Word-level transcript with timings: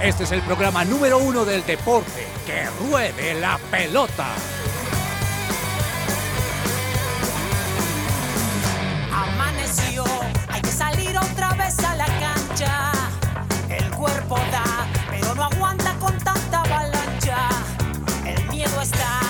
Este 0.00 0.22
es 0.22 0.30
el 0.30 0.42
programa 0.42 0.84
número 0.84 1.18
uno 1.18 1.44
del 1.44 1.66
deporte. 1.66 2.24
¡Que 2.46 2.66
ruede 2.86 3.34
la 3.40 3.58
pelota! 3.68 4.28
Amaneció, 9.12 10.04
hay 10.48 10.62
que 10.62 10.70
salir 10.70 11.18
otra 11.18 11.52
vez 11.54 11.76
a 11.80 11.96
la 11.96 12.06
cancha. 12.06 12.92
El 13.68 13.90
cuerpo 13.90 14.36
da, 14.52 14.86
pero 15.10 15.34
no 15.34 15.42
aguanta 15.42 15.92
con 15.98 16.16
tanta 16.18 16.60
avalancha. 16.60 17.48
El 18.24 18.48
miedo 18.50 18.80
está, 18.80 19.20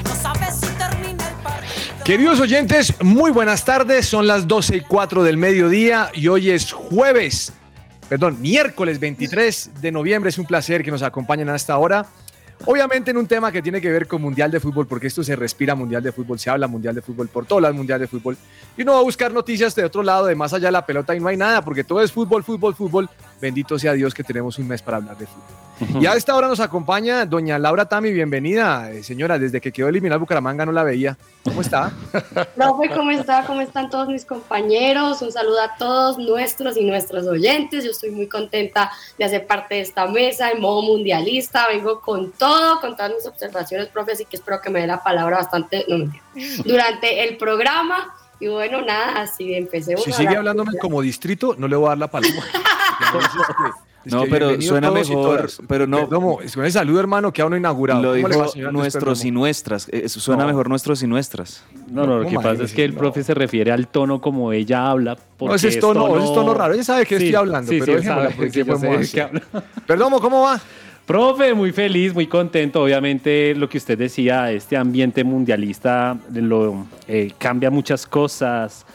y 0.00 0.02
no 0.04 0.14
sabes 0.14 0.54
si 0.54 0.66
termina 0.78 1.28
el 1.28 1.34
partido. 1.42 2.04
Queridos 2.04 2.40
oyentes, 2.40 2.94
muy 3.02 3.30
buenas 3.30 3.62
tardes. 3.66 4.08
Son 4.08 4.26
las 4.26 4.48
12 4.48 4.76
y 4.76 4.80
4 4.80 5.22
del 5.22 5.36
mediodía 5.36 6.10
y 6.14 6.28
hoy 6.28 6.50
es 6.50 6.72
jueves, 6.72 7.52
perdón, 8.08 8.40
miércoles 8.40 8.98
23 9.00 9.70
de 9.80 9.92
noviembre. 9.92 10.30
Es 10.30 10.38
un 10.38 10.46
placer 10.46 10.82
que 10.82 10.90
nos 10.90 11.02
acompañen 11.02 11.48
a 11.48 11.56
esta 11.56 11.76
hora. 11.78 12.06
Obviamente 12.66 13.10
en 13.10 13.18
un 13.18 13.26
tema 13.26 13.52
que 13.52 13.60
tiene 13.60 13.80
que 13.80 13.90
ver 13.90 14.06
con 14.06 14.22
Mundial 14.22 14.50
de 14.50 14.60
Fútbol, 14.60 14.86
porque 14.86 15.08
esto 15.08 15.22
se 15.22 15.36
respira 15.36 15.74
Mundial 15.74 16.02
de 16.02 16.12
Fútbol, 16.12 16.38
se 16.38 16.48
habla 16.48 16.66
Mundial 16.66 16.94
de 16.94 17.02
Fútbol 17.02 17.28
por 17.28 17.44
todas 17.44 17.74
Mundial 17.74 18.00
de 18.00 18.06
Fútbol. 18.06 18.38
Y 18.76 18.82
uno 18.82 18.92
va 18.92 19.00
a 19.00 19.02
buscar 19.02 19.32
noticias 19.32 19.74
de 19.74 19.84
otro 19.84 20.02
lado, 20.02 20.26
de 20.26 20.34
más 20.34 20.52
allá 20.54 20.68
de 20.68 20.72
la 20.72 20.86
pelota 20.86 21.14
y 21.14 21.20
no 21.20 21.28
hay 21.28 21.36
nada, 21.36 21.62
porque 21.62 21.84
todo 21.84 22.00
es 22.00 22.10
fútbol, 22.10 22.42
fútbol, 22.42 22.74
fútbol. 22.74 23.10
Bendito 23.44 23.78
sea 23.78 23.92
Dios 23.92 24.14
que 24.14 24.24
tenemos 24.24 24.58
un 24.58 24.66
mes 24.66 24.80
para 24.80 24.96
hablar 24.96 25.18
de 25.18 25.26
fútbol. 25.26 26.02
Y 26.02 26.06
a 26.06 26.14
esta 26.14 26.34
hora 26.34 26.48
nos 26.48 26.60
acompaña 26.60 27.26
doña 27.26 27.58
Laura 27.58 27.84
Tami, 27.84 28.10
bienvenida. 28.10 28.90
Eh, 28.90 29.02
señora, 29.02 29.38
desde 29.38 29.60
que 29.60 29.70
quedó 29.70 29.88
eliminada 29.88 30.18
Bucaramanga 30.18 30.64
no 30.64 30.72
la 30.72 30.82
veía. 30.82 31.18
¿Cómo 31.44 31.60
está? 31.60 31.92
Profe, 32.56 32.88
¿cómo 32.88 33.10
está? 33.10 33.44
¿Cómo 33.44 33.60
están 33.60 33.90
todos 33.90 34.08
mis 34.08 34.24
compañeros? 34.24 35.20
Un 35.20 35.30
saludo 35.30 35.60
a 35.60 35.76
todos 35.76 36.16
nuestros 36.16 36.78
y 36.78 36.84
nuestros 36.84 37.26
oyentes. 37.26 37.84
Yo 37.84 37.90
estoy 37.90 38.12
muy 38.12 38.28
contenta 38.28 38.90
de 39.18 39.26
hacer 39.26 39.46
parte 39.46 39.74
de 39.74 39.80
esta 39.82 40.06
mesa 40.06 40.50
en 40.50 40.62
modo 40.62 40.80
mundialista. 40.80 41.68
Vengo 41.68 42.00
con 42.00 42.32
todo, 42.32 42.80
con 42.80 42.96
todas 42.96 43.12
mis 43.12 43.26
observaciones, 43.26 43.88
profe, 43.88 44.12
así 44.12 44.24
que 44.24 44.36
espero 44.36 44.62
que 44.62 44.70
me 44.70 44.80
dé 44.80 44.86
la 44.86 45.02
palabra 45.02 45.36
bastante 45.36 45.84
no, 45.86 46.10
durante 46.64 47.28
el 47.28 47.36
programa. 47.36 48.14
Y 48.44 48.48
bueno, 48.48 48.82
nada, 48.82 49.22
así 49.22 49.54
empecemos. 49.54 50.04
Si 50.04 50.12
sigue 50.12 50.28
hablar 50.28 50.38
hablándome 50.50 50.76
como 50.78 51.00
distrito, 51.00 51.54
no 51.56 51.66
le 51.66 51.76
voy 51.76 51.86
a 51.86 51.88
dar 51.90 51.98
la 51.98 52.10
palabra. 52.10 52.38
Es 52.44 52.52
No, 54.12 54.24
pero 54.28 54.60
suena 54.60 54.90
mejor, 54.90 55.50
pero 55.66 55.86
no- 55.86 56.40
es 56.42 56.54
con 56.54 56.62
el 56.66 56.70
saludo, 56.72 57.00
hermano, 57.00 57.32
que 57.32 57.40
aún 57.40 57.52
no 57.52 57.56
inaugurado. 57.56 58.02
Lo 58.02 58.08
¿Cómo 58.10 58.28
dijo 58.50 58.70
nuestros 58.70 59.24
y 59.24 59.30
nuestras. 59.30 59.88
Eh, 59.90 60.10
suena 60.10 60.42
No. 60.42 60.48
mejor 60.48 60.68
nuestros 60.68 61.02
y 61.02 61.06
nuestras. 61.06 61.64
No, 61.88 62.06
no, 62.06 62.18
lo 62.18 62.24
¿Cómo 62.24 62.38
que 62.38 62.44
pasa 62.44 62.64
es 62.64 62.74
que 62.74 62.84
el 62.84 62.92
No. 62.92 62.98
profe 62.98 63.24
se 63.24 63.32
refiere 63.32 63.72
al 63.72 63.88
tono 63.88 64.20
como 64.20 64.52
ella 64.52 64.90
habla. 64.90 65.16
Porque 65.38 65.48
No, 65.48 65.54
ese 65.54 65.68
es 65.68 65.80
tono, 65.80 66.14
ese 66.18 66.26
es 66.26 66.34
tono 66.34 66.52
raro. 66.52 66.74
Ella 66.74 66.84
sabe 66.84 67.06
que 67.06 67.14
estoy 67.14 67.34
hablando, 67.34 67.72
sí, 67.72 67.78
pero 67.80 67.98
sí, 67.98 68.04
sabe, 68.04 68.28
porque 68.36 68.50
sí, 68.50 68.62
yo 68.62 68.76
sé 69.04 69.22
habla. 69.22 69.42
Perdomo, 69.86 70.20
¿cómo 70.20 70.42
va? 70.42 70.60
Profe, 71.06 71.52
muy 71.52 71.70
feliz, 71.70 72.14
muy 72.14 72.26
contento. 72.26 72.82
Obviamente, 72.82 73.54
lo 73.54 73.68
que 73.68 73.76
usted 73.76 73.98
decía, 73.98 74.50
este 74.50 74.74
ambiente 74.74 75.22
mundialista 75.22 76.16
lo, 76.32 76.86
eh, 77.06 77.32
cambia 77.36 77.70
muchas 77.70 78.06
cosas, 78.06 78.86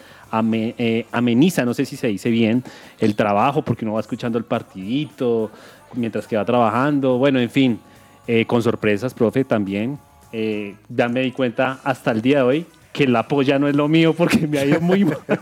eh, 0.51 1.05
ameniza, 1.11 1.65
no 1.65 1.75
sé 1.75 1.85
si 1.85 1.97
se 1.97 2.07
dice 2.07 2.31
bien, 2.31 2.63
el 2.99 3.15
trabajo, 3.15 3.61
porque 3.61 3.85
uno 3.85 3.93
va 3.93 3.99
escuchando 3.99 4.39
el 4.39 4.43
partidito 4.43 5.51
mientras 5.93 6.25
que 6.25 6.35
va 6.35 6.43
trabajando. 6.45 7.19
Bueno, 7.19 7.39
en 7.39 7.49
fin, 7.51 7.79
eh, 8.25 8.43
con 8.45 8.63
sorpresas, 8.63 9.13
profe, 9.13 9.43
también. 9.43 9.99
Ya 10.31 11.09
me 11.09 11.21
di 11.21 11.31
cuenta 11.31 11.79
hasta 11.83 12.11
el 12.11 12.21
día 12.23 12.37
de 12.37 12.43
hoy 12.43 12.65
que 12.91 13.07
la 13.07 13.27
polla 13.27 13.59
no 13.59 13.67
es 13.67 13.75
lo 13.75 13.87
mío 13.87 14.13
porque 14.13 14.47
me 14.47 14.59
ha 14.59 14.65
ido 14.65 14.81
muy 14.81 15.05
mal. 15.05 15.19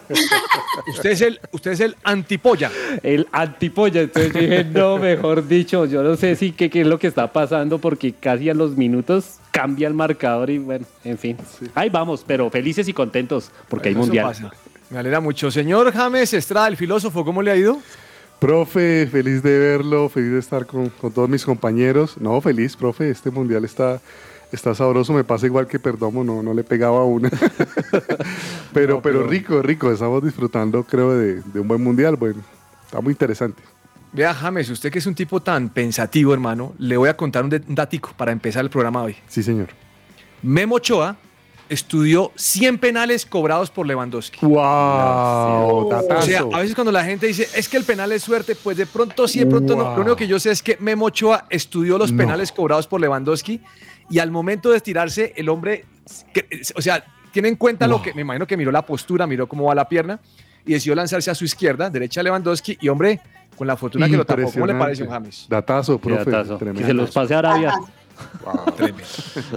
Usted 0.88 1.09
es 1.12 1.22
el, 1.22 1.40
usted 1.52 1.72
es 1.72 1.80
el 1.80 1.95
antipolla. 2.04 2.72
el 3.04 3.28
antipolla. 3.31 4.02
Entonces 4.02 4.31
yo 4.34 4.39
dije, 4.39 4.64
no, 4.64 4.98
mejor 4.98 5.48
dicho, 5.48 5.86
yo 5.86 6.04
no 6.04 6.16
sé 6.16 6.36
si 6.36 6.52
qué, 6.52 6.70
qué 6.70 6.81
es 6.81 6.88
lo 6.88 7.00
que 7.00 7.08
está 7.08 7.34
pasando 7.34 7.80
porque 7.80 8.14
casi 8.14 8.50
a 8.50 8.54
los 8.54 8.78
minutos 8.78 9.38
cambia 9.52 9.88
el 9.88 9.95
marcador 9.95 10.49
y 10.49 10.60
bueno, 10.60 10.86
en 11.04 11.17
fin. 11.17 11.38
Ahí 11.73 11.89
vamos, 11.89 12.23
pero 12.26 12.49
felices 12.49 12.88
y 12.88 12.94
contentos 12.94 13.52
porque 13.67 13.89
hay 13.89 13.95
mundial. 13.95 14.27
pasa. 14.27 14.52
Me 14.89 15.00
alegra 15.00 15.20
mucho. 15.20 15.50
Señor 15.52 15.92
James 15.92 16.33
Estrada, 16.33 16.67
el 16.67 16.77
filósofo, 16.77 17.26
¿cómo 17.26 17.42
le 17.42 17.52
ha 17.52 17.55
ido? 17.55 17.80
Profe, 18.39 19.08
feliz 19.11 19.42
de 19.42 19.58
verlo, 19.58 20.10
feliz 20.10 20.32
de 20.32 20.39
estar 20.39 20.67
con, 20.67 20.89
con 20.89 21.11
todos 21.11 21.27
mis 21.27 21.44
compañeros. 21.44 22.17
No, 22.20 22.39
feliz, 22.39 22.77
profe, 22.77 23.10
este 23.10 23.32
mundial 23.32 23.66
está, 23.66 24.00
está 24.52 24.73
sabroso, 24.75 25.13
me 25.13 25.23
pasa 25.23 25.45
igual 25.45 25.67
que 25.67 25.80
Perdomo, 25.80 26.23
no, 26.23 26.41
no 26.43 26.53
le 26.53 26.63
pegaba 26.63 27.03
una. 27.03 27.30
pero, 28.73 28.95
No, 28.95 29.02
pero- 29.02 29.02
pero 29.02 29.27
rico, 29.27 29.61
rico, 29.61 29.91
estamos 29.91 30.23
disfrutando, 30.23 30.83
creo, 30.83 31.13
de, 31.17 31.41
de 31.41 31.59
un 31.59 31.67
buen 31.67 31.83
mundial, 31.83 32.15
bueno, 32.15 32.41
está 32.85 33.02
muy 33.02 33.11
interesante. 33.11 33.61
Vea, 34.13 34.33
James, 34.33 34.69
usted 34.69 34.91
que 34.91 34.99
es 34.99 35.05
un 35.05 35.15
tipo 35.15 35.41
tan 35.41 35.69
pensativo, 35.69 36.33
hermano, 36.33 36.73
le 36.80 36.95
voy 36.97 37.09
a 37.09 37.17
contar 37.17 37.43
un, 37.43 37.53
un 37.67 37.75
datico 37.75 38.11
para 38.15 38.31
empezar 38.31 38.63
el 38.63 38.69
programa 38.69 39.03
hoy. 39.03 39.15
Sí, 39.27 39.43
señor. 39.43 39.67
Memo 40.41 40.75
Ochoa 40.75 41.17
estudió 41.69 42.31
100 42.35 42.77
penales 42.77 43.25
cobrados 43.25 43.69
por 43.69 43.85
Lewandowski. 43.85 44.39
¡Wow! 44.45 45.89
O 45.89 46.21
sea, 46.21 46.39
a 46.53 46.59
veces 46.59 46.73
cuando 46.75 46.91
la 46.93 47.03
gente 47.03 47.27
dice, 47.27 47.47
es 47.53 47.67
que 47.67 47.75
el 47.75 47.83
penal 47.83 48.11
es 48.14 48.23
suerte, 48.23 48.55
pues 48.55 48.77
de 48.77 48.85
pronto 48.85 49.27
sí, 49.27 49.39
de 49.39 49.45
pronto 49.47 49.75
no. 49.75 49.95
Lo 49.95 50.02
único 50.02 50.15
que 50.15 50.27
yo 50.27 50.39
sé 50.39 50.52
es 50.52 50.64
que 50.64 50.77
Memo 50.79 51.05
Ochoa 51.08 51.45
estudió 51.49 51.97
los 51.97 52.11
No. 52.14 52.17
penales 52.19 52.53
cobrados 52.53 52.87
por 52.87 53.02
Lewandowski 53.02 53.59
y 54.10 54.20
al 54.20 54.32
momento 54.32 54.72
de 54.72 54.78
estirarse, 54.78 55.34
el 55.36 55.50
hombre, 55.50 55.86
o 56.76 56.82
sea, 56.82 57.04
tiene 57.32 57.50
en 57.50 57.56
cuenta 57.56 57.88
lo 57.88 57.95
Wow. 57.95 58.04
que, 58.04 58.14
me 58.14 58.22
imagino 58.22 58.48
que 58.48 58.58
miró 58.58 58.72
la 58.72 58.82
postura, 58.82 59.28
miró 59.28 59.48
cómo 59.48 59.66
va 59.66 59.76
la 59.76 59.88
pierna 59.88 60.20
y 60.66 60.73
decidió 60.73 60.95
lanzarse 60.95 61.30
a 61.30 61.36
su 61.36 61.45
izquierda, 61.45 61.90
derecha 61.90 62.23
Lewandowski 62.23 62.78
y 62.82 62.88
hombre, 62.90 63.20
con 63.56 63.68
la 63.68 63.76
fortuna 63.76 64.08
que 64.10 64.18
lo 64.18 64.26
tapó. 64.26 64.52
¿Cómo 64.52 64.66
le 64.68 64.76
parece, 64.76 65.04
un 65.04 65.10
James? 65.10 65.45
Datazo, 65.50 65.98
profe. 65.98 66.30
datazo. 66.30 66.58
Que 66.60 66.84
se 66.84 66.94
los 66.94 67.12
pase 67.12 67.34
a 67.36 67.40
Arabia. 67.40 67.73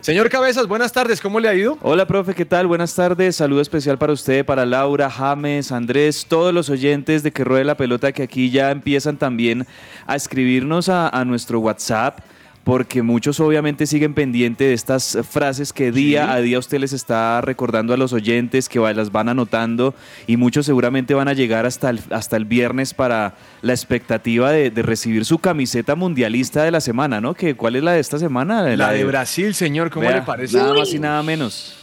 Señor 0.03 0.29
Cabezas, 0.29 0.67
buenas 0.67 0.93
tardes, 0.93 1.21
¿cómo 1.21 1.41
le 1.41 1.49
ha 1.49 1.55
ido? 1.55 1.79
Hola, 1.83 2.07
profe, 2.07 2.35
¿qué 2.35 2.45
tal? 2.45 2.67
Buenas 2.67 2.95
tardes. 2.95 3.37
Saludo 3.37 3.61
especial 3.61 3.99
para 3.99 4.13
usted, 4.13 4.45
para 4.45 4.67
Laura, 4.67 5.11
James, 5.11 5.73
Andrés, 5.73 6.27
todos 6.29 6.53
los 6.53 6.69
oyentes 6.71 7.23
de 7.23 7.33
Que 7.33 7.45
Ruede 7.45 7.65
la 7.65 7.77
Pelota 7.77 8.13
que 8.13 8.23
aquí 8.23 8.51
ya 8.51 8.71
empiezan 8.71 9.17
también 9.17 9.67
a 10.07 10.17
escribirnos 10.17 10.89
a, 10.89 11.09
a 11.09 11.25
nuestro 11.25 11.61
WhatsApp. 11.61 12.21
Porque 12.65 13.03
muchos 13.03 13.41
obviamente 13.41 13.87
siguen 13.87 14.13
pendientes 14.13 14.69
de 14.69 14.75
estas 14.75 15.19
frases 15.29 15.73
que 15.73 15.93
día 15.93 16.33
a 16.33 16.41
día 16.41 16.59
usted 16.59 16.79
les 16.79 16.93
está 16.93 17.41
recordando 17.41 17.95
a 17.95 17.97
los 17.97 18.13
oyentes, 18.13 18.69
que 18.69 18.79
las 18.79 19.11
van 19.11 19.31
anotando 19.31 19.95
y 20.27 20.37
muchos 20.37 20.67
seguramente 20.67 21.15
van 21.15 21.29
a 21.29 21.33
llegar 21.33 21.65
hasta 21.65 21.89
el, 21.89 22.01
hasta 22.11 22.37
el 22.37 22.45
viernes 22.45 22.93
para 22.93 23.35
la 23.63 23.73
expectativa 23.73 24.53
de, 24.53 24.71
de 24.71 24.83
recibir 24.83 25.25
su 25.25 25.39
camiseta 25.39 25.95
mundialista 25.95 26.63
de 26.63 26.71
la 26.71 26.81
semana, 26.81 27.21
¿no? 27.21 27.33
Que, 27.33 27.55
¿Cuál 27.55 27.77
es 27.77 27.83
la 27.83 27.93
de 27.93 28.01
esta 28.01 28.19
semana? 28.19 28.63
La 28.77 28.93
de 28.93 29.05
Brasil, 29.05 29.55
señor, 29.55 29.91
¿cómo 29.91 30.07
Vea, 30.07 30.17
le 30.17 30.23
parece? 30.23 30.59
Nada 30.59 30.75
más 30.75 30.93
y 30.93 30.99
nada 30.99 31.23
menos. 31.23 31.77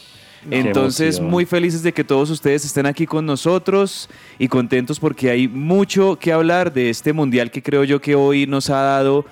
Entonces, 0.49 1.19
muy 1.19 1.45
felices 1.45 1.83
de 1.83 1.91
que 1.91 2.03
todos 2.03 2.29
ustedes 2.29 2.63
estén 2.63 2.85
aquí 2.85 3.05
con 3.05 3.25
nosotros 3.25 4.09
y 4.39 4.47
contentos 4.47 4.99
porque 4.99 5.29
hay 5.29 5.47
mucho 5.47 6.17
que 6.17 6.31
hablar 6.31 6.71
de 6.71 6.89
este 6.89 7.13
mundial 7.13 7.51
que 7.51 7.61
creo 7.61 7.83
yo 7.83 7.99
que 7.99 8.15
hoy 8.15 8.45
nos 8.45 8.69
ha 8.69 8.81
dado 8.81 9.25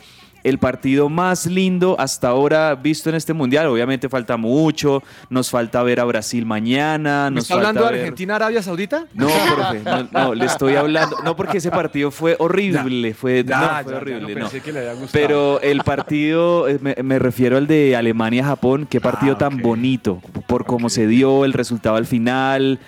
el 0.46 0.60
partido 0.60 1.10
más 1.10 1.46
lindo 1.48 1.96
hasta 2.00 2.30
ahora 2.30 2.74
visto 2.76 3.10
en 3.10 3.16
este 3.16 3.34
mundial. 3.34 3.68
Obviamente 3.68 4.08
falta 4.08 4.38
mucho, 4.38 5.04
nos 5.30 5.50
falta 5.50 5.84
ver 5.84 6.00
a 6.00 6.06
Brasil 6.06 6.46
mañana. 6.46 7.30
¿Me 7.30 7.36
Nos 7.36 7.44
está 7.46 7.56
hablando 7.56 7.82
falta 7.82 7.92
de 7.92 7.98
ver- 7.98 8.06
Argentina-Arabia 8.06 8.62
Saudita? 8.62 9.06
No, 9.14 9.28
profe, 9.56 9.82
no, 9.84 10.08
no, 10.12 10.36
le 10.36 10.46
estoy 10.46 10.76
hablando. 10.76 11.18
No, 11.26 11.36
porque 11.36 11.58
ese 11.58 11.72
partido 11.72 12.12
fue 12.12 12.36
horrible, 12.40 13.14
fue, 13.14 13.44
Ya, 13.44 13.58
no, 13.60 13.66
ya, 13.66 13.84
fue 13.84 13.92
ya, 13.92 13.98
horrible. 13.98 14.22
no 14.22 14.28
no. 14.30 14.36
pensé 14.46 14.62
que 14.62 14.72
le 14.72 14.80
había 14.80 14.92
gustado. 14.94 15.10
Pero 15.12 15.60
el 15.62 15.82
partido, 15.84 16.68
eh, 16.70 16.78
me, 16.82 16.96
me 17.04 17.20
refiero 17.20 17.58
al 17.58 17.68
de 17.68 17.96
Alemania-Japón, 17.96 18.88
qué 18.90 19.02
partido 19.02 19.34
Ah, 19.34 19.38
tan 19.40 19.56
ok. 19.56 19.62
bonito, 19.62 20.22
por 20.48 20.66
cómo 20.66 20.90
se 20.90 21.08
dio, 21.08 21.44
el 21.44 21.54
resultado 21.54 21.96
al 21.96 22.06
final, 22.06 22.80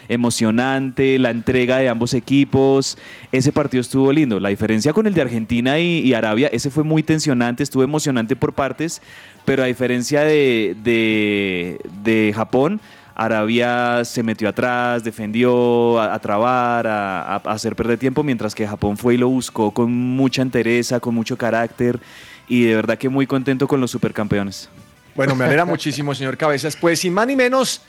emocionante, 0.42 1.18
la 1.18 1.32
entrega 1.32 1.78
de 1.78 1.90
ambos 1.90 2.14
equipos, 2.14 2.98
ese 3.32 3.52
partido 3.52 3.82
estuvo 3.82 4.12
lindo. 4.12 4.40
La 4.40 4.50
diferencia 4.50 4.94
con 4.94 5.08
el 5.08 5.14
de 5.16 5.22
Argentina 5.22 5.80
y, 5.80 6.00
y 6.02 6.14
Arabia, 6.14 6.50
ese 6.52 6.70
fue 6.70 6.84
muy 6.84 7.02
tensionante, 7.02 7.47
estuvo 7.56 7.84
emocionante 7.84 8.36
por 8.36 8.54
partes, 8.54 9.02
pero 9.46 9.64
a 9.64 9.66
diferencia 9.68 10.22
de, 10.22 10.76
de, 12.04 12.34
Japón, 12.36 12.80
Arabia 13.16 14.04
se 14.06 14.22
metió 14.24 14.48
atrás, 14.50 15.04
defendió 15.04 16.00
a, 16.00 16.20
trabar, 16.20 16.86
a- 16.88 17.36
a 17.36 17.36
hacer 17.46 17.76
perder 17.76 17.98
tiempo, 17.98 18.24
mientras 18.24 18.54
que 18.54 18.68
Japón 18.68 18.98
fue 18.98 19.16
y 19.16 19.18
lo 19.18 19.28
buscó 19.30 19.72
con 19.72 19.92
mucha 19.92 20.42
entereza, 20.42 21.00
con 21.00 21.16
mucho 21.16 21.38
carácter 21.38 22.00
y 22.48 22.64
de 22.64 22.76
verdad 22.76 22.98
que 22.98 23.10
muy 23.10 23.26
contento 23.28 23.68
con 23.68 23.82
los 23.82 23.92
supercampeones. 23.92 24.70
Bueno, 25.16 25.36
me 25.36 25.46
alegra 25.46 25.66
muchísimo, 25.66 26.14
señor 26.14 26.38
Cabezas. 26.38 26.76
Pues 26.76 27.00
sin 27.00 27.12
más 27.14 27.26
ni 27.26 27.36
menos, 27.36 27.82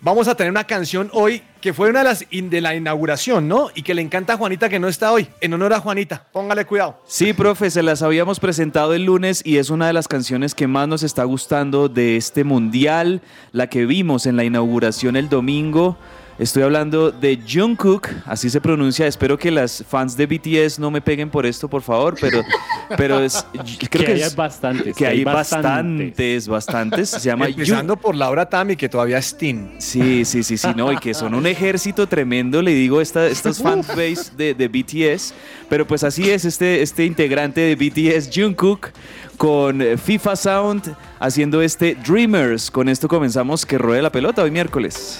vamos 0.00 0.28
a 0.28 0.34
tener 0.34 0.50
una 0.50 0.64
canción 0.64 1.10
hoy 1.12 1.42
que 1.60 1.72
fue 1.72 1.90
una 1.90 2.00
de 2.00 2.04
las 2.04 2.26
de 2.30 2.60
la 2.60 2.74
inauguración, 2.74 3.48
¿no? 3.48 3.68
Y 3.74 3.82
que 3.82 3.94
le 3.94 4.02
encanta 4.02 4.34
a 4.34 4.36
Juanita 4.36 4.68
que 4.68 4.78
no 4.78 4.88
está 4.88 5.12
hoy. 5.12 5.28
En 5.40 5.52
honor 5.52 5.72
a 5.74 5.80
Juanita, 5.80 6.26
póngale 6.32 6.64
cuidado. 6.64 7.00
Sí, 7.06 7.32
profe, 7.32 7.70
se 7.70 7.82
las 7.82 8.02
habíamos 8.02 8.40
presentado 8.40 8.94
el 8.94 9.04
lunes 9.04 9.42
y 9.44 9.58
es 9.58 9.70
una 9.70 9.86
de 9.86 9.92
las 9.92 10.08
canciones 10.08 10.54
que 10.54 10.66
más 10.66 10.88
nos 10.88 11.02
está 11.02 11.24
gustando 11.24 11.88
de 11.88 12.16
este 12.16 12.44
mundial, 12.44 13.20
la 13.52 13.68
que 13.68 13.86
vimos 13.86 14.26
en 14.26 14.36
la 14.36 14.44
inauguración 14.44 15.16
el 15.16 15.28
domingo. 15.28 15.96
Estoy 16.40 16.62
hablando 16.62 17.10
de 17.10 17.38
Jungkook, 17.46 18.08
así 18.24 18.48
se 18.48 18.62
pronuncia. 18.62 19.06
Espero 19.06 19.38
que 19.38 19.50
las 19.50 19.84
fans 19.86 20.16
de 20.16 20.24
BTS 20.24 20.78
no 20.78 20.90
me 20.90 21.02
peguen 21.02 21.28
por 21.28 21.44
esto, 21.44 21.68
por 21.68 21.82
favor, 21.82 22.16
pero, 22.18 22.40
pero 22.96 23.20
es, 23.20 23.44
creo 23.52 23.88
que, 23.90 24.04
que, 24.06 24.12
hay 24.12 24.22
es- 24.22 24.34
bastantes. 24.34 24.96
que 24.96 25.06
hay 25.06 25.22
bastantes, 25.22 26.48
bastantes. 26.48 27.10
Se 27.10 27.20
llama 27.20 27.46
Empezando 27.46 27.94
por 27.94 28.14
Laura 28.16 28.48
Tami, 28.48 28.74
que 28.74 28.88
todavía 28.88 29.18
es 29.18 29.36
teen. 29.36 29.72
Sí, 29.76 30.24
sí, 30.24 30.42
sí, 30.42 30.56
sí, 30.56 30.68
no, 30.74 30.90
y 30.90 30.96
que 30.96 31.12
son 31.12 31.34
un 31.34 31.46
ejército 31.46 32.06
tremendo, 32.06 32.62
le 32.62 32.72
digo, 32.72 33.02
esta, 33.02 33.26
estos 33.26 33.58
fanbase 33.58 34.30
de, 34.34 34.54
de 34.54 34.68
BTS. 34.68 35.34
Pero 35.68 35.86
pues 35.86 36.02
así 36.04 36.30
es, 36.30 36.46
este, 36.46 36.80
este 36.80 37.04
integrante 37.04 37.60
de 37.60 37.76
BTS, 37.76 38.30
Jungkook, 38.34 38.88
con 39.36 39.82
FIFA 40.02 40.36
Sound, 40.36 40.96
haciendo 41.18 41.60
este 41.60 41.96
Dreamers. 41.96 42.70
Con 42.70 42.88
esto 42.88 43.08
comenzamos 43.08 43.66
que 43.66 43.76
ruede 43.76 44.00
la 44.00 44.10
pelota 44.10 44.42
hoy 44.42 44.50
miércoles. 44.50 45.18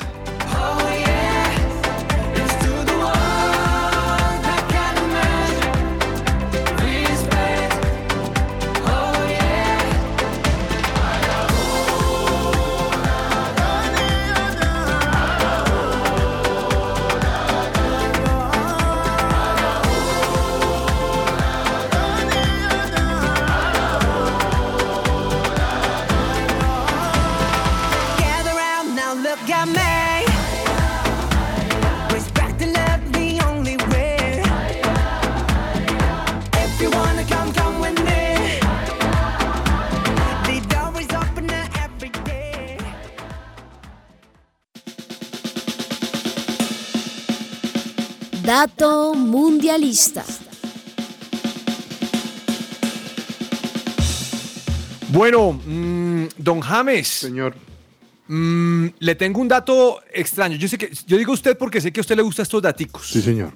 Dato 48.60 49.14
mundialista. 49.14 50.22
Bueno, 55.08 55.52
mm, 55.64 56.24
don 56.36 56.60
James, 56.60 57.08
Señor, 57.08 57.54
mm, 58.28 58.86
le 58.98 59.14
tengo 59.14 59.40
un 59.40 59.48
dato 59.48 60.02
extraño. 60.12 60.56
Yo 60.58 60.68
sé 60.68 60.76
que 60.76 60.90
yo 61.06 61.16
digo 61.16 61.32
usted 61.32 61.56
porque 61.56 61.80
sé 61.80 61.90
que 61.90 62.00
a 62.00 62.02
usted 62.02 62.16
le 62.16 62.20
gustan 62.22 62.42
estos 62.42 62.60
daticos. 62.60 63.08
sí, 63.08 63.22
señor. 63.22 63.54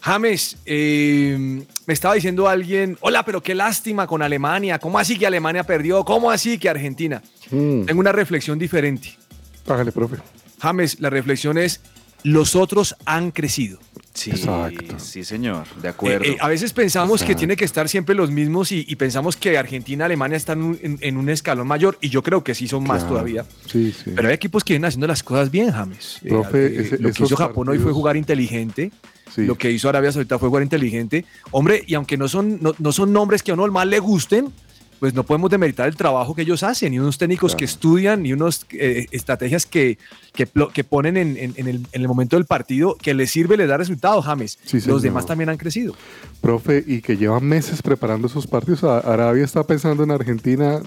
James, 0.00 0.56
eh, 0.64 1.66
me 1.86 1.92
estaba 1.92 2.14
diciendo 2.14 2.48
alguien, 2.48 2.96
hola, 3.02 3.26
pero 3.26 3.42
qué 3.42 3.54
lástima 3.54 4.06
con 4.06 4.22
Alemania. 4.22 4.78
¿Cómo 4.78 4.98
así 4.98 5.18
que 5.18 5.26
Alemania 5.26 5.64
perdió? 5.64 6.02
¿Cómo 6.02 6.30
así 6.30 6.56
que 6.56 6.70
Argentina? 6.70 7.22
Mm, 7.50 7.84
Tengo 7.84 8.00
una 8.00 8.12
reflexión 8.12 8.58
diferente. 8.58 9.18
Hágale, 9.66 9.92
profe. 9.92 10.16
James, 10.62 10.98
la 10.98 11.10
reflexión 11.10 11.58
es, 11.58 11.82
los 12.24 12.56
otros 12.56 12.96
han 13.04 13.30
crecido. 13.30 13.78
Sí, 14.14 14.30
Exacto. 14.30 14.98
sí, 14.98 15.22
señor, 15.22 15.64
de 15.80 15.88
acuerdo. 15.88 16.24
Eh, 16.24 16.30
eh, 16.32 16.36
a 16.40 16.48
veces 16.48 16.72
pensamos 16.72 17.22
que 17.22 17.36
tiene 17.36 17.54
que 17.54 17.64
estar 17.64 17.88
siempre 17.88 18.16
los 18.16 18.32
mismos 18.32 18.72
y, 18.72 18.84
y 18.88 18.96
pensamos 18.96 19.36
que 19.36 19.56
Argentina, 19.56 20.06
Alemania 20.06 20.36
están 20.36 20.58
en 20.58 20.64
un, 20.64 20.78
en- 20.82 20.98
en 21.02 21.16
un 21.18 21.28
escalón 21.28 21.68
mayor 21.68 21.98
y 22.00 22.08
yo 22.08 22.20
creo 22.24 22.42
que 22.42 22.52
sí 22.56 22.66
son 22.66 22.82
más 22.82 22.98
Claro. 23.02 23.10
todavía. 23.14 23.44
Sí, 23.70 23.92
sí. 23.92 24.10
Pero 24.16 24.26
hay 24.28 24.34
equipos 24.34 24.64
que 24.64 24.72
vienen 24.72 24.88
haciendo 24.88 25.06
las 25.06 25.22
cosas 25.22 25.52
bien, 25.52 25.70
James. 25.70 26.18
Eh, 26.24 26.30
Profe, 26.30 26.66
eh, 26.66 26.80
ese- 26.80 26.98
lo 26.98 27.12
que 27.12 27.22
hizo 27.22 27.36
Japón 27.36 27.68
hoy 27.68 27.78
fue 27.78 27.92
jugar 27.92 28.16
inteligente. 28.16 28.90
Sí. 29.32 29.44
Lo 29.46 29.56
que 29.56 29.70
hizo 29.70 29.88
Arabia 29.88 30.10
Saudita 30.10 30.36
fue 30.38 30.48
jugar 30.48 30.64
inteligente. 30.64 31.24
Hombre, 31.52 31.84
y 31.86 31.94
aunque 31.94 32.16
no 32.16 32.26
son, 32.26 32.58
no, 32.60 32.74
no 32.78 32.90
son 32.90 33.12
nombres 33.12 33.44
que 33.44 33.52
a 33.52 33.54
uno 33.54 33.68
más 33.68 33.86
le 33.86 34.00
gusten, 34.00 34.52
pues 35.00 35.14
no 35.14 35.22
podemos 35.24 35.50
demeritar 35.50 35.86
el 35.88 35.96
trabajo 35.96 36.34
que 36.34 36.42
ellos 36.42 36.62
hacen. 36.62 36.92
Y 36.94 36.98
unos 36.98 37.18
técnicos 37.18 37.54
que 37.54 37.64
estudian 37.64 38.26
y 38.26 38.32
unas 38.32 38.66
estrategias 39.12 39.64
que, 39.66 39.98
que, 40.34 40.46
ponen 40.84 41.16
en, 41.16 41.36
en- 41.36 41.54
en 41.56 41.68
el, 41.68 41.76
en 41.92 42.02
el 42.02 42.08
momento 42.08 42.36
del 42.36 42.46
partido 42.46 42.96
que 43.00 43.14
les 43.14 43.30
sirve, 43.30 43.56
les 43.56 43.68
da 43.68 43.76
resultados, 43.76 44.24
James. 44.24 44.58
Sí, 44.64 44.76
Los 44.76 44.84
señor. 44.84 45.00
demás 45.02 45.26
también 45.26 45.48
han 45.50 45.56
crecido. 45.56 45.94
Profe, 46.40 46.82
y 46.86 47.00
que 47.00 47.16
llevan 47.16 47.44
meses 47.44 47.82
preparando 47.82 48.26
esos 48.26 48.46
partidos. 48.46 48.84
Arabia 48.84 49.44
está 49.44 49.62
pensando 49.64 50.02
en 50.04 50.10
Argentina 50.10 50.80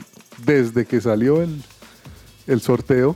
desde 0.46 0.86
que 0.86 1.00
salió 1.02 1.42
el, 1.42 1.62
el 2.48 2.62
sorteo 2.62 3.16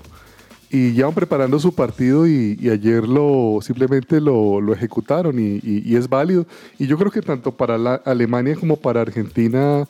y 0.69 0.91
llevan 0.91 1.13
preparando 1.13 1.59
su 1.59 1.73
partido 1.73 2.27
y, 2.27 2.57
y 2.59 2.69
ayer 2.69 3.07
lo 3.07 3.59
simplemente 3.61 4.19
lo, 4.19 4.59
lo 4.61 4.73
ejecutaron 4.73 5.39
y, 5.39 5.59
y- 5.63 5.83
y 5.85 5.95
es 5.95 6.09
válido. 6.09 6.45
Y 6.79 6.87
yo 6.87 6.97
creo 6.97 7.11
que 7.11 7.21
tanto 7.21 7.51
para 7.51 7.77
la- 7.77 7.95
Alemania 8.05 8.55
como 8.55 8.75
para 8.77 9.01
Argentina, 9.01 9.87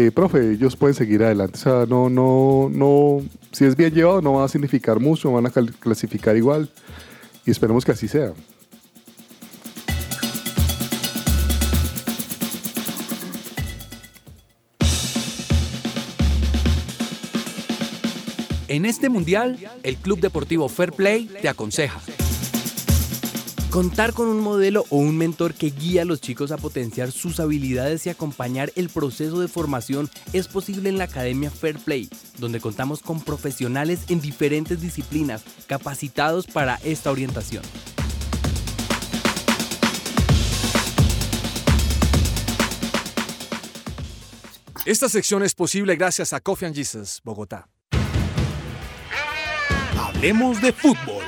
eh, 0.00 0.12
profe, 0.12 0.52
ellos 0.52 0.76
pueden 0.76 0.94
seguir 0.94 1.24
adelante. 1.24 1.58
O 1.58 1.60
sea, 1.60 1.86
no, 1.88 2.08
no, 2.08 2.70
no, 2.70 3.20
si 3.50 3.64
es 3.64 3.74
bien 3.74 3.92
llevado 3.92 4.22
no 4.22 4.34
va 4.34 4.44
a 4.44 4.48
significar 4.48 5.00
mucho, 5.00 5.32
van 5.32 5.46
a 5.46 5.50
clasificar 5.50 6.36
igual 6.36 6.70
y 7.44 7.50
esperemos 7.50 7.84
que 7.84 7.90
así 7.90 8.06
sea. 8.06 8.32
En 18.68 18.84
este 18.84 19.08
mundial, 19.08 19.58
el 19.82 19.96
Club 19.96 20.20
Deportivo 20.20 20.68
Fair 20.68 20.92
Play 20.92 21.28
te 21.42 21.48
aconseja. 21.48 22.00
Contar 23.70 24.14
con 24.14 24.28
un 24.28 24.40
modelo 24.40 24.86
o 24.88 24.96
un 24.96 25.18
mentor 25.18 25.52
que 25.52 25.70
guíe 25.70 26.00
a 26.00 26.06
los 26.06 26.22
chicos 26.22 26.52
a 26.52 26.56
potenciar 26.56 27.12
sus 27.12 27.38
habilidades 27.38 28.06
y 28.06 28.08
acompañar 28.08 28.72
el 28.76 28.88
proceso 28.88 29.40
de 29.40 29.46
formación 29.46 30.08
es 30.32 30.48
posible 30.48 30.88
en 30.88 30.96
la 30.96 31.04
Academia 31.04 31.50
Fair 31.50 31.78
Play, 31.78 32.08
donde 32.38 32.60
contamos 32.60 33.02
con 33.02 33.20
profesionales 33.20 34.00
en 34.08 34.22
diferentes 34.22 34.80
disciplinas 34.80 35.42
capacitados 35.66 36.46
para 36.46 36.76
esta 36.76 37.10
orientación. 37.10 37.62
Esta 44.86 45.10
sección 45.10 45.42
es 45.42 45.54
posible 45.54 45.94
gracias 45.96 46.32
a 46.32 46.40
Coffee 46.40 46.68
and 46.68 46.74
Jesus, 46.74 47.20
Bogotá. 47.22 47.68
Hablemos 49.98 50.62
de 50.62 50.72
fútbol. 50.72 51.27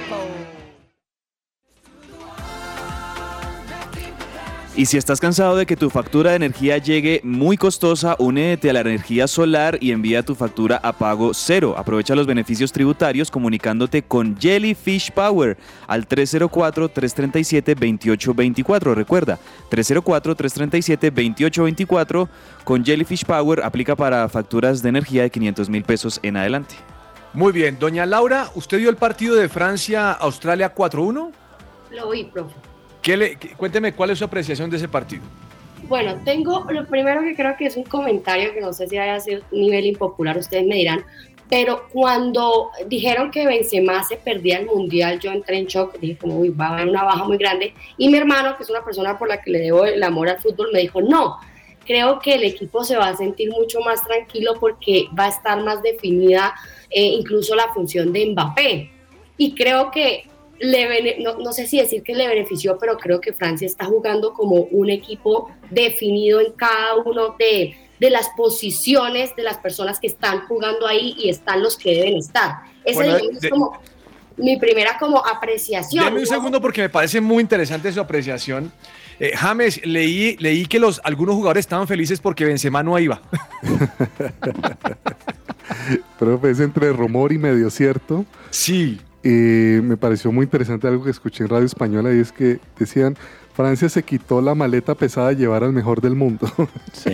Y 4.81 4.87
si 4.87 4.97
estás 4.97 5.19
cansado 5.19 5.57
de 5.57 5.67
que 5.67 5.77
tu 5.77 5.91
factura 5.91 6.31
de 6.31 6.37
energía 6.37 6.79
llegue 6.79 7.21
muy 7.23 7.55
costosa, 7.55 8.15
únete 8.17 8.71
a 8.71 8.73
la 8.73 8.79
energía 8.79 9.27
solar 9.27 9.77
y 9.79 9.91
envía 9.91 10.23
tu 10.23 10.33
factura 10.33 10.79
a 10.81 10.91
pago 10.91 11.35
cero. 11.35 11.75
Aprovecha 11.77 12.15
los 12.15 12.25
beneficios 12.25 12.71
tributarios 12.71 13.29
comunicándote 13.29 14.01
con 14.01 14.35
Jellyfish 14.39 15.11
Power 15.11 15.55
al 15.85 16.07
304-337-2824. 16.07 18.95
Recuerda, 18.95 19.37
304-337-2824 19.69 22.27
con 22.63 22.83
Jellyfish 22.83 23.25
Power 23.25 23.63
aplica 23.63 23.95
para 23.95 24.27
facturas 24.29 24.81
de 24.81 24.89
energía 24.89 25.21
de 25.21 25.29
500 25.29 25.69
mil 25.69 25.83
pesos 25.83 26.19
en 26.23 26.37
adelante. 26.37 26.73
Muy 27.33 27.51
bien, 27.51 27.77
doña 27.79 28.07
Laura, 28.07 28.49
¿usted 28.55 28.79
vio 28.79 28.89
el 28.89 28.95
partido 28.95 29.35
de 29.35 29.47
Francia-Australia 29.47 30.73
4-1? 30.73 31.31
Lo 31.91 32.09
vi, 32.09 32.23
profe. 32.23 32.70
¿Qué 33.01 33.37
cuénteme 33.57 33.93
cuál 33.93 34.11
es 34.11 34.19
su 34.19 34.25
apreciación 34.25 34.69
de 34.69 34.77
ese 34.77 34.87
partido. 34.87 35.23
Bueno, 35.87 36.15
tengo 36.23 36.65
lo 36.69 36.85
primero 36.85 37.21
que 37.21 37.35
creo 37.35 37.55
que 37.57 37.65
es 37.65 37.75
un 37.75 37.83
comentario 37.83 38.53
que 38.53 38.61
no 38.61 38.71
sé 38.71 38.87
si 38.87 38.97
haya 38.97 39.19
sido 39.19 39.41
nivel 39.51 39.87
impopular, 39.87 40.37
ustedes 40.37 40.65
me 40.65 40.75
dirán, 40.75 41.03
pero 41.49 41.87
cuando 41.91 42.69
dijeron 42.87 43.29
que 43.31 43.45
Benzema 43.45 44.03
se 44.03 44.15
perdía 44.15 44.59
el 44.59 44.67
mundial, 44.67 45.19
yo 45.19 45.31
entré 45.31 45.57
en 45.57 45.65
shock, 45.65 45.97
dije 45.99 46.17
como, 46.17 46.37
uy, 46.37 46.49
va 46.49 46.67
a 46.67 46.73
haber 46.75 46.87
una 46.87 47.03
baja 47.03 47.25
muy 47.25 47.37
grande, 47.37 47.73
y 47.97 48.07
mi 48.07 48.17
hermano, 48.17 48.55
que 48.55 48.63
es 48.63 48.69
una 48.69 48.85
persona 48.85 49.17
por 49.17 49.27
la 49.27 49.41
que 49.41 49.51
le 49.51 49.59
debo 49.59 49.85
el 49.85 50.01
amor 50.01 50.29
al 50.29 50.39
fútbol, 50.39 50.69
me 50.71 50.79
dijo, 50.79 51.01
no, 51.01 51.39
creo 51.85 52.19
que 52.19 52.35
el 52.35 52.43
equipo 52.45 52.85
se 52.85 52.95
va 52.95 53.09
a 53.09 53.17
sentir 53.17 53.49
mucho 53.49 53.81
más 53.81 54.01
tranquilo 54.03 54.53
porque 54.59 55.07
va 55.17 55.25
a 55.25 55.29
estar 55.29 55.61
más 55.61 55.81
definida 55.81 56.53
eh, 56.89 57.03
incluso 57.03 57.53
la 57.55 57.67
función 57.73 58.13
de 58.13 58.27
Mbappé. 58.27 58.91
Y 59.37 59.55
creo 59.55 59.91
que 59.91 60.30
le 60.61 60.87
bene- 60.87 61.15
no, 61.19 61.37
no 61.37 61.51
sé 61.53 61.67
si 61.67 61.79
decir 61.79 62.03
que 62.03 62.13
le 62.15 62.27
benefició, 62.27 62.77
pero 62.77 62.97
creo 62.97 63.19
que 63.19 63.33
Francia 63.33 63.65
está 63.65 63.85
jugando 63.85 64.33
como 64.33 64.55
un 64.71 64.89
equipo 64.89 65.49
definido 65.69 66.39
en 66.39 66.51
cada 66.53 66.95
uno 66.97 67.35
de, 67.37 67.75
de 67.99 68.09
las 68.09 68.29
posiciones 68.37 69.35
de 69.35 69.43
las 69.43 69.57
personas 69.57 69.99
que 69.99 70.07
están 70.07 70.47
jugando 70.47 70.87
ahí 70.87 71.15
y 71.17 71.29
están 71.29 71.61
los 71.63 71.77
que 71.77 71.95
deben 71.95 72.17
estar. 72.17 72.59
Ese 72.85 72.95
Bueno, 72.95 73.15
digamos, 73.17 73.35
es 73.35 73.41
de- 73.41 73.49
como 73.49 73.79
mi 74.37 74.57
primera 74.57 74.97
como 74.99 75.17
apreciación. 75.25 76.05
Deme 76.05 76.19
un 76.21 76.25
segundo 76.27 76.61
porque 76.61 76.81
me 76.81 76.89
parece 76.89 77.19
muy 77.21 77.41
interesante 77.41 77.91
su 77.91 77.99
apreciación. 77.99 78.71
Eh, 79.19 79.33
James, 79.35 79.85
leí, 79.85 80.35
leí 80.39 80.65
que 80.65 80.79
los, 80.79 80.99
algunos 81.03 81.35
jugadores 81.35 81.63
estaban 81.65 81.87
felices 81.87 82.19
porque 82.19 82.43
Benzema 82.45 82.81
no 82.81 82.97
iba. 82.97 83.21
Profe, 86.19 86.51
es 86.51 86.59
entre 86.59 86.91
rumor 86.91 87.31
y 87.33 87.37
medio 87.37 87.69
cierto. 87.69 88.25
Sí. 88.49 88.99
Eh, 89.23 89.81
me 89.83 89.97
pareció 89.97 90.31
muy 90.31 90.45
interesante 90.45 90.87
algo 90.87 91.03
que 91.03 91.11
escuché 91.11 91.43
en 91.43 91.49
Radio 91.49 91.65
Española 91.65 92.13
y 92.13 92.19
es 92.19 92.31
que 92.31 92.59
decían, 92.79 93.15
Francia 93.53 93.87
se 93.89 94.01
quitó 94.01 94.41
la 94.41 94.55
maleta 94.55 94.95
pesada 94.95 95.29
de 95.29 95.35
llevar 95.35 95.63
al 95.63 95.73
mejor 95.73 96.01
del 96.01 96.15
mundo. 96.15 96.51
Sí, 96.93 97.11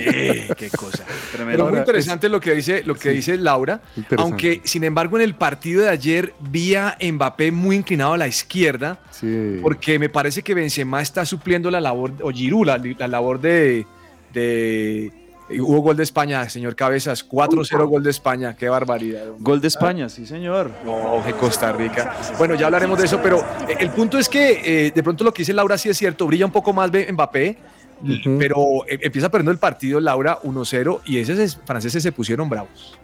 qué 0.57 0.69
cosa. 0.69 1.03
Pero 1.35 1.69
muy 1.69 1.79
interesante 1.79 2.29
lo 2.29 2.39
que 2.39 2.53
dice, 2.53 2.83
lo 2.83 2.95
que 2.95 3.09
dice 3.09 3.37
Laura. 3.37 3.81
Aunque, 4.17 4.61
sin 4.63 4.83
embargo, 4.83 5.17
en 5.17 5.23
el 5.23 5.35
partido 5.35 5.81
de 5.83 5.89
ayer 5.89 6.33
vi 6.39 6.75
a 6.75 6.97
Mbappé 7.01 7.51
muy 7.51 7.75
inclinado 7.75 8.13
a 8.13 8.17
la 8.17 8.27
izquierda, 8.27 8.99
Sí. 9.11 9.59
porque 9.61 9.99
me 9.99 10.09
parece 10.09 10.41
que 10.43 10.53
Benzema 10.53 11.01
está 11.01 11.25
supliendo 11.25 11.69
la 11.71 11.81
labor, 11.81 12.13
o 12.21 12.31
Giroud, 12.31 12.65
la, 12.67 12.77
la 12.77 13.07
labor 13.07 13.41
de, 13.41 13.85
de- 14.33 15.11
Hubo 15.49 15.79
gol 15.81 15.95
de 15.95 16.03
España, 16.03 16.47
señor 16.49 16.75
Cabezas, 16.75 17.27
4-0 17.27 17.87
gol 17.87 18.03
de 18.03 18.09
España, 18.09 18.55
qué 18.57 18.67
barbaridad. 18.67 19.29
hombre. 19.29 19.43
Gol 19.43 19.61
de 19.61 19.67
España, 19.69 20.09
sí, 20.09 20.25
señor. 20.25 20.71
No, 20.83 21.23
de 21.25 21.33
Costa 21.33 21.71
Rica. 21.71 22.15
Bueno, 22.37 22.55
ya 22.55 22.65
hablaremos 22.65 22.99
de 22.99 23.05
eso, 23.05 23.21
pero 23.23 23.39
eh, 23.67 23.77
el 23.79 23.89
punto 23.91 24.17
es 24.17 24.27
que 24.27 24.87
eh, 24.87 24.91
de 24.91 25.03
pronto 25.03 25.23
lo 25.23 25.33
que 25.33 25.43
dice 25.43 25.53
Laura 25.53 25.77
sí 25.77 25.87
es 25.89 25.97
cierto, 25.97 26.27
brilla 26.27 26.45
un 26.45 26.51
poco 26.51 26.73
más 26.73 26.91
Mbappé, 26.91 27.57
pero 28.37 28.85
eh, 28.87 28.99
empieza 29.01 29.29
perdiendo 29.29 29.51
el 29.51 29.57
partido 29.57 29.99
Laura 30.01 30.39
1-0 30.43 31.01
y 31.05 31.17
esos 31.19 31.57
franceses 31.65 32.03
se 32.03 32.11
pusieron 32.11 32.49
bravos. 32.49 32.97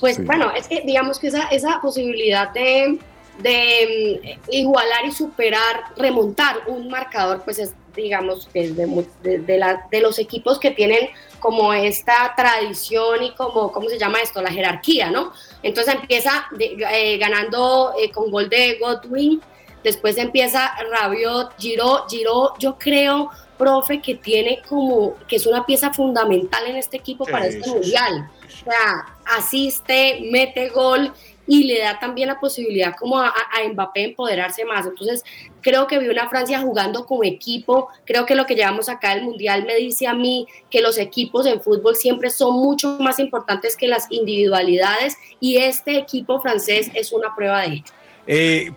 Pues 0.00 0.16
Sí. 0.16 0.22
bueno, 0.22 0.50
es 0.56 0.66
que 0.68 0.80
digamos 0.80 1.18
que 1.18 1.26
esa, 1.28 1.44
esa 1.48 1.80
posibilidad 1.82 2.50
de, 2.54 2.98
de 3.42 4.20
mm, 4.24 4.50
igualar 4.50 5.04
y 5.06 5.12
superar, 5.12 5.84
remontar 5.98 6.56
un 6.68 6.88
marcador, 6.88 7.42
pues 7.44 7.58
es, 7.58 7.74
digamos, 7.94 8.48
que 8.52 8.64
es 8.64 8.76
de, 8.76 8.86
mu- 8.86 9.04
de, 9.22 9.38
de 9.40 9.58
la- 9.58 9.86
de 9.90 10.00
los 10.00 10.18
equipos 10.18 10.58
que 10.58 10.70
tienen 10.70 11.08
como 11.46 11.72
esta 11.72 12.34
tradición 12.36 13.22
y 13.22 13.30
como, 13.34 13.70
¿cómo 13.70 13.88
se 13.88 13.98
llama 14.00 14.18
esto? 14.20 14.42
La 14.42 14.50
jerarquía, 14.50 15.10
¿no? 15.12 15.32
Entonces 15.62 15.94
empieza 15.94 16.44
de- 16.50 16.76
eh, 16.90 17.18
ganando 17.18 17.92
eh, 17.96 18.10
con 18.10 18.32
gol 18.32 18.48
de 18.48 18.78
Godwin, 18.80 19.40
después 19.84 20.18
empieza 20.18 20.72
Rabiot, 20.90 21.54
Giro, 21.56 22.04
Giro, 22.08 22.54
yo 22.58 22.76
creo, 22.76 23.30
profe, 23.56 24.00
que 24.02 24.16
tiene 24.16 24.60
como, 24.68 25.14
que 25.28 25.36
es 25.36 25.46
una 25.46 25.64
pieza 25.64 25.92
fundamental 25.92 26.66
en 26.66 26.76
este 26.76 26.96
equipo 26.96 27.24
para 27.24 27.46
este 27.46 27.70
mundial. 27.70 28.28
O 28.44 28.64
sea, 28.70 29.06
asiste, 29.38 30.26
mete 30.28 30.70
gol 30.70 31.12
y 31.46 31.64
le 31.64 31.80
da 31.80 31.98
también 31.98 32.28
la 32.28 32.40
posibilidad 32.40 32.94
como 32.96 33.18
a, 33.20 33.28
a 33.28 33.68
Mbappé 33.72 34.04
empoderarse 34.04 34.64
más. 34.64 34.86
Entonces, 34.86 35.24
creo 35.60 35.86
que 35.86 35.98
vi 35.98 36.08
una 36.08 36.28
Francia 36.28 36.60
jugando 36.60 37.06
como 37.06 37.24
equipo. 37.24 37.88
Creo 38.04 38.26
que 38.26 38.34
lo 38.34 38.46
que 38.46 38.54
llevamos 38.54 38.88
acá 38.88 39.14
del 39.14 39.24
Mundial 39.24 39.64
me 39.64 39.76
dice 39.76 40.06
a 40.06 40.14
mí 40.14 40.46
que 40.70 40.80
los 40.80 40.98
equipos 40.98 41.46
en 41.46 41.60
fútbol 41.60 41.94
siempre 41.96 42.30
son 42.30 42.54
mucho 42.54 42.98
más 42.98 43.18
importantes 43.18 43.76
que 43.76 43.86
las 43.88 44.06
individualidades 44.10 45.16
y 45.40 45.56
este 45.58 45.98
equipo 45.98 46.40
francés 46.40 46.90
es 46.94 47.12
una 47.12 47.34
prueba 47.34 47.60
de 47.62 47.66
ello. 47.66 47.84
Eh, 48.28 48.72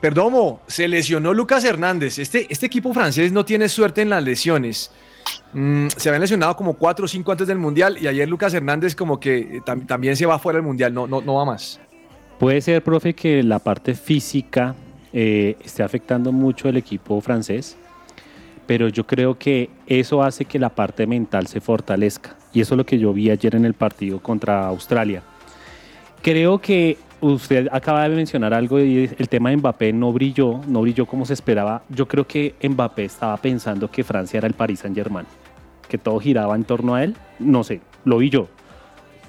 se 0.67 0.87
lesionó 0.87 1.33
Lucas 1.33 1.63
Hernández. 1.63 2.19
Este, 2.19 2.45
este 2.49 2.67
equipo 2.67 2.93
francés 2.93 3.31
no 3.31 3.43
tiene 3.45 3.67
suerte 3.67 4.01
en 4.01 4.09
las 4.09 4.23
lesiones. 4.23 4.91
Mm, 5.53 5.87
se 5.95 6.09
habían 6.09 6.21
lesionado 6.21 6.55
como 6.55 6.75
cuatro 6.75 7.05
o 7.05 7.07
cinco 7.07 7.31
antes 7.31 7.47
del 7.47 7.57
Mundial 7.57 7.97
y 7.99 8.05
ayer 8.07 8.29
Lucas 8.29 8.53
Hernández 8.53 8.95
como 8.95 9.19
que 9.19 9.37
eh, 9.39 9.61
tam- 9.65 9.87
también 9.87 10.15
se 10.15 10.25
va 10.27 10.37
fuera 10.37 10.57
del 10.57 10.65
Mundial, 10.67 10.93
no, 10.93 11.07
no, 11.07 11.21
no 11.21 11.33
va 11.35 11.45
más. 11.45 11.79
Puede 12.39 12.61
ser, 12.61 12.81
profe, 12.81 13.13
que 13.13 13.43
la 13.43 13.59
parte 13.59 13.93
física 13.95 14.73
eh, 15.11 15.57
esté 15.61 15.83
afectando 15.83 16.31
mucho 16.31 16.69
el 16.69 16.77
equipo 16.77 17.19
francés, 17.19 17.77
pero 18.65 18.87
yo 18.87 19.05
creo 19.05 19.37
que 19.37 19.69
eso 19.87 20.23
hace 20.23 20.45
que 20.45 20.57
la 20.57 20.69
parte 20.69 21.05
mental 21.05 21.47
se 21.47 21.59
fortalezca. 21.59 22.37
Y 22.53 22.61
eso 22.61 22.75
es 22.75 22.77
lo 22.77 22.85
que 22.85 22.97
yo 22.97 23.11
vi 23.11 23.29
ayer 23.29 23.55
en 23.55 23.65
el 23.65 23.73
partido 23.73 24.21
contra 24.21 24.67
Australia. 24.67 25.21
Creo 26.21 26.59
que 26.59 26.97
usted 27.19 27.67
acaba 27.73 28.07
de 28.07 28.15
mencionar 28.15 28.53
algo 28.53 28.79
y 28.79 29.09
el 29.17 29.27
tema 29.27 29.49
de 29.49 29.57
Mbappé 29.57 29.91
no 29.91 30.13
brilló, 30.13 30.61
no 30.65 30.81
brilló 30.81 31.05
como 31.05 31.25
se 31.25 31.33
esperaba. 31.33 31.83
Yo 31.89 32.07
creo 32.07 32.25
que 32.25 32.55
Mbappé 32.63 33.03
estaba 33.03 33.35
pensando 33.35 33.91
que 33.91 34.05
Francia 34.05 34.37
era 34.37 34.47
el 34.47 34.53
Paris 34.53 34.79
Saint 34.79 34.95
Germain, 34.95 35.27
que 35.89 35.97
todo 35.97 36.17
giraba 36.21 36.55
en 36.55 36.63
torno 36.63 36.95
a 36.95 37.03
él. 37.03 37.17
No 37.37 37.65
sé, 37.65 37.81
lo 38.05 38.19
vi 38.19 38.29
yo. 38.29 38.47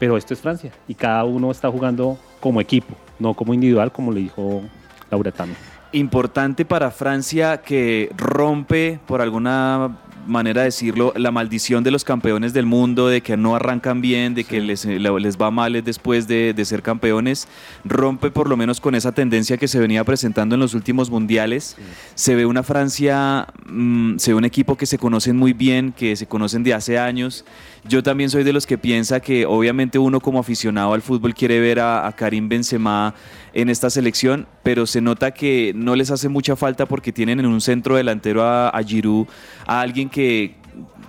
Pero 0.00 0.16
esto 0.16 0.34
es 0.34 0.40
Francia 0.40 0.72
y 0.88 0.94
cada 0.94 1.22
uno 1.24 1.52
está 1.52 1.70
jugando 1.70 2.18
como 2.40 2.60
equipo, 2.60 2.96
no 3.18 3.34
como 3.34 3.54
individual, 3.54 3.92
como 3.92 4.10
le 4.10 4.20
dijo 4.20 4.62
Laura 5.10 5.30
también. 5.30 5.58
Importante 5.92 6.64
para 6.64 6.90
Francia 6.90 7.58
que 7.58 8.10
rompe, 8.16 8.98
por 9.06 9.20
alguna 9.20 9.98
manera 10.26 10.62
decirlo, 10.62 11.12
la 11.16 11.30
maldición 11.30 11.84
de 11.84 11.90
los 11.90 12.04
campeones 12.04 12.52
del 12.52 12.66
mundo, 12.66 13.08
de 13.08 13.20
que 13.20 13.36
no 13.36 13.56
arrancan 13.56 14.00
bien, 14.00 14.34
de 14.34 14.44
que 14.44 14.60
les, 14.60 14.84
les 14.84 15.36
va 15.36 15.50
mal 15.50 15.82
después 15.84 16.28
de, 16.28 16.54
de 16.54 16.64
ser 16.64 16.82
campeones, 16.82 17.48
rompe 17.84 18.30
por 18.30 18.48
lo 18.48 18.56
menos 18.56 18.80
con 18.80 18.94
esa 18.94 19.12
tendencia 19.12 19.56
que 19.56 19.68
se 19.68 19.78
venía 19.78 20.04
presentando 20.04 20.54
en 20.54 20.60
los 20.60 20.74
últimos 20.74 21.10
mundiales. 21.10 21.76
Se 22.14 22.34
ve 22.34 22.46
una 22.46 22.62
Francia, 22.62 23.48
mm, 23.68 24.18
se 24.18 24.32
ve 24.32 24.38
un 24.38 24.44
equipo 24.44 24.76
que 24.76 24.86
se 24.86 24.98
conocen 24.98 25.36
muy 25.36 25.52
bien, 25.52 25.92
que 25.92 26.16
se 26.16 26.26
conocen 26.26 26.62
de 26.62 26.74
hace 26.74 26.98
años. 26.98 27.44
Yo 27.84 28.02
también 28.02 28.28
soy 28.28 28.44
de 28.44 28.52
los 28.52 28.66
que 28.66 28.76
piensa 28.76 29.20
que 29.20 29.46
obviamente 29.46 29.98
uno 29.98 30.20
como 30.20 30.38
aficionado 30.38 30.92
al 30.92 31.00
fútbol 31.00 31.34
quiere 31.34 31.60
ver 31.60 31.80
a, 31.80 32.12
Karim 32.16 32.48
Benzema 32.48 33.14
en 33.54 33.70
esta 33.70 33.88
selección, 33.88 34.46
pero 34.62 34.86
se 34.86 35.00
nota 35.00 35.32
que 35.32 35.72
no 35.74 35.96
les 35.96 36.10
hace 36.10 36.28
mucha 36.28 36.56
falta 36.56 36.86
porque 36.86 37.12
tienen 37.12 37.40
en 37.40 37.46
un 37.46 37.60
centro 37.60 37.96
delantero 37.96 38.42
a, 38.42 38.68
a 38.68 38.82
Giroud, 38.82 39.26
a 39.66 39.80
alguien 39.80 40.10
que, 40.10 40.56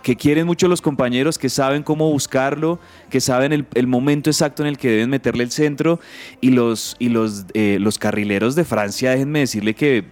que 0.01 0.15
quieren 0.15 0.45
mucho 0.45 0.67
los 0.67 0.81
compañeros, 0.81 1.37
que 1.37 1.49
saben 1.49 1.83
cómo 1.83 2.09
buscarlo, 2.09 2.79
que 3.12 3.22
saben 3.22 3.53
el, 3.53 3.68
el 3.75 3.86
momento 3.86 4.32
exacto 4.32 4.63
en 4.63 4.68
el 4.70 4.77
que 4.80 4.89
deben 4.89 5.12
meterle 5.12 5.44
el 5.44 5.51
centro 5.51 6.00
y 6.41 6.50
los, 6.50 6.96
y 6.98 7.10
los, 7.10 7.46
eh, 7.53 7.77
los 7.80 8.00
carrileros 8.00 8.56
de 8.56 8.65
Francia, 8.65 9.12
déjenme 9.12 9.39
decirle 9.39 9.75
que 9.75 10.03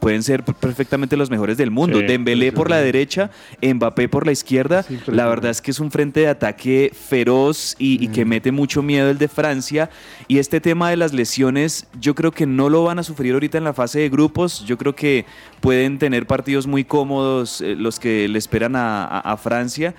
pueden 0.00 0.22
ser 0.22 0.42
perfectamente 0.44 1.16
los 1.16 1.30
mejores 1.30 1.56
del 1.58 1.70
mundo. 1.70 1.98
Sí, 1.98 2.06
Dembélé 2.06 2.52
por 2.52 2.70
la 2.70 2.76
derecha, 2.78 3.30
Mbappé 3.62 4.08
por 4.08 4.24
la 4.26 4.32
izquierda. 4.32 4.84
La 5.16 5.26
verdad 5.26 5.50
es 5.50 5.60
que 5.60 5.70
es 5.72 5.80
un 5.80 5.90
frente 5.90 6.20
de 6.20 6.28
ataque 6.28 6.90
feroz 6.94 7.74
y, 7.78 8.02
y 8.04 8.08
que 8.08 8.24
mete 8.24 8.52
mucho 8.52 8.82
miedo 8.82 9.10
el 9.10 9.18
de 9.18 9.28
Francia. 9.28 9.90
Y 10.28 10.38
este 10.38 10.60
tema 10.60 10.90
de 10.90 10.96
las 10.96 11.12
lesiones, 11.12 11.86
yo 12.00 12.14
creo 12.14 12.30
que 12.32 12.46
no 12.46 12.68
lo 12.68 12.84
van 12.84 12.98
a 12.98 13.02
sufrir 13.02 13.32
ahorita 13.34 13.58
en 13.58 13.64
la 13.64 13.72
fase 13.72 13.98
de 14.00 14.08
grupos. 14.08 14.64
Yo 14.66 14.78
creo 14.78 14.94
que 14.94 15.24
pueden 15.60 15.98
tener 15.98 16.26
partidos 16.26 16.66
muy 16.66 16.84
cómodos 16.84 17.60
eh, 17.60 17.74
los 17.76 17.98
que 17.98 18.28
le 18.28 18.38
esperan 18.38 18.76
a, 18.76 19.04
a- 19.04 19.20
a 19.32 19.36
Francia. 19.36 19.94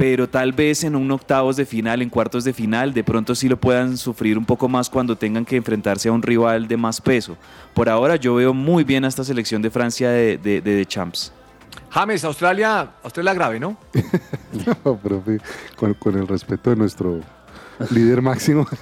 Pero 0.00 0.30
tal 0.30 0.52
vez 0.54 0.82
en 0.84 0.96
un 0.96 1.10
octavos 1.10 1.56
de 1.56 1.66
final, 1.66 2.00
en 2.00 2.08
cuartos 2.08 2.42
de 2.44 2.54
final, 2.54 2.94
de 2.94 3.04
pronto 3.04 3.34
sí 3.34 3.50
lo 3.50 3.58
puedan 3.60 3.98
sufrir 3.98 4.38
un 4.38 4.46
poco 4.46 4.66
más 4.66 4.88
cuando 4.88 5.14
tengan 5.14 5.44
que 5.44 5.56
enfrentarse 5.56 6.08
a 6.08 6.12
un 6.12 6.22
rival 6.22 6.66
de 6.66 6.78
más 6.78 7.02
peso. 7.02 7.36
Por 7.74 7.90
ahora 7.90 8.16
yo 8.16 8.34
veo 8.36 8.54
muy 8.54 8.82
bien 8.82 9.04
a 9.04 9.08
esta 9.08 9.24
selección 9.24 9.60
de 9.60 9.70
Francia 9.70 10.08
de, 10.08 10.38
de, 10.38 10.62
de- 10.62 10.74
de 10.74 10.86
Champs. 10.86 11.34
James, 11.90 12.24
Australia, 12.24 12.92
Australia 13.02 13.34
grave, 13.34 13.60
¿no? 13.60 13.76
No, 14.86 14.96
profe, 14.96 15.38
con, 15.76 15.92
con 15.92 16.16
el 16.18 16.26
respeto 16.26 16.70
de 16.70 16.76
nuestro 16.76 17.20
líder 17.90 18.22
máximo. 18.22 18.66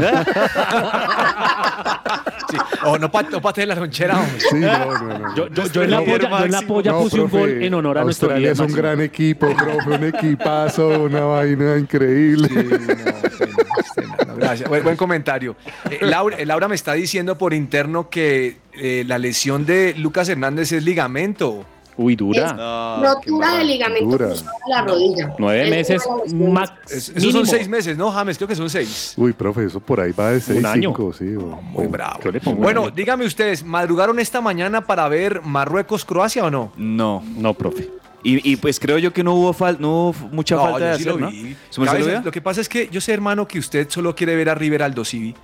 Sí. 2.51 2.57
O 2.85 2.99
no 2.99 3.11
para 3.11 3.29
no 3.29 3.41
pa 3.43 3.53
la 3.57 3.75
lonchera, 3.75 4.17
hombre. 4.19 4.41
Sí, 4.41 4.57
no, 4.57 4.99
no, 4.99 5.19
no. 5.19 5.35
Yo, 5.37 5.49
yo- 5.49 5.67
yo 5.71 5.83
en 5.83 5.91
la 5.91 5.99
polla, 5.99 6.07
yo 6.11 6.15
en 6.15 6.23
la 6.31 6.31
máximo. 6.61 6.75
polla 6.75 6.91
No, 6.93 7.01
puse 7.01 7.21
un 7.21 7.31
gol 7.31 7.51
en 7.63 7.75
honor 7.75 7.99
a 7.99 8.05
nuestro 8.05 8.29
Australia 8.29 8.53
es 8.53 8.59
un 8.59 8.65
máximo. 8.65 8.83
gran 8.83 9.01
equipo, 9.03 9.55
profe, 9.55 9.91
un 9.91 10.05
equipazo, 10.05 10.89
una 11.05 11.21
vaina 11.21 11.77
increíble. 11.77 12.49
Sí, 12.49 12.55
no, 12.55 12.67
sí, 12.67 13.45
no, 13.53 13.95
sí, 13.95 14.01
no, 14.19 14.25
no, 14.27 14.37
gracias. 14.37 14.69
Buen, 14.69 14.83
buen 14.83 14.97
comentario. 14.97 15.57
Eh, 15.91 15.99
Laura, 16.03 16.37
eh, 16.39 16.47
Laura 16.47 16.69
me 16.69 16.75
está 16.75 16.95
diciendo 16.95 17.37
por 17.37 17.53
interno 17.53 18.09
que 18.09 18.57
eh, 18.75 19.05
la 19.07 19.19
lesión 19.19 19.67
de 19.67 19.95
Lucas 19.99 20.29
Hernández 20.29 20.73
es 20.73 20.83
ligamento. 20.85 21.67
Uy, 21.99 22.15
dura. 22.17 23.01
Rotura 23.03 23.57
de 23.59 23.65
ligamento 23.65 24.07
dura. 24.09 24.27
cruzado 24.29 24.51
de 24.67 24.73
la 24.73 24.83
rodilla. 24.83 25.35
Nueve 25.39 25.65
Es 25.65 25.71
meses, 25.71 26.03
max, 26.33 26.73
Es- 26.87 27.09
esos 27.09 27.15
mínimo. 27.17 27.33
son 27.41 27.47
seis 27.47 27.69
meses, 27.69 27.99
¿no, 27.99 28.11
James? 28.13 28.37
Creo 28.39 28.47
que 28.49 28.55
son 28.55 28.71
seis. 28.71 29.15
Uy, 29.17 29.33
profe, 29.33 29.65
eso 29.65 29.81
por 29.81 30.01
ahí 30.01 30.13
va 30.13 30.31
de 30.31 30.41
6, 30.41 30.65
año. 30.65 30.91
5, 30.91 31.13
sí. 31.13 31.35
o- 31.37 31.61
Muy 31.61 31.87
o- 31.87 31.89
bravo. 31.91 32.21
yo 32.23 32.31
le 32.31 32.41
pongo 32.41 32.57
un 32.59 32.63
Bueno, 32.63 32.91
dígame 32.91 33.27
ustedes, 33.27 33.65
¿madrugaron 33.65 34.19
esta 34.21 34.41
mañana 34.41 34.81
para 34.87 35.09
ver 35.09 35.43
Marruecos-Croacia 35.43 36.45
o 36.45 36.51
no? 36.51 36.73
No. 36.77 37.23
No, 37.37 37.53
profe. 37.55 37.91
Y, 38.25 38.53
y 38.53 38.57
pues 38.57 38.81
creo 38.81 38.99
yo 38.99 39.13
que 39.13 39.23
no 39.23 39.35
hubo, 39.35 39.55
fal- 39.55 39.79
no 39.79 40.09
hubo 40.09 40.29
mucha 40.33 40.57
No, 40.57 40.63
falta 40.63 40.91
de 40.93 40.99
sí 40.99 41.05
lo 41.05 41.19
¿no? 41.19 41.31
vi. 41.31 41.57
¿Su 41.71 41.81
merced 41.81 41.99
lo 41.99 42.05
Cabezas, 42.05 42.07
vio? 42.23 42.25
lo 42.25 42.33
que 42.33 42.41
pasa 42.41 42.61
es 42.61 42.69
que 42.69 42.89
yo 42.91 43.01
sé, 43.01 43.13
hermano, 43.15 43.47
que 43.47 43.59
usted 43.61 43.89
solo 43.89 44.15
quiere 44.15 44.35
ver 44.35 44.49
a 44.51 44.55
River 44.57 44.83
Aldo 44.83 45.05
Civi. 45.05 45.35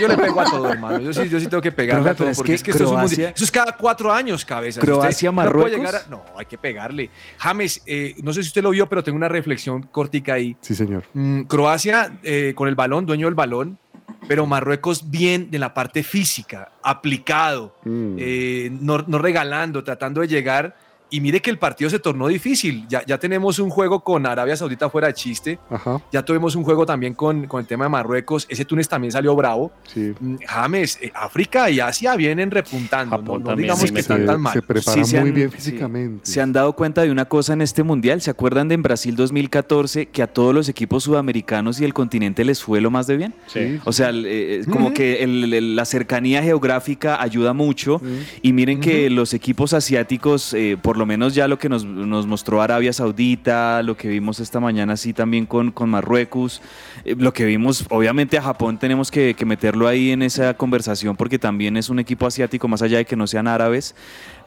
Yo 0.00 0.08
le 0.08 0.16
pego 0.16 0.40
a 0.40 0.44
todo, 0.44 0.68
hermano. 0.68 0.98
Yo 1.00 1.12
sí, 1.12 1.28
yo 1.28 1.38
sí 1.38 1.46
tengo 1.46 1.62
que 1.62 1.70
pegarle 1.72 2.10
a 2.10 2.14
todo. 2.14 2.28
es 2.28 2.36
Porque 2.36 2.50
que 2.52 2.56
es 2.56 2.62
que 2.64 2.70
esto 2.72 2.82
es 2.84 2.90
un 2.90 2.96
Croacia- 2.96 3.08
mundial. 3.16 3.32
Eso 3.36 3.44
es 3.44 3.50
cada 3.52 3.72
cuatro 3.76 4.12
años, 4.12 4.44
cabeza. 4.44 4.80
Croacia, 4.80 5.30
Marruecos. 5.30 5.94
a- 5.94 6.08
no, 6.10 6.24
hay 6.36 6.46
que 6.46 6.58
pegarle. 6.58 7.08
James, 7.38 7.82
eh, 7.86 8.14
no 8.22 8.32
sé 8.32 8.42
si 8.42 8.48
usted 8.48 8.62
lo 8.62 8.70
vio, 8.70 8.88
pero 8.88 9.04
tengo 9.04 9.16
una 9.16 9.28
reflexión 9.28 9.82
cortica 9.84 10.34
ahí. 10.34 10.56
Sí, 10.60 10.74
señor. 10.74 11.04
Mm, 11.14 11.42
Croacia, 11.42 12.18
eh, 12.24 12.52
con 12.56 12.68
el 12.68 12.74
balón, 12.74 13.06
dueño 13.06 13.26
del 13.28 13.34
balón, 13.36 13.78
pero 14.26 14.44
Marruecos 14.44 15.08
bien 15.10 15.50
de 15.52 15.58
la 15.60 15.72
parte 15.72 16.02
física, 16.02 16.72
aplicado, 16.82 17.76
Mm. 17.84 18.16
eh, 18.18 18.70
no, 18.80 19.04
no 19.06 19.18
regalando, 19.18 19.84
tratando 19.84 20.20
de 20.20 20.28
llegar. 20.28 20.87
Y 21.10 21.20
mire 21.20 21.40
que 21.40 21.50
el 21.50 21.58
partido 21.58 21.88
se 21.88 21.98
tornó 21.98 22.28
difícil. 22.28 22.84
Ya, 22.88 23.02
ya 23.06 23.18
tenemos 23.18 23.58
un 23.58 23.70
juego 23.70 24.00
con 24.00 24.26
Arabia 24.26 24.56
Saudita 24.56 24.90
fuera 24.90 25.08
de 25.08 25.14
chiste. 25.14 25.58
Ajá, 25.70 26.02
Ya 26.12 26.22
tuvimos 26.22 26.54
un 26.54 26.64
juego 26.64 26.84
también 26.84 27.14
con, 27.14 27.46
con 27.46 27.60
el 27.60 27.66
tema 27.66 27.86
de 27.86 27.88
Marruecos. 27.88 28.46
Ese 28.50 28.64
Túnez 28.66 28.88
también 28.88 29.10
salió 29.12 29.34
bravo. 29.34 29.72
sí. 29.92 30.12
Mm, 30.20 30.36
James, 30.46 30.98
eh, 31.00 31.10
África 31.14 31.70
y 31.70 31.80
Asia 31.80 32.14
vienen 32.16 32.50
repuntando. 32.50 33.16
Japón 33.16 33.26
no, 33.26 33.38
no 33.38 33.44
también, 33.46 33.64
digamos 33.68 33.88
sí, 33.88 33.94
que 33.94 34.00
están 34.00 34.26
tan 34.26 34.40
mal. 34.40 34.52
se 34.52 34.62
preparan 34.62 35.04
Sí, 35.04 35.10
se 35.10 35.20
muy 35.20 35.28
han- 35.30 35.34
bien 35.34 35.50
sí. 35.50 35.56
físicamente. 35.56 36.26
Se 36.30 36.40
han 36.42 36.52
dado 36.52 36.74
cuenta 36.74 37.02
de 37.02 37.10
una 37.10 37.24
cosa 37.24 37.54
en 37.54 37.62
este 37.62 37.82
mundial. 37.82 38.20
¿Se 38.20 38.30
acuerdan 38.30 38.68
de 38.68 38.74
en 38.74 38.82
Brasil 38.82 39.16
2014 39.16 40.06
que 40.06 40.22
a 40.22 40.26
todos 40.26 40.54
los 40.54 40.68
equipos 40.68 41.04
sudamericanos 41.04 41.80
y 41.80 41.84
el 41.86 41.94
continente 41.94 42.44
les 42.44 42.62
fue 42.62 42.80
lo 42.82 42.90
más 42.90 43.06
de 43.06 43.16
bien? 43.16 43.34
Sí. 43.46 43.80
O 43.84 43.92
sea, 43.92 44.10
el, 44.10 44.24
eh, 44.26 44.62
como 44.70 44.86
Ujú. 44.86 44.94
que 44.94 45.22
el- 45.24 45.54
el- 45.54 45.74
la 45.76 45.84
cercanía 45.86 46.42
geográfica 46.42 47.20
ayuda 47.22 47.52
mucho 47.54 48.00
y 48.42 48.52
miren 48.52 48.80
que 48.80 49.08
los 49.10 49.32
equipos 49.32 49.72
asiáticos, 49.72 50.52
eh, 50.54 50.76
por 50.80 50.97
lo 50.98 51.06
menos 51.06 51.34
ya 51.34 51.48
lo 51.48 51.58
que 51.58 51.68
nos, 51.68 51.84
nos 51.84 52.26
mostró 52.26 52.60
Arabia 52.60 52.92
Saudita, 52.92 53.82
lo 53.82 53.96
que 53.96 54.08
vimos 54.08 54.40
esta 54.40 54.60
mañana 54.60 54.94
así 54.94 55.12
también 55.12 55.46
con, 55.46 55.70
con 55.70 55.88
Marruecos, 55.88 56.60
eh, 57.04 57.14
lo 57.18 57.32
que 57.32 57.44
vimos, 57.44 57.86
obviamente 57.88 58.36
a 58.36 58.42
Japón 58.42 58.78
tenemos 58.78 59.10
que, 59.10 59.34
que 59.34 59.46
meterlo 59.46 59.88
ahí 59.88 60.10
en 60.10 60.22
esa 60.22 60.54
conversación 60.54 61.16
porque 61.16 61.38
también 61.38 61.76
es 61.76 61.88
un 61.88 61.98
equipo 61.98 62.26
asiático 62.26 62.68
más 62.68 62.82
allá 62.82 62.98
de 62.98 63.04
que 63.04 63.16
no 63.16 63.26
sean 63.26 63.48
árabes, 63.48 63.94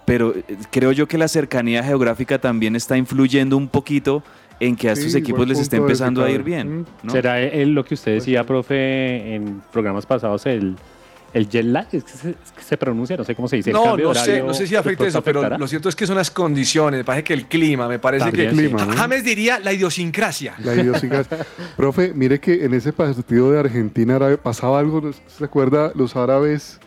pero 0.06 0.36
eh, 0.36 0.44
creo 0.72 0.92
yo 0.92 1.08
que 1.08 1.18
la 1.18 1.28
cercanía 1.28 1.84
geográfica 1.84 2.40
también 2.40 2.76
está 2.76 2.98
influyendo 2.98 3.58
un 3.58 3.68
poquito 3.68 4.24
en 4.60 4.76
que 4.76 4.90
a 4.90 4.96
Sí, 4.96 5.02
estos 5.02 5.16
equipos 5.16 5.40
buen 5.40 5.50
les 5.50 5.70
de 5.70 5.78
empezando 5.78 6.24
a 6.24 6.30
ir 6.30 6.44
bien. 6.44 6.86
¿no? 7.02 7.12
¿Será 7.12 7.42
él 7.42 7.74
lo 7.74 7.84
que 7.84 7.96
usted 7.96 8.14
decía, 8.14 8.46
profe, 8.46 9.36
en 9.36 9.62
programas 9.72 10.06
pasados, 10.06 10.46
el, 10.46 10.76
el 11.34 11.48
jet 11.50 11.66
lag? 11.66 11.88
¿Es 11.92 12.04
que, 12.04 12.12
se, 12.12 12.30
es 12.32 12.52
que 12.56 12.64
se 12.64 12.78
pronuncia? 12.78 13.16
No 13.18 13.24
sé 13.24 13.36
cómo 13.36 13.48
se 13.48 13.58
dice. 13.58 13.70
el 13.70 13.76
No, 13.76 13.84
cambio 13.84 14.08
no 14.10 14.16
sé, 14.16 14.42
no 14.44 14.54
sé 14.54 14.68
si 14.68 14.76
afecta 14.76 15.06
eso, 15.08 15.22
pero 15.22 15.58
lo 15.58 15.68
cierto 15.68 15.90
es 15.90 15.96
que 15.96 16.06
son 16.08 16.16
las 16.18 16.32
condiciones. 16.32 17.00
Me 17.00 17.04
parece 17.04 17.24
que 17.24 17.34
el 17.34 17.48
clima, 17.48 17.88
me 17.88 18.00
parece 18.00 18.26
También, 18.26 18.50
que. 18.50 18.56
sí. 18.56 18.62
Clima, 18.68 18.86
¿no? 18.86 18.94
James 18.94 19.24
diría 19.24 19.60
la 19.60 19.74
idiosincrasia. 19.74 20.56
La 20.60 20.76
idiosincrasia. 20.76 21.38
Profe, 21.78 22.14
mire 22.14 22.40
que 22.40 22.66
en 22.66 22.74
ese 22.74 22.94
partido 22.94 23.52
de 23.52 23.60
Argentina 23.60 24.16
árabe 24.16 24.38
pasaba 24.38 24.80
algo, 24.80 25.02
¿no 25.02 25.12
¿se 25.14 25.44
acuerda? 25.44 25.92
Los 25.96 26.16
árabes 26.16 26.80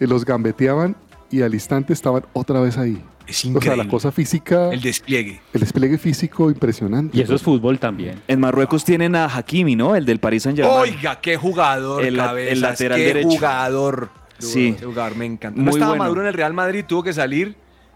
eh, 0.00 0.06
los 0.06 0.24
gambeteaban 0.24 0.96
y 1.30 1.42
al 1.42 1.54
instante 1.54 1.92
estaban 1.92 2.24
otra 2.32 2.60
vez 2.60 2.76
ahí. 2.78 3.02
Es 3.32 3.44
O 3.46 3.60
sea, 3.60 3.76
la 3.76 3.88
cosa 3.88 4.12
física, 4.12 4.70
el 4.72 4.80
despliegue. 4.80 5.40
el 5.54 5.60
despliegue 5.60 5.98
físico 5.98 6.50
impresionante. 6.50 7.16
Y 7.16 7.22
eso 7.22 7.34
es 7.34 7.42
fútbol 7.42 7.78
también. 7.78 8.20
En 8.28 8.38
Marruecos 8.40 8.84
tienen 8.84 9.16
a 9.16 9.24
Hakimi, 9.24 9.74
¿no? 9.74 9.96
El 9.96 10.04
del 10.04 10.18
Paris 10.20 10.42
Saint 10.42 10.58
Germain. 10.58 10.78
Oiga, 10.80 11.20
qué 11.20 11.36
jugador, 11.36 12.04
El 12.04 12.16
la- 12.16 12.26
cabezas, 12.26 12.52
el 12.52 12.60
lateral 12.60 12.98
qué 12.98 13.04
derecho. 13.06 13.28
jugador. 13.30 14.10
Sí. 14.38 14.76
Jugador 14.82 15.16
me 15.16 15.24
encanta. 15.26 15.56
Muy 15.56 15.64
no 15.66 15.70
estaba 15.72 15.90
bueno. 15.92 16.04
Maduro 16.04 16.20
en 16.22 16.26
el 16.28 16.34
Real 16.34 16.52
Madrid, 16.52 16.84
tuvo 16.86 17.02
que 17.02 17.12
salir 17.12 17.54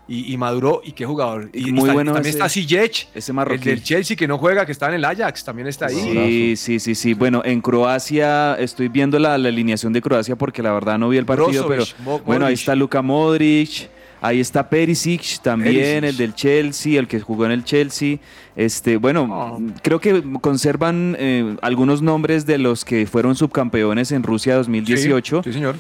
y, 0.09 0.33
y 0.33 0.37
maduró. 0.37 0.81
Y 0.85 0.93
qué 0.93 1.05
jugador. 1.05 1.51
Y, 1.53 1.73
Muy 1.73 1.81
está- 1.83 1.93
bueno 1.93 2.13
también 2.13 2.31
ese- 2.31 2.39
está 2.39 2.49
Ziyech, 2.49 3.09
ese 3.15 3.33
el 3.33 3.35
marroquí. 3.37 3.65
del 3.69 3.83
Chelsea 3.83 4.17
que 4.17 4.29
no 4.29 4.39
juega, 4.39 4.65
que 4.65 4.71
está 4.73 4.87
en 4.89 4.95
el 4.95 5.05
Ajax, 5.05 5.45
también 5.45 5.67
está 5.67 5.87
ahí. 5.87 5.97
Sí, 5.97 6.55
sí, 6.57 6.79
sí, 6.79 6.95
sí. 6.95 7.15
Bueno, 7.15 7.43
en 7.45 7.61
Croacia 7.61 8.55
estoy 8.61 8.87
viendo 8.89 9.19
la, 9.19 9.37
la 9.39 9.49
alineación 9.49 9.93
de 9.93 10.01
Croacia 10.01 10.37
porque 10.37 10.63
la 10.63 10.73
verdad 10.73 10.99
no 10.99 11.09
vi 11.09 11.17
el 11.19 11.27
partido, 11.27 11.67
Brozovic, 11.67 11.95
pero 11.97 12.05
Mo- 12.05 12.21
bueno, 12.25 12.47
ahí 12.47 12.55
está 12.55 12.77
Luka 12.77 13.03
Modric, 13.03 13.89
ahí 14.21 14.41
está 14.41 14.69
Perisic 14.69 15.41
también, 15.43 15.75
Perisic. 16.01 16.05
el 16.05 16.17
del 16.17 16.35
Chelsea, 16.35 16.99
el 16.99 17.07
que 17.09 17.21
jugó 17.21 17.47
en 17.47 17.53
el 17.53 17.65
Chelsea. 17.65 18.19
Este, 18.57 18.97
bueno, 18.97 19.27
Oh. 19.31 19.61
creo 19.83 20.01
que 20.01 20.23
conservan 20.41 21.17
eh, 21.19 21.57
algunos 21.63 22.01
nombres 22.03 22.47
de 22.47 22.59
los 22.59 22.85
que 22.85 23.07
fueron 23.07 23.35
subcampeones 23.37 24.13
en 24.13 24.23
Rusia 24.23 24.55
2018, 24.57 25.43
Sí, 25.43 25.51
sí, 25.51 25.55
señor. 25.55 25.77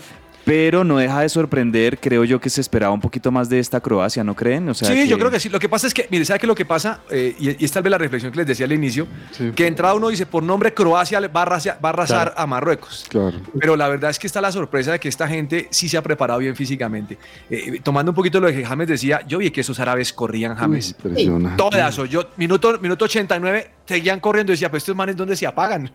Pero 0.46 0.84
no 0.84 0.98
deja 0.98 1.22
de 1.22 1.28
sorprender, 1.28 1.98
creo 1.98 2.22
yo 2.22 2.40
que 2.40 2.48
se 2.50 2.60
esperaba 2.60 2.94
un 2.94 3.00
poquito 3.00 3.32
más 3.32 3.48
de 3.48 3.58
esta 3.58 3.80
Croacia, 3.80 4.22
¿no 4.22 4.36
creen? 4.36 4.68
O 4.68 4.74
sea, 4.74 4.88
sí, 4.88 5.08
yo 5.08 5.18
creo 5.18 5.28
que 5.28 5.40
sí. 5.40 5.48
Lo 5.48 5.58
que 5.58 5.68
pasa 5.68 5.88
es 5.88 5.92
que, 5.92 6.06
mire, 6.08 6.24
¿sabe 6.24 6.38
qué 6.38 6.46
lo 6.46 6.54
que 6.54 6.64
pasa? 6.64 7.00
Eh, 7.10 7.34
y, 7.38 7.50
y 7.60 7.64
es 7.64 7.72
tal 7.72 7.82
vez 7.82 7.90
la 7.90 7.98
reflexión 7.98 8.30
que 8.30 8.38
les 8.38 8.46
decía 8.46 8.64
al 8.64 8.72
inicio, 8.72 9.08
Sí. 9.32 9.50
que 9.56 9.66
entrada 9.66 9.94
uno 9.94 10.08
dice, 10.08 10.24
por 10.24 10.44
nombre 10.44 10.72
Croacia 10.72 11.20
le 11.20 11.26
va 11.26 11.40
a 11.40 11.42
arrasar, 11.42 11.78
va 11.84 11.88
a 11.88 11.92
arrasar 11.92 12.26
Claro. 12.28 12.40
a 12.40 12.46
Marruecos. 12.46 13.06
Claro. 13.08 13.36
Pero 13.58 13.74
la 13.76 13.88
verdad 13.88 14.08
es 14.10 14.20
que 14.20 14.28
está 14.28 14.40
la 14.40 14.52
sorpresa 14.52 14.92
de 14.92 15.00
que 15.00 15.08
esta 15.08 15.26
gente 15.26 15.66
sí 15.70 15.88
se 15.88 15.96
ha 15.96 16.02
preparado 16.02 16.38
bien 16.38 16.54
físicamente. 16.54 17.18
Eh, 17.50 17.80
tomando 17.82 18.12
un 18.12 18.14
poquito 18.14 18.38
lo 18.38 18.46
que 18.46 18.64
James 18.64 18.86
decía, 18.86 19.22
yo 19.26 19.38
vi 19.38 19.50
que 19.50 19.62
esos 19.62 19.80
árabes 19.80 20.12
corrían, 20.12 20.54
James. 20.54 20.90
impresionante. 20.96 21.56
Todas, 21.56 21.98
o 21.98 22.04
yo, 22.06 22.28
minuto, 22.36 22.78
minuto 22.80 23.04
89, 23.06 23.68
seguían 23.84 24.20
corriendo 24.20 24.52
y 24.52 24.54
decía, 24.54 24.70
pues 24.70 24.84
estos 24.84 24.94
manes, 24.94 25.16
¿dónde 25.16 25.34
se 25.34 25.44
apagan? 25.44 25.90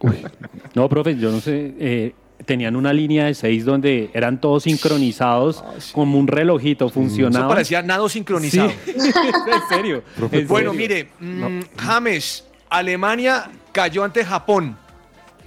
No, 0.76 0.90
profe, 0.90 1.16
yo 1.18 1.32
no 1.32 1.40
sé. 1.40 1.74
eh, 1.80 2.14
tenían 2.46 2.76
una 2.76 2.94
línea 2.94 3.26
de 3.26 3.34
seis 3.34 3.66
donde 3.66 4.10
eran 4.14 4.40
todos 4.42 4.64
sincronizados 4.64 5.64
como 5.94 6.18
un 6.20 6.28
relojito, 6.28 6.86
Eso 6.86 6.94
funcionaba. 6.94 7.48
parecía 7.50 7.82
nado 7.82 8.08
sincronizado. 8.10 8.72
en 8.88 9.62
serio. 9.70 10.04
En 10.32 10.48
Bueno, 10.48 10.72
serio. 10.72 10.74
mire, 10.74 11.10
mm, 11.20 11.60
James, 11.78 12.46
Alemania 12.70 13.50
cayó 13.72 14.04
ante 14.04 14.24
Japón. 14.26 14.76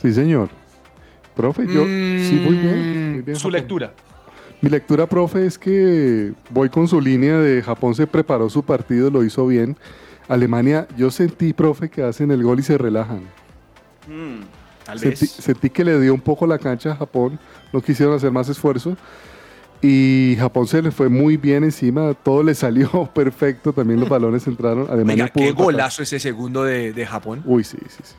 Sí, 0.02 0.12
señor. 0.12 0.48
Profe, 1.34 1.62
yo. 1.66 1.84
sí, 1.84 2.40
muy 2.44 2.54
bien. 2.56 3.12
muy 3.12 3.22
bien, 3.22 3.24
Mm, 3.26 3.34
Su 3.34 3.38
Japón. 3.48 3.52
lectura. 3.52 3.92
Mi 4.60 4.70
lectura, 4.70 5.06
profe, 5.06 5.46
es 5.46 5.58
que 5.58 6.32
voy 6.50 6.68
con 6.70 6.88
su 6.88 7.00
línea 7.00 7.38
de 7.38 7.60
Japón 7.62 7.94
se 7.94 8.06
preparó 8.06 8.48
su 8.48 8.62
partido, 8.62 9.10
lo 9.10 9.22
hizo 9.24 9.46
bien. 9.46 9.76
Alemania, 10.28 10.86
yo 10.96 11.10
sentí, 11.10 11.52
profe, 11.52 11.90
que 11.90 12.02
hacen 12.02 12.30
el 12.30 12.42
gol 12.42 12.60
y 12.60 12.62
se 12.62 12.78
relajan. 12.78 13.20
Tal 14.84 14.98
Sentí, 14.98 15.26
sentí 15.26 15.70
que 15.70 15.84
le 15.84 15.98
dio 16.00 16.14
un 16.14 16.20
poco 16.20 16.46
la 16.46 16.58
cancha 16.58 16.92
a 16.92 16.96
Japón, 16.96 17.38
no 17.72 17.80
quisieron 17.80 18.14
hacer 18.14 18.30
más 18.30 18.48
esfuerzo. 18.48 18.96
Y 19.82 20.36
Japón 20.38 20.66
se 20.66 20.80
le 20.80 20.90
fue 20.90 21.10
muy 21.10 21.36
bien 21.36 21.62
encima, 21.62 22.14
todo 22.14 22.42
le 22.42 22.54
salió 22.54 23.10
perfecto, 23.14 23.72
también 23.72 24.00
los 24.00 24.08
balones 24.08 24.46
entraron. 24.46 24.86
Alemania 24.90 25.24
Oiga, 25.24 25.32
qué 25.34 25.52
pudo 25.52 25.64
golazo 25.64 26.02
ese 26.02 26.18
segundo 26.18 26.64
de, 26.64 26.92
de 26.92 27.06
Japón. 27.06 27.42
Uy, 27.44 27.64
sí, 27.64 27.76
sí, 27.88 28.00
sí. 28.02 28.14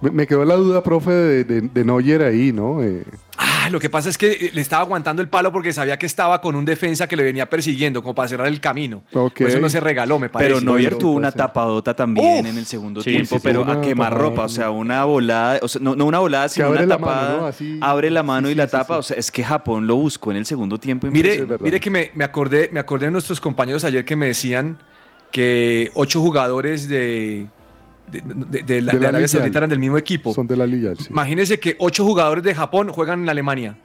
Me, 0.00 0.26
quedó 0.26 0.44
la 0.44 0.56
duda, 0.56 0.82
profe, 0.82 1.10
de, 1.10 1.44
de, 1.44 1.60
de 1.62 1.84
Neuer 1.84 2.22
ahí, 2.22 2.52
¿no? 2.52 2.82
Eh, 2.82 3.04
Ah, 3.38 3.68
lo 3.68 3.80
que 3.80 3.90
pasa 3.90 4.08
es 4.08 4.16
que 4.16 4.30
eh, 4.32 4.50
le 4.54 4.60
estaba 4.60 4.82
aguantando 4.82 5.20
el 5.20 5.28
palo 5.28 5.52
porque 5.52 5.72
sabía 5.72 5.98
que 5.98 6.06
estaba 6.06 6.40
con 6.40 6.54
un 6.54 6.64
defensa 6.64 7.06
que 7.06 7.16
le 7.16 7.22
venía 7.24 7.50
persiguiendo, 7.50 8.00
como 8.00 8.14
para 8.14 8.28
cerrar 8.28 8.46
el 8.46 8.60
camino. 8.60 9.02
Por 9.10 9.32
eso 9.40 9.58
no 9.60 9.68
se 9.68 9.80
regaló, 9.80 10.18
me 10.18 10.28
parece. 10.30 10.54
Pero 10.54 10.64
Neuer 10.64 10.94
tuvo 10.96 11.12
una 11.12 11.30
ser. 11.32 11.38
tapadota 11.42 11.94
también 11.94 12.44
Uf. 12.44 12.50
en 12.52 12.58
el 12.58 12.64
segundo 12.64 13.02
Sí, 13.02 13.10
tiempo, 13.10 13.28
sí, 13.28 13.34
sí, 13.34 13.40
pero 13.42 13.70
a 13.70 13.80
quemarropa, 13.82 14.30
tapada. 14.30 14.46
o 14.46 14.48
sea, 14.48 14.70
una 14.70 15.04
volada, 15.04 15.58
o 15.62 15.68
sea, 15.68 15.82
no, 15.82 15.96
no 15.96 16.06
una 16.06 16.20
volada, 16.20 16.48
sino 16.48 16.70
una 16.70 16.80
mano, 16.80 16.96
tapada, 16.96 17.36
¿no? 17.38 17.46
Así. 17.46 17.78
abre 17.82 18.10
la 18.10 18.22
mano 18.22 18.46
Sí, 18.48 18.52
y 18.52 18.54
la 18.54 18.66
sí, 18.66 18.70
tapa, 18.72 18.94
sí. 18.94 18.98
o 19.00 19.02
sea, 19.02 19.16
es 19.18 19.30
que 19.30 19.42
Japón 19.44 19.86
lo 19.86 19.96
buscó 19.96 20.30
en 20.30 20.36
el 20.38 20.46
segundo 20.46 20.78
tiempo. 20.78 21.08
Mire, 21.08 21.46
mire 21.60 21.80
que 21.80 21.90
me, 21.90 22.12
me 22.14 22.24
acordé, 22.24 22.70
me 22.72 22.80
acordé 22.80 23.06
de 23.06 23.12
nuestros 23.12 23.40
compañeros 23.40 23.84
ayer 23.84 24.04
que 24.04 24.16
me 24.16 24.26
decían 24.28 24.78
que 25.32 25.90
ocho 25.94 26.20
jugadores 26.22 26.88
de, 26.88 27.48
de, 28.10 28.20
de- 28.22 28.62
de 28.62 28.80
la, 28.80 28.92
De 28.92 28.98
de 28.98 29.02
la 29.02 29.08
Arabia 29.08 29.18
Liga. 29.26 29.28
Saudita 29.28 29.58
eran 29.58 29.70
del 29.70 29.78
mismo 29.78 29.98
equipo. 29.98 30.32
son 30.34 30.46
de 30.46 30.56
la 30.56 30.66
Liga, 30.66 30.92
sí. 30.96 31.06
Imagínense 31.10 31.58
que 31.60 31.76
ocho 31.78 32.04
jugadores 32.04 32.44
de 32.44 32.54
Japón 32.54 32.88
juegan 32.90 33.22
en 33.22 33.28
Alemania. 33.28 33.76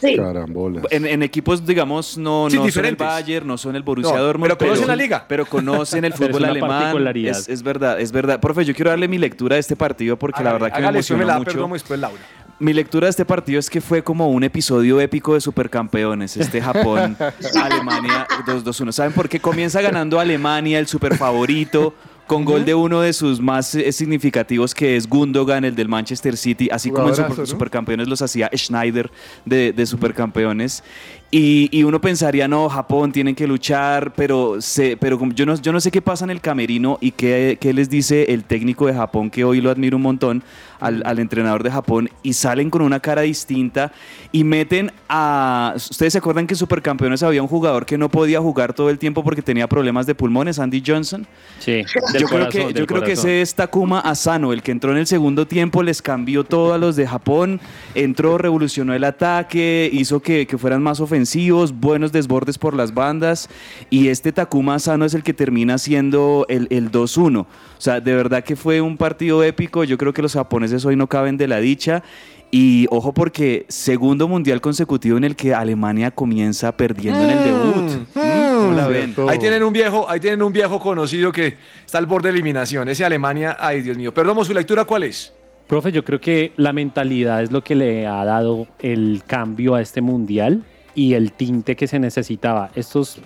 Sí. 0.00 0.16
Carambola. 0.16 0.82
En, 0.90 1.06
en 1.06 1.22
equipos, 1.22 1.64
digamos, 1.64 2.18
no, 2.18 2.48
Sí, 2.50 2.56
no 2.58 2.68
son 2.70 2.84
el. 2.84 2.96
Bayern, 2.96 3.46
no 3.46 3.56
son 3.56 3.74
el 3.74 3.82
Borussia 3.82 4.14
No, 4.14 4.22
Dortmund, 4.22 4.52
pero 4.58 4.58
conocen 4.58 4.88
la 4.88 4.96
liga. 4.96 5.24
Pero 5.26 5.46
conocen 5.46 6.04
el 6.04 6.12
fútbol 6.14 6.44
alemán. 6.44 7.16
Es, 7.16 7.48
es 7.48 7.62
verdad, 7.62 7.98
es 8.00 8.12
verdad. 8.12 8.38
Profe, 8.40 8.64
yo 8.66 8.74
quiero 8.74 8.90
darle 8.90 9.08
mi 9.08 9.16
lectura 9.16 9.54
de 9.54 9.60
este 9.60 9.76
partido 9.76 10.18
porque 10.18 10.42
la 10.44 10.52
verdad 10.52 10.66
que 10.68 10.72
me 10.74 10.78
Hágale, 10.86 10.98
después 10.98 11.16
me 11.18 11.22
emocionó 11.24 11.60
la 11.60 11.66
mucho. 11.68 11.72
Después 11.74 12.00
Laura. 12.00 12.20
Mi 12.58 12.72
lectura 12.72 13.06
de 13.06 13.10
este 13.10 13.24
partido 13.24 13.58
es 13.58 13.68
que 13.70 13.80
fue 13.80 14.04
como 14.04 14.28
un 14.30 14.44
episodio 14.44 15.00
épico 15.00 15.34
de 15.34 15.40
supercampeones. 15.40 16.36
Este 16.36 16.60
Japón, 16.60 17.16
Alemania 17.62 18.26
2-2-1. 18.46 18.92
¿Saben 18.92 19.12
por 19.12 19.28
qué 19.28 19.40
comienza 19.40 19.80
ganando 19.80 20.20
Alemania, 20.20 20.78
el 20.78 20.86
superfavorito? 20.86 21.94
Con 22.26 22.44
gol 22.44 22.64
de 22.64 22.74
uno 22.74 23.02
de 23.02 23.12
sus 23.12 23.38
más 23.40 23.74
eh, 23.74 23.92
significativos, 23.92 24.74
que 24.74 24.96
es 24.96 25.06
Gundogan, 25.06 25.64
el 25.64 25.74
del 25.74 25.88
Manchester 25.88 26.36
City, 26.38 26.68
así 26.72 26.88
como 26.90 27.08
en 27.08 27.14
Jugadorazo, 27.14 27.34
Super- 27.34 27.42
¿no? 27.42 27.46
Supercampeones 27.46 28.08
los 28.08 28.22
hacía 28.22 28.50
Schneider 28.56 29.10
de, 29.44 29.72
de 29.74 29.86
Supercampeones. 29.86 30.82
Y, 31.30 31.68
y 31.76 31.82
uno 31.82 32.00
pensaría, 32.00 32.46
no, 32.48 32.68
Japón 32.68 33.10
tienen 33.12 33.34
que 33.34 33.46
luchar, 33.46 34.14
pero, 34.14 34.60
se, 34.60 34.96
pero 34.96 35.18
yo, 35.34 35.44
no, 35.44 35.60
yo 35.60 35.72
no 35.72 35.80
sé 35.80 35.90
qué 35.90 36.00
pasa 36.00 36.24
en 36.24 36.30
el 36.30 36.40
camerino 36.40 36.96
y 37.00 37.10
qué, 37.10 37.58
qué 37.60 37.72
les 37.72 37.90
dice 37.90 38.32
el 38.32 38.44
técnico 38.44 38.86
de 38.86 38.94
Japón, 38.94 39.30
que 39.30 39.44
hoy 39.44 39.60
lo 39.60 39.70
admiro 39.70 39.96
un 39.96 40.04
montón, 40.04 40.44
al, 40.80 41.02
al 41.04 41.18
entrenador 41.18 41.62
de 41.62 41.70
Japón, 41.70 42.10
y 42.22 42.32
salen 42.32 42.70
con 42.70 42.82
una 42.82 43.00
cara 43.00 43.22
distinta 43.22 43.92
y 44.32 44.44
meten 44.44 44.92
a... 45.08 45.72
¿Ustedes 45.76 46.12
se 46.12 46.18
acuerdan 46.18 46.46
que 46.46 46.54
en 46.54 46.58
Supercampeones 46.58 47.22
había 47.22 47.42
un 47.42 47.48
jugador 47.48 47.86
que 47.86 47.96
no 47.96 48.08
podía 48.08 48.40
jugar 48.40 48.72
todo 48.72 48.90
el 48.90 48.98
tiempo 48.98 49.22
porque 49.22 49.42
tenía 49.42 49.68
problemas 49.68 50.06
de 50.06 50.14
pulmones, 50.14 50.58
Andy 50.58 50.82
Johnson? 50.84 51.26
Sí, 51.58 51.84
del 52.12 52.22
yo 52.22 52.28
creo 52.28 52.48
que, 52.48 52.58
del 52.66 52.74
yo 52.74 52.86
creo 52.86 53.02
que 53.02 53.12
ese 53.12 53.42
es 53.42 53.54
Takuma 53.54 54.00
Asano, 54.00 54.52
el 54.52 54.62
que 54.62 54.72
entró 54.72 54.90
en 54.92 54.98
el 54.98 55.06
segundo 55.06 55.46
tiempo, 55.46 55.82
les 55.82 56.02
cambió 56.02 56.44
todo 56.44 56.74
a 56.74 56.78
los 56.78 56.96
de 56.96 57.06
Japón, 57.06 57.60
entró, 57.94 58.38
revolucionó 58.38 58.94
el 58.94 59.04
ataque, 59.04 59.88
hizo 59.92 60.20
que, 60.20 60.46
que 60.46 60.58
fueran 60.58 60.82
más 60.82 61.00
ofensivos, 61.00 61.72
buenos 61.72 62.12
desbordes 62.12 62.58
por 62.58 62.74
las 62.74 62.92
bandas, 62.94 63.48
y 63.90 64.08
este 64.08 64.32
Takuma 64.32 64.76
Asano 64.76 65.04
es 65.04 65.14
el 65.14 65.22
que 65.22 65.34
termina 65.34 65.78
siendo 65.78 66.46
el, 66.48 66.66
el 66.70 66.90
2-1. 66.90 67.40
O 67.40 67.46
sea, 67.78 68.00
de 68.00 68.14
verdad 68.14 68.42
que 68.42 68.56
fue 68.56 68.80
un 68.80 68.96
partido 68.96 69.42
épico, 69.42 69.84
yo 69.84 69.98
creo 69.98 70.12
que 70.12 70.22
los 70.22 70.32
japoneses 70.32 70.63
hoy 70.84 70.96
no 70.96 71.08
caben 71.08 71.36
de 71.36 71.48
la 71.48 71.58
dicha. 71.58 72.02
Y 72.50 72.86
ojo 72.90 73.12
porque 73.12 73.66
segundo 73.68 74.28
mundial 74.28 74.60
consecutivo 74.60 75.16
en 75.16 75.24
el 75.24 75.34
que 75.34 75.54
Alemania 75.54 76.12
comienza 76.12 76.76
perdiendo 76.76 77.24
en 77.24 77.30
el 77.30 77.44
debut. 77.44 78.06
¿Mm? 78.14 78.20
¿Cómo 78.54 78.72
la 78.76 78.86
ven? 78.86 79.14
Cierto. 79.14 79.28
Ahí 79.28 79.38
tienen 79.40 79.64
un 79.64 79.72
viejo, 79.72 80.08
ahí 80.08 80.20
tienen 80.20 80.40
un 80.40 80.52
viejo 80.52 80.78
conocido 80.78 81.32
que 81.32 81.56
está 81.84 81.98
al 81.98 82.06
borde 82.06 82.28
de 82.28 82.34
eliminación. 82.34 82.88
Ese 82.88 83.04
Alemania, 83.04 83.56
ay 83.58 83.82
Dios 83.82 83.96
mío. 83.96 84.14
Perdón, 84.14 84.44
su 84.44 84.54
lectura 84.54 84.84
cuál 84.84 85.02
es? 85.02 85.32
Profe, 85.66 85.90
yo 85.90 86.04
creo 86.04 86.20
que 86.20 86.52
la 86.56 86.72
mentalidad 86.72 87.42
es 87.42 87.50
lo 87.50 87.64
que 87.64 87.74
le 87.74 88.06
ha 88.06 88.24
dado 88.24 88.68
el 88.78 89.22
cambio 89.26 89.74
a 89.74 89.80
este 89.80 90.00
mundial 90.00 90.62
y 90.94 91.14
el 91.14 91.32
tinte 91.32 91.74
que 91.74 91.88
se 91.88 91.98
necesitaba. 91.98 92.70
Estos 92.74 93.18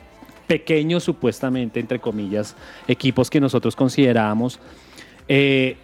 pequeños, 0.46 1.04
supuestamente, 1.04 1.80
entre 1.80 1.98
comillas, 1.98 2.56
equipos 2.86 3.28
que 3.28 3.40
nosotros 3.40 3.76
considerábamos, 3.76 4.60
eh, 5.28 5.76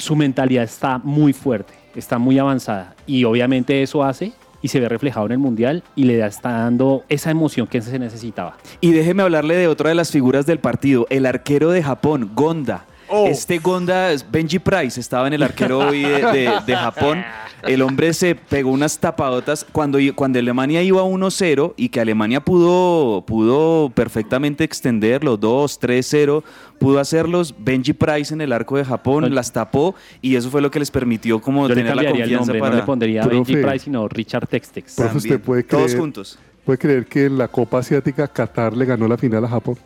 su 0.00 0.16
mentalidad 0.16 0.64
está 0.64 0.98
muy 0.98 1.32
fuerte, 1.32 1.74
está 1.94 2.18
muy 2.18 2.38
avanzada 2.38 2.94
y 3.06 3.24
obviamente 3.24 3.82
eso 3.82 4.02
hace 4.02 4.32
y 4.62 4.68
se 4.68 4.80
ve 4.80 4.88
reflejado 4.88 5.26
en 5.26 5.32
el 5.32 5.38
mundial 5.38 5.82
y 5.96 6.04
le 6.04 6.24
está 6.24 6.50
dando 6.50 7.04
esa 7.08 7.30
emoción 7.30 7.66
que 7.66 7.80
se 7.80 7.98
necesitaba. 7.98 8.56
Y 8.80 8.92
déjeme 8.92 9.22
hablarle 9.22 9.56
de 9.56 9.68
otra 9.68 9.90
de 9.90 9.94
las 9.94 10.10
figuras 10.10 10.46
del 10.46 10.58
partido, 10.58 11.06
el 11.10 11.26
arquero 11.26 11.70
de 11.70 11.82
Japón, 11.82 12.32
Gonda. 12.34 12.86
Oh. 13.12 13.26
Este 13.26 13.58
Gonda, 13.58 14.10
Benji 14.30 14.58
Price, 14.60 15.00
estaba 15.00 15.26
en 15.26 15.32
el 15.34 15.42
arquero 15.42 15.80
hoy 15.80 16.02
de, 16.02 16.22
de- 16.32 16.52
de 16.64 16.76
Japón. 16.76 17.24
El 17.62 17.82
hombre 17.82 18.14
se 18.14 18.34
pegó 18.34 18.70
unas 18.70 18.98
tapadotas 18.98 19.66
cuando, 19.70 19.98
cuando 20.14 20.38
Alemania 20.38 20.82
iba 20.82 21.02
1-0 21.02 21.74
y 21.76 21.90
que 21.90 22.00
Alemania 22.00 22.40
pudo, 22.40 23.22
pudo 23.26 23.90
perfectamente 23.90 24.64
extenderlo, 24.64 25.36
2, 25.36 25.78
3-0, 25.80 26.42
pudo 26.78 27.00
hacerlos. 27.00 27.54
Benji 27.58 27.92
Price 27.92 28.32
en 28.32 28.40
el 28.40 28.52
arco 28.52 28.78
de 28.78 28.84
Japón 28.86 29.24
Oye. 29.24 29.34
las 29.34 29.52
tapó 29.52 29.94
y 30.22 30.36
eso 30.36 30.48
fue 30.48 30.62
lo 30.62 30.70
que 30.70 30.78
les 30.78 30.90
permitió 30.90 31.38
como 31.40 31.64
Yo 31.68 31.74
le 31.74 31.82
tener 31.82 31.96
la 31.96 32.02
el 32.02 32.08
confianza 32.08 32.36
nombre, 32.38 32.60
para... 32.60 32.70
no 32.70 32.76
le 32.78 32.82
pondría 32.86 33.22
Profe. 33.22 33.36
Benji 33.36 33.56
Price, 33.56 33.84
sino 33.84 34.08
Richard 34.08 34.46
Textex. 34.46 34.94
Profe, 34.94 35.08
También. 35.14 35.32
¿usted 35.34 35.44
puede 35.44 35.62
Todos 35.64 35.94
juntos. 35.94 36.38
¿Puede 36.64 36.78
creer 36.78 37.06
que 37.06 37.26
en 37.26 37.36
la 37.36 37.48
Copa 37.48 37.78
Asiática 37.80 38.26
Qatar 38.28 38.74
le 38.74 38.84
ganó 38.86 39.06
la 39.06 39.18
final 39.18 39.44
a 39.44 39.48
Japón? 39.48 39.76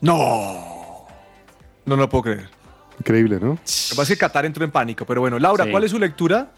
No. 0.00 0.69
No 1.90 1.96
lo 1.96 2.08
puedo 2.08 2.22
creer. 2.22 2.48
Increíble, 3.00 3.38
¿no? 3.40 3.48
Lo 3.48 3.54
que 3.56 3.96
pasa 3.96 4.02
es 4.02 4.08
que 4.10 4.16
Qatar 4.18 4.46
entró 4.46 4.64
en 4.64 4.70
pánico. 4.70 5.04
Pero 5.04 5.22
bueno, 5.22 5.40
Laura, 5.40 5.64
Sí. 5.64 5.70
¿cuál 5.72 5.82
es 5.82 5.90
su 5.90 5.98
lectura? 5.98 6.52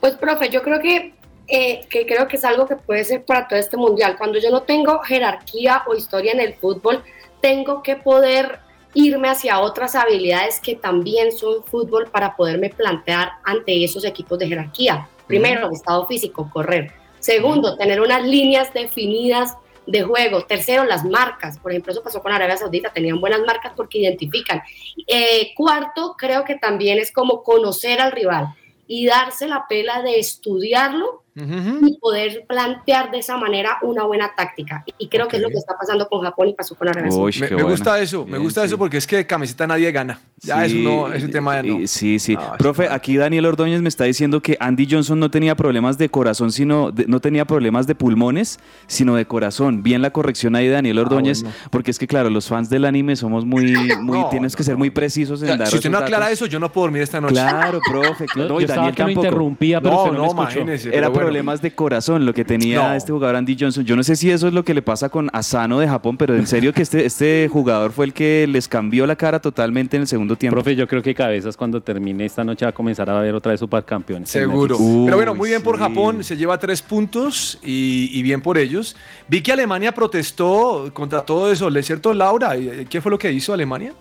Pues, 0.00 0.14
profe, 0.16 0.48
yo 0.48 0.64
creo 0.64 0.80
que, 0.80 1.14
eh, 1.46 1.86
que 1.88 2.04
creo 2.06 2.26
que 2.26 2.34
es 2.36 2.44
algo 2.44 2.66
que 2.66 2.74
puede 2.74 3.04
ser 3.04 3.24
para 3.24 3.46
todo 3.46 3.56
este 3.56 3.76
mundial. 3.76 4.16
Cuando 4.18 4.40
yo 4.40 4.50
no 4.50 4.62
tengo 4.62 4.98
jerarquía 4.98 5.84
o 5.86 5.94
historia 5.94 6.32
en 6.32 6.40
el 6.40 6.54
fútbol, 6.54 7.04
tengo 7.40 7.84
que 7.84 7.94
poder 7.94 8.58
irme 8.94 9.28
hacia 9.28 9.60
otras 9.60 9.94
habilidades 9.94 10.58
que 10.58 10.74
también 10.74 11.30
son 11.30 11.62
fútbol 11.64 12.08
para 12.10 12.34
poderme 12.34 12.70
plantear 12.70 13.30
ante 13.44 13.84
esos 13.84 14.04
equipos 14.04 14.40
de 14.40 14.48
jerarquía. 14.48 15.06
Primero, 15.28 15.70
estado 15.70 16.04
físico, 16.08 16.50
correr. 16.52 16.90
Segundo, 17.20 17.76
tener 17.76 18.00
unas 18.00 18.24
líneas 18.24 18.74
definidas 18.74 19.56
de 19.86 20.02
juego. 20.02 20.44
Tercero, 20.44 20.84
las 20.84 21.04
marcas. 21.04 21.58
Por 21.58 21.72
ejemplo, 21.72 21.92
eso 21.92 22.02
pasó 22.02 22.22
con 22.22 22.32
Arabia 22.32 22.56
Saudita, 22.56 22.92
tenían 22.92 23.20
buenas 23.20 23.40
marcas 23.40 23.72
porque 23.76 23.98
identifican. 23.98 24.62
Eh, 25.06 25.52
cuarto, 25.54 26.14
creo 26.16 26.44
que 26.44 26.56
también 26.56 26.98
es 26.98 27.12
como 27.12 27.42
conocer 27.42 28.00
al 28.00 28.12
rival 28.12 28.54
y 28.86 29.06
darse 29.06 29.48
la 29.48 29.66
pela 29.68 30.02
de 30.02 30.18
estudiarlo 30.18 31.23
y 31.36 31.98
poder 31.98 32.44
plantear 32.48 33.10
de 33.10 33.18
esa 33.18 33.36
manera 33.36 33.78
una 33.82 34.04
buena 34.04 34.32
táctica. 34.36 34.84
Y 34.98 35.08
creo 35.08 35.26
que 35.28 35.36
es 35.36 35.42
lo 35.42 35.48
que 35.48 35.56
está 35.56 35.76
pasando 35.78 36.08
con 36.08 36.20
Japón 36.22 36.48
y 36.48 36.54
pasó 36.54 36.76
con 36.76 36.88
Arabia 36.88 37.10
Saudita. 37.10 37.24
Uy, 37.24 37.40
Me, 37.40 37.48
me 37.48 37.54
bueno. 37.62 37.68
gusta 37.70 38.00
eso, 38.00 38.24
me 38.24 38.32
Bien, 38.32 38.42
gusta 38.44 38.60
sí. 38.62 38.66
eso 38.68 38.78
porque 38.78 38.98
es 38.98 39.06
que 39.06 39.16
de 39.16 39.26
camiseta 39.26 39.66
nadie 39.66 39.90
gana. 39.90 40.20
Ya 40.40 40.64
Sí, 40.68 40.80
eso 40.80 40.88
no, 41.08 41.12
ese 41.12 41.28
tema 41.28 41.62
no. 41.62 41.80
y- 41.80 41.86
Sí, 41.88 42.18
sí. 42.18 42.34
No, 42.34 42.52
Profe, 42.58 42.88
aquí 42.88 43.16
Daniel 43.16 43.46
Ordóñez 43.46 43.80
me 43.82 43.88
está 43.88 44.04
diciendo 44.04 44.40
que 44.42 44.56
Andy 44.60 44.86
Johnson 44.90 45.18
no 45.18 45.30
tenía 45.30 45.56
problemas 45.56 45.98
de 45.98 46.08
corazón, 46.08 46.52
sino 46.52 46.90
de- 46.92 47.06
no 47.06 47.20
tenía 47.20 47.44
problemas 47.46 47.86
de 47.86 47.94
pulmones, 47.94 48.60
sino 48.86 49.16
de 49.16 49.26
corazón. 49.26 49.82
Bien 49.82 50.02
la 50.02 50.10
corrección 50.10 50.54
ahí 50.54 50.66
de 50.66 50.72
Daniel 50.72 50.98
Ordóñez, 50.98 51.42
bueno. 51.42 51.56
porque 51.70 51.90
es 51.90 51.98
que 51.98 52.06
claro, 52.06 52.30
los 52.30 52.46
fans 52.48 52.70
del 52.70 52.84
anime 52.84 53.16
somos 53.16 53.44
muy, 53.44 53.64
muy 54.00 54.20
No, 54.20 54.28
tienes 54.28 54.52
no, 54.52 54.56
que 54.56 54.62
ser 54.64 54.76
muy 54.76 54.90
precisos 54.90 55.40
O 55.40 55.44
en 55.44 55.48
sea, 55.48 55.56
dar 55.56 55.68
si 55.68 55.76
usted 55.76 55.90
no 55.90 55.98
aclara 55.98 56.24
datos. 56.26 56.34
eso, 56.34 56.46
yo 56.46 56.60
no 56.60 56.70
puedo 56.70 56.86
dormir 56.86 57.02
esta 57.02 57.20
noche. 57.20 57.34
Claro, 57.34 57.80
profe. 57.90 58.26
No, 58.36 58.60
yo 58.60 58.66
Daniel 58.66 58.94
que 58.94 59.02
lo 59.02 59.06
tampoco. 59.08 59.26
interrumpía, 59.26 59.80
pero 59.80 59.94
No, 59.94 60.02
usted 60.04 60.16
no, 60.18 60.26
no, 60.26 60.34
me 60.34 60.74
escuchó. 60.74 60.88
Era 60.96 61.12
pero. 61.12 61.23
Problemas 61.24 61.62
de 61.62 61.74
corazón 61.74 62.24
lo 62.26 62.32
que 62.34 62.44
tenía 62.44 62.88
No. 62.88 62.94
este 62.94 63.12
jugador 63.12 63.36
Andy 63.36 63.56
Johnson. 63.58 63.84
Yo 63.84 63.96
no 63.96 64.02
sé 64.02 64.16
si 64.16 64.30
eso 64.30 64.48
es 64.48 64.54
lo 64.54 64.64
que 64.64 64.74
le 64.74 64.82
pasa 64.82 65.08
con 65.08 65.28
Asano 65.32 65.78
de 65.80 65.88
Japón, 65.88 66.16
pero 66.16 66.36
en 66.36 66.46
serio 66.46 66.72
que 66.72 66.82
este, 66.82 67.04
este 67.06 67.48
jugador 67.52 67.92
fue 67.92 68.06
el 68.06 68.12
que 68.12 68.46
les 68.48 68.68
cambió 68.68 69.06
la 69.06 69.16
cara 69.16 69.40
totalmente 69.40 69.96
en 69.96 70.02
el 70.02 70.08
segundo 70.08 70.36
tiempo. 70.36 70.54
Profe, 70.56 70.76
yo 70.76 70.86
creo 70.86 71.02
que 71.02 71.14
Cabezas 71.14 71.56
cuando 71.56 71.80
termine 71.80 72.24
esta 72.24 72.44
noche 72.44 72.64
va 72.64 72.70
a 72.70 72.74
comenzar 72.74 73.08
a 73.10 73.20
ver 73.20 73.34
otra 73.34 73.50
vez 73.50 73.60
supercampeones. 73.60 74.28
Seguro. 74.30 74.76
Uy, 74.78 75.04
Pero 75.06 75.16
bueno, 75.16 75.34
muy 75.34 75.48
bien 75.50 75.62
por 75.62 75.76
sí. 75.76 75.82
Japón, 75.82 76.22
se 76.24 76.36
lleva 76.36 76.58
tres 76.58 76.82
puntos 76.82 77.58
y, 77.64 78.10
y 78.12 78.22
bien 78.22 78.40
por 78.40 78.58
ellos. 78.58 78.96
Vi 79.28 79.40
que 79.42 79.52
Alemania 79.52 79.92
protestó 79.92 80.90
contra 80.92 81.22
todo 81.22 81.50
eso, 81.50 81.68
¿es 81.68 81.86
cierto, 81.86 82.12
Laura? 82.14 82.56
¿Y- 82.56 82.86
¿Qué 82.88 83.00
fue 83.00 83.10
lo 83.10 83.18
que 83.18 83.32
hizo 83.32 83.52
Alemania? 83.52 83.92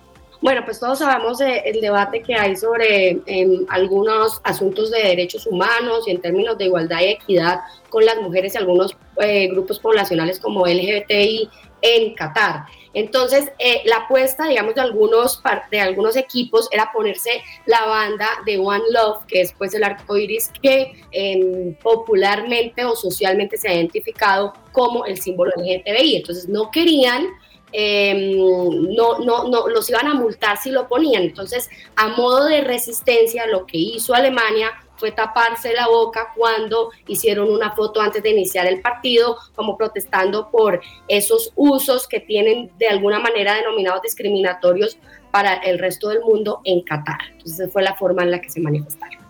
Bueno, 0.43 0.65
pues 0.65 0.77
todos 0.77 0.99
sabemos 0.99 1.39
eh, 1.39 1.63
el 1.63 1.79
debate 1.79 2.21
que 2.21 2.35
hay 2.35 2.57
sobre 2.57 3.21
em, 3.27 3.65
algunos 3.69 4.41
asuntos 4.43 4.91
de 4.91 5.01
derechos 5.01 5.47
humanos 5.47 6.05
y 6.05 6.11
en 6.11 6.19
términos 6.19 6.57
de 6.57 6.65
igualdad 6.65 6.99
y 6.99 7.11
equidad 7.11 7.61
con 7.87 8.03
las 8.05 8.17
mujeres 8.17 8.53
y 8.53 8.57
algunos 8.57 8.93
eh, 9.21 9.47
grupos 9.47 9.79
poblacionales 9.79 10.41
como 10.41 10.67
LGBTI 10.67 11.49
en 11.81 12.13
Qatar. 12.15 12.65
Entonces, 12.93 13.53
eh, 13.57 13.83
la 13.85 13.99
apuesta, 13.99 14.45
digamos, 14.45 14.75
de 14.75 14.81
algunos, 14.81 15.41
de 15.71 15.79
algunos 15.79 16.17
equipos 16.17 16.67
era 16.73 16.91
ponerse 16.91 17.41
la 17.65 17.85
banda 17.85 18.27
de 18.45 18.57
One 18.57 18.83
Love, 18.91 19.25
que 19.25 19.39
es 19.39 19.53
pues 19.53 19.73
el 19.75 19.85
arco 19.85 20.17
iris 20.17 20.51
que 20.61 20.91
em, 21.11 21.73
popularmente 21.75 22.83
o 22.83 22.97
socialmente 22.97 23.55
se 23.55 23.69
ha 23.69 23.75
identificado 23.75 24.51
como 24.73 25.05
el 25.05 25.21
símbolo 25.21 25.53
LGTBI. 25.55 26.17
Entonces, 26.17 26.49
no 26.49 26.69
querían 26.69 27.29
eh, 27.73 28.35
no, 28.35 29.19
no, 29.19 29.47
no, 29.47 29.67
los 29.67 29.89
iban 29.89 30.07
a 30.07 30.13
multar 30.13 30.57
si 30.57 30.69
lo 30.71 30.87
ponían. 30.87 31.23
Entonces, 31.23 31.69
a 31.95 32.09
modo 32.09 32.45
de 32.45 32.61
resistencia, 32.61 33.47
lo 33.47 33.65
que 33.65 33.77
hizo 33.77 34.13
Alemania 34.13 34.71
fue 34.95 35.11
taparse 35.11 35.73
la 35.73 35.87
boca 35.87 36.31
cuando 36.35 36.91
hicieron 37.07 37.51
una 37.51 37.71
foto 37.71 37.99
antes 37.99 38.21
de 38.23 38.29
iniciar 38.29 38.67
el 38.67 38.81
partido, 38.81 39.37
como 39.55 39.75
protestando 39.75 40.49
por 40.49 40.81
esos 41.07 41.51
usos 41.55 42.07
que 42.07 42.19
tienen 42.19 42.71
de 42.77 42.87
alguna 42.87 43.19
manera 43.19 43.55
denominados 43.55 44.03
discriminatorios 44.03 44.97
para 45.31 45.55
el 45.55 45.79
resto 45.79 46.09
del 46.09 46.21
mundo 46.21 46.61
en 46.63 46.81
Qatar. 46.81 47.19
Entonces, 47.31 47.71
fue 47.73 47.81
la 47.81 47.95
forma 47.95 48.23
en 48.23 48.31
la 48.31 48.39
que 48.39 48.49
se 48.49 48.61
manifestaron. 48.61 49.23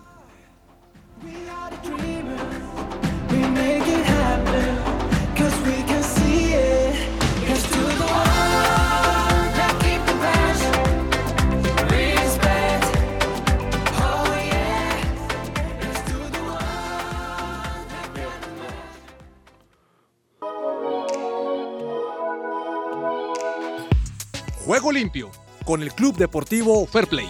Juego 24.64 24.92
limpio 24.92 25.30
con 25.66 25.82
el 25.82 25.92
Club 25.92 26.16
Deportivo 26.16 26.86
Fair 26.86 27.06
Play. 27.06 27.28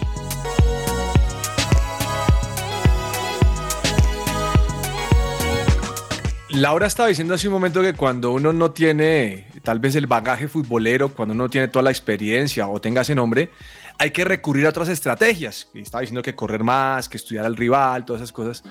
Laura 6.51 6.87
estaba 6.87 7.09
diciendo 7.09 7.33
hace 7.33 7.49
un 7.49 7.53
momento 7.55 7.81
que 7.81 7.93
cuando 7.93 8.31
uno 8.31 8.53
no 8.53 8.71
tiene 8.71 9.47
tal 9.63 9.79
vez 9.79 9.95
el 9.95 10.07
bagaje 10.07 10.47
futbolero, 10.47 11.09
cuando 11.09 11.33
uno 11.33 11.43
no 11.43 11.49
tiene 11.49 11.67
toda 11.67 11.83
la 11.83 11.91
experiencia 11.91 12.69
o 12.69 12.79
tenga 12.79 13.01
ese 13.01 13.15
nombre, 13.15 13.49
hay 13.99 14.11
que 14.11 14.23
recurrir 14.23 14.65
a 14.65 14.69
otras 14.69 14.87
estrategias. 14.87 15.67
Y 15.73 15.81
estaba 15.81 15.99
diciendo 15.99 16.21
que 16.21 16.35
correr 16.35 16.63
más, 16.63 17.09
que 17.09 17.17
estudiar 17.17 17.45
al 17.45 17.57
rival, 17.57 18.05
todas 18.05 18.21
esas 18.21 18.31
cosas. 18.31 18.63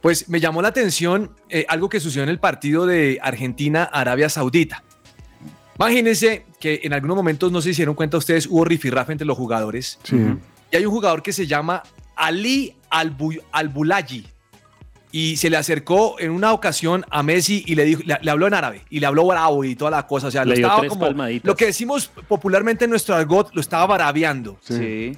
Pues 0.00 0.28
me 0.28 0.40
llamó 0.40 0.60
la 0.60 0.68
atención 0.68 1.36
eh, 1.50 1.66
algo 1.68 1.88
que 1.88 2.00
sucedió 2.00 2.24
en 2.24 2.30
el 2.30 2.40
partido 2.40 2.84
de 2.84 3.20
Argentina-Arabia 3.22 4.28
Saudita. 4.28 4.82
Imagínense 5.78 6.44
que 6.60 6.80
en 6.82 6.92
algunos 6.92 7.16
momentos, 7.16 7.52
no 7.52 7.60
se 7.62 7.70
hicieron 7.70 7.94
cuenta 7.94 8.16
ustedes, 8.16 8.46
hubo 8.46 8.64
rifirrafe 8.64 9.12
entre 9.12 9.26
los 9.26 9.36
jugadores. 9.36 9.98
Sí. 10.02 10.16
Y 10.72 10.76
hay 10.76 10.84
un 10.84 10.92
jugador 10.92 11.22
que 11.22 11.32
se 11.32 11.46
llama 11.46 11.82
Ali 12.16 12.74
Albu- 12.90 13.42
Albulayi. 13.52 14.26
Y 15.10 15.36
se 15.38 15.48
le 15.48 15.56
acercó 15.56 16.16
en 16.20 16.30
una 16.32 16.52
ocasión 16.52 17.06
a 17.10 17.22
Messi 17.22 17.62
y 17.66 17.74
le, 17.76 17.84
dijo, 17.86 18.02
le, 18.04 18.18
le 18.20 18.30
habló 18.30 18.46
en 18.46 18.52
árabe 18.54 18.82
y 18.90 19.00
le 19.00 19.06
habló 19.06 19.26
bravo 19.26 19.64
y 19.64 19.74
toda 19.74 19.90
la 19.90 20.06
cosa. 20.06 20.26
O 20.26 20.30
sea, 20.30 20.44
Le 20.44 20.50
lo 20.50 20.54
dio 20.56 20.66
estaba 20.66 20.80
tres 20.80 20.90
como. 20.90 21.00
palmaditas. 21.06 21.46
Lo 21.46 21.56
que 21.56 21.64
decimos 21.66 22.10
popularmente 22.28 22.84
en 22.84 22.90
nuestro 22.90 23.14
argot, 23.14 23.50
lo 23.54 23.60
estaba 23.62 23.86
barabeando. 23.86 24.58
Sí. 24.60 25.12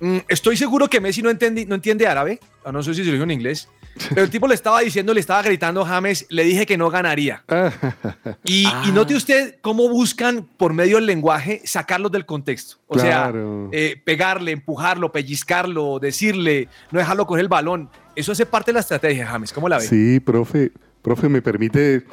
Mm, 0.00 0.18
estoy 0.28 0.56
seguro 0.56 0.88
que 0.88 1.00
Messi 1.00 1.22
no, 1.22 1.30
entendi- 1.30 1.66
no 1.68 1.76
entiende 1.76 2.06
árabe, 2.08 2.40
o 2.64 2.72
no 2.72 2.82
sé 2.82 2.94
si 2.94 3.00
se 3.02 3.06
lo 3.06 3.12
dijo 3.12 3.24
en 3.24 3.30
inglés, 3.30 3.68
Pero 4.10 4.22
el 4.22 4.30
tipo 4.30 4.46
le 4.46 4.54
estaba 4.54 4.80
diciendo, 4.80 5.12
le 5.12 5.20
estaba 5.20 5.42
gritando 5.42 5.82
a 5.82 5.86
James, 5.86 6.26
le 6.30 6.44
dije 6.44 6.66
que 6.66 6.76
no 6.76 6.88
ganaría. 6.90 7.44
Y, 8.44 8.66
y 8.86 8.92
note 8.92 9.14
usted 9.14 9.56
cómo 9.60 9.88
buscan 9.88 10.46
por 10.56 10.72
medio 10.72 10.96
del 10.96 11.06
lenguaje 11.06 11.60
sacarlos 11.64 12.10
del 12.12 12.24
contexto. 12.26 12.76
O 12.86 12.94
Claro. 12.94 13.68
sea, 13.72 13.78
eh, 13.78 14.00
pegarle, 14.04 14.52
empujarlo, 14.52 15.10
pellizcarlo, 15.12 15.98
decirle, 15.98 16.68
no 16.90 16.98
dejarlo 16.98 17.26
con 17.26 17.40
el 17.40 17.48
balón. 17.48 17.90
Eso 18.14 18.32
hace 18.32 18.46
parte 18.46 18.70
de 18.70 18.74
la 18.74 18.80
estrategia, 18.80 19.26
James. 19.26 19.52
¿Cómo 19.52 19.68
la 19.68 19.78
ve? 19.78 19.84
Sí, 19.84 20.20
profe, 20.20 20.72
profe, 21.02 21.28
me 21.28 21.42
permite 21.42 22.04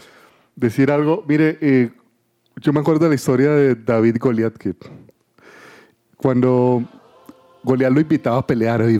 decir 0.55 0.91
algo. 0.91 1.23
Mire, 1.27 1.57
eh, 1.61 1.91
yo 2.57 2.73
me 2.73 2.79
acuerdo 2.79 3.05
de 3.05 3.09
la 3.09 3.15
historia 3.15 3.51
de 3.51 3.75
David 3.75 4.17
Goliat, 4.19 4.53
que 4.57 4.73
cuando 6.17 6.83
Goliat 7.63 7.91
lo 7.91 7.99
invitaba 8.01 8.37
a 8.37 8.47
pelear, 8.47 8.81
y 8.89 8.95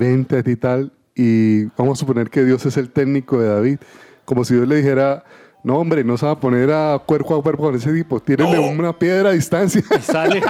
y 0.52 0.56
tal, 0.56 0.92
y 1.15 1.65
vamos 1.78 1.97
a 1.97 1.99
suponer 2.01 2.30
que 2.30 2.43
Dios 2.43 2.65
es 2.65 2.78
el 2.78 2.89
técnico 2.89 3.39
de 3.39 3.47
David, 3.49 3.78
como 4.25 4.43
si 4.43 4.54
Dios 4.56 4.67
le 4.67 4.75
dijera, 4.78 5.23
no 5.63 5.78
hombre, 5.78 6.04
no 6.04 6.17
se 6.17 6.25
va 6.28 6.34
a 6.34 6.39
poner 6.39 6.69
a 6.71 6.99
cuerpo 7.06 7.36
a 7.36 7.41
cuerpo 7.41 7.63
con 7.63 7.75
ese 7.75 7.91
tipo, 7.91 8.19
tírenle 8.19 8.60
una 8.60 8.97
piedra 8.99 9.30
a 9.30 9.32
distancia. 9.34 9.82
Sale. 10.01 10.43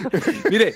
Mire, 0.50 0.74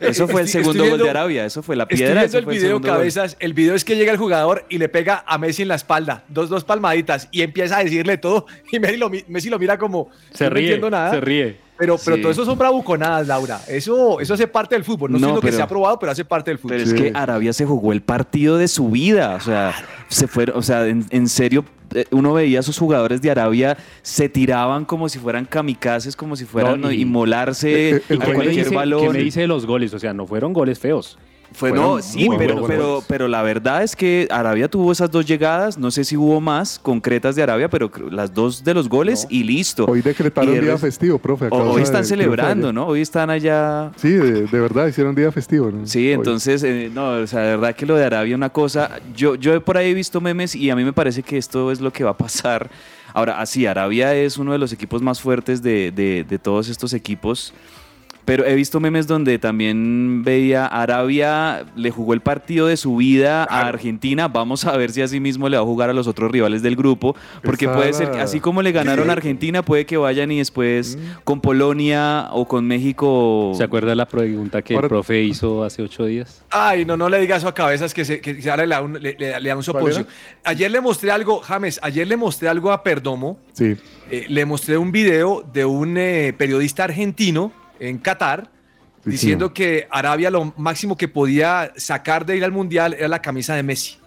Eso 0.00 0.26
fue 0.28 0.42
el 0.42 0.46
estoy- 0.46 0.62
segundo 0.62 0.84
estoy 0.84 0.90
gol 0.90 0.98
de 0.98 1.04
viendo- 1.04 1.10
Arabia, 1.10 1.44
eso 1.44 1.62
fue 1.62 1.76
la 1.76 1.82
Estoy 1.84 1.98
piedra. 1.98 2.14
viendo 2.14 2.26
eso 2.26 2.38
el 2.38 2.44
fue 2.44 2.54
video, 2.54 2.72
gol. 2.80 2.82
cabezas. 2.90 3.36
El 3.40 3.52
video 3.52 3.74
es 3.74 3.84
que 3.84 3.96
llega 3.96 4.12
el 4.12 4.18
jugador 4.18 4.64
y 4.70 4.78
le 4.78 4.88
pega 4.88 5.24
a 5.26 5.36
Messi 5.38 5.62
en 5.62 5.68
la 5.68 5.74
espalda. 5.74 6.24
Dos, 6.28 6.48
dos 6.48 6.64
palmaditas. 6.64 7.28
Y 7.32 7.42
empieza 7.42 7.78
a 7.78 7.84
decirle 7.84 8.16
todo. 8.16 8.46
Y 8.72 8.78
Messi 8.78 8.96
lo, 8.96 9.10
Messi 9.28 9.50
lo 9.50 9.58
mira 9.58 9.76
como. 9.78 10.08
Se 10.32 10.44
"No 10.44 10.50
ríe, 10.50 10.64
entiendo 10.64 10.90
nada. 10.90 11.10
se 11.10 11.20
ríe. 11.20 11.63
Pero, 11.76 11.98
pero 12.04 12.16
Sí. 12.16 12.22
todo 12.22 12.30
eso 12.32 12.44
son 12.44 12.56
bravuconadas, 12.56 13.26
Laura. 13.26 13.60
Eso, 13.66 14.20
eso 14.20 14.34
hace 14.34 14.46
parte 14.46 14.74
del 14.76 14.84
fútbol. 14.84 15.10
No, 15.10 15.18
No, 15.18 15.26
estoy 15.26 15.26
diciendo 15.26 15.40
que 15.40 15.46
pero- 15.48 15.56
se 15.56 15.62
ha 15.62 15.66
probado, 15.68 15.98
pero 15.98 16.12
hace 16.12 16.24
parte 16.24 16.50
del 16.52 16.58
fútbol. 16.58 16.76
Pero 16.78 16.88
es 16.88 16.94
que 16.94 17.12
Arabia 17.14 17.52
se 17.52 17.66
jugó 17.66 17.92
el 17.92 18.00
partido 18.00 18.56
de 18.58 18.68
su 18.68 18.90
vida. 18.90 19.34
O 19.34 19.40
sea, 19.40 19.74
se 20.08 20.28
fueron, 20.28 20.56
o 20.56 20.62
sea, 20.62 20.86
en, 20.86 21.04
en 21.10 21.28
serio, 21.28 21.64
eh, 21.92 22.04
uno 22.12 22.32
veía 22.32 22.60
a 22.60 22.62
sus 22.62 22.78
jugadores 22.78 23.20
de 23.22 23.30
Arabia 23.30 23.76
se 24.02 24.28
tiraban 24.28 24.84
como 24.84 25.08
si 25.08 25.18
fueran 25.18 25.44
kamikazes, 25.46 26.14
como 26.16 26.36
si 26.36 26.44
fueran 26.44 26.80
No, 26.80 26.90
y- 26.92 27.02
inmolarse 27.02 27.90
eh, 27.90 27.92
a 27.94 27.96
el 27.96 28.02
¿Qué 28.20 28.26
me, 28.28 28.34
cualquier 28.34 28.64
dice, 28.64 28.74
balón. 28.74 29.02
qué 29.02 29.08
me 29.10 29.18
dice 29.18 29.40
de 29.40 29.46
los 29.48 29.66
goles? 29.66 29.92
O 29.94 29.98
sea, 29.98 30.14
no 30.14 30.26
fueron 30.26 30.52
goles 30.52 30.78
feos. 30.78 31.18
Fue, 31.54 31.70
Fueron 31.70 31.96
no, 31.96 32.02
sí, 32.02 32.28
muy 32.28 32.36
pero, 32.36 32.54
buenos 32.54 32.68
pero, 32.68 33.02
pero 33.06 33.28
la 33.28 33.40
verdad 33.42 33.84
es 33.84 33.94
que 33.94 34.26
Arabia 34.30 34.68
tuvo 34.68 34.90
esas 34.90 35.08
dos 35.10 35.24
llegadas, 35.24 35.78
no 35.78 35.90
sé 35.92 36.02
si 36.02 36.16
hubo 36.16 36.40
más 36.40 36.80
concretas 36.80 37.36
de 37.36 37.44
Arabia, 37.44 37.68
pero 37.70 37.88
las 38.10 38.34
dos 38.34 38.64
de 38.64 38.74
los 38.74 38.88
goles 38.88 39.24
y 39.30 39.44
listo. 39.44 39.84
Hoy 39.86 40.02
decretaron 40.02 40.52
Y 40.54 40.58
día 40.58 40.76
festivo, 40.76 41.16
profe. 41.18 41.46
hoy 41.52 41.80
están 41.82 42.04
celebrando. 42.04 42.72
¿no? 42.72 42.86
Hoy 42.88 43.00
están 43.02 43.30
allá 43.30 43.92
Sí, 43.96 44.10
de, 44.10 44.46
de 44.46 44.60
verdad, 44.60 44.88
hicieron 44.88 45.14
día 45.14 45.30
festivo. 45.30 45.70
¿no? 45.70 45.86
Sí, 45.86 46.08
Hoy. 46.08 46.12
entonces, 46.14 46.62
eh, 46.64 46.90
no, 46.92 47.10
o 47.10 47.26
sea, 47.28 47.40
de 47.42 47.50
verdad 47.56 47.74
que 47.76 47.86
lo 47.86 47.94
de 47.94 48.04
Arabia 48.04 48.34
una 48.34 48.50
cosa, 48.50 48.90
yo, 49.14 49.36
yo 49.36 49.62
por 49.64 49.76
ahí 49.76 49.90
he 49.90 49.94
visto 49.94 50.20
memes 50.20 50.56
y 50.56 50.70
a 50.70 50.76
mí 50.76 50.82
me 50.82 50.92
parece 50.92 51.22
que 51.22 51.38
esto 51.38 51.70
es 51.70 51.80
lo 51.80 51.92
que 51.92 52.02
va 52.02 52.10
a 52.10 52.16
pasar. 52.16 52.68
Ahora, 53.12 53.40
así, 53.40 53.64
Arabia 53.64 54.12
es 54.12 54.38
uno 54.38 54.50
de 54.50 54.58
los 54.58 54.72
equipos 54.72 55.00
más 55.02 55.20
fuertes 55.20 55.62
de, 55.62 55.92
de- 55.92 56.24
de 56.28 56.38
todos 56.40 56.68
estos 56.68 56.92
equipos, 56.94 57.54
pero 58.24 58.44
he 58.46 58.54
visto 58.54 58.80
memes 58.80 59.06
donde 59.06 59.38
también 59.38 60.22
veía 60.24 60.66
Arabia 60.66 61.64
le 61.76 61.90
jugó 61.90 62.14
el 62.14 62.20
partido 62.20 62.66
de 62.66 62.76
su 62.76 62.96
vida 62.96 63.44
a 63.44 63.66
Argentina, 63.66 64.28
vamos 64.28 64.64
a 64.64 64.76
ver 64.76 64.90
si 64.90 65.02
así 65.02 65.20
mismo 65.20 65.48
le 65.48 65.56
va 65.56 65.62
a 65.62 65.66
jugar 65.66 65.90
a 65.90 65.92
los 65.92 66.06
otros 66.06 66.30
rivales 66.30 66.62
del 66.62 66.76
grupo, 66.76 67.14
porque 67.42 67.68
puede 67.68 67.92
ser, 67.92 68.10
que 68.10 68.20
así 68.20 68.40
como 68.40 68.62
le 68.62 68.72
ganaron 68.72 69.10
a 69.10 69.12
Argentina, 69.12 69.62
puede 69.62 69.84
que 69.86 69.96
vayan 69.96 70.30
y 70.32 70.38
después 70.38 70.98
con 71.24 71.40
Polonia 71.40 72.28
o 72.32 72.46
con 72.46 72.66
México... 72.66 73.52
¿Se 73.56 73.64
acuerda 73.64 73.94
la 73.94 74.06
pregunta 74.06 74.62
que 74.62 74.74
Ahora- 74.74 74.86
el 74.86 74.88
profe 74.90 75.22
hizo 75.22 75.62
hace 75.64 75.82
ocho 75.82 76.06
días? 76.06 76.42
Ay, 76.50 76.84
no, 76.84 76.96
no 76.96 77.08
le 77.08 77.20
digas 77.20 77.38
eso 77.38 77.48
a 77.48 77.54
cabezas 77.54 77.92
que 77.92 78.04
se, 78.04 78.20
que 78.20 78.40
se 78.40 78.56
le 78.56 78.66
da 78.66 78.80
un, 78.80 78.94
le, 78.94 79.16
le- 79.18 79.40
le 79.40 79.48
da 79.48 79.56
un 79.56 79.62
soponcio. 79.62 80.06
Ayer 80.44 80.70
le 80.70 80.80
mostré 80.80 81.10
algo, 81.10 81.40
James, 81.40 81.78
ayer 81.82 82.06
le 82.06 82.16
mostré 82.16 82.48
algo 82.48 82.72
a 82.72 82.82
Perdomo. 82.82 83.38
Sí. 83.52 83.76
Eh, 84.10 84.26
le 84.28 84.44
mostré 84.44 84.76
un 84.78 84.92
video 84.92 85.44
de 85.52 85.64
un 85.64 85.96
eh, 85.96 86.32
periodista 86.36 86.84
argentino 86.84 87.52
en 87.80 87.98
Qatar 87.98 88.50
Sí, 89.04 89.10
diciendo 89.10 89.52
que 89.52 89.86
Arabia 89.90 90.30
lo 90.30 90.54
máximo 90.56 90.96
que 90.96 91.08
podía 91.08 91.72
sacar 91.76 92.24
de 92.24 92.38
ir 92.38 92.44
al 92.44 92.52
mundial 92.52 92.94
era 92.94 93.06
la 93.06 93.20
camisa 93.20 93.54
de 93.54 93.62
Messi. 93.62 93.98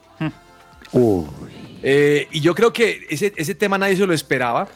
Eh, 1.83 2.27
y 2.31 2.41
yo 2.41 2.55
creo 2.55 2.73
que 2.73 3.05
ese, 3.07 3.31
ese 3.35 3.53
tema 3.53 3.77
nadie 3.77 3.95
se 3.95 4.07
lo 4.07 4.13
esperaba. 4.13 4.67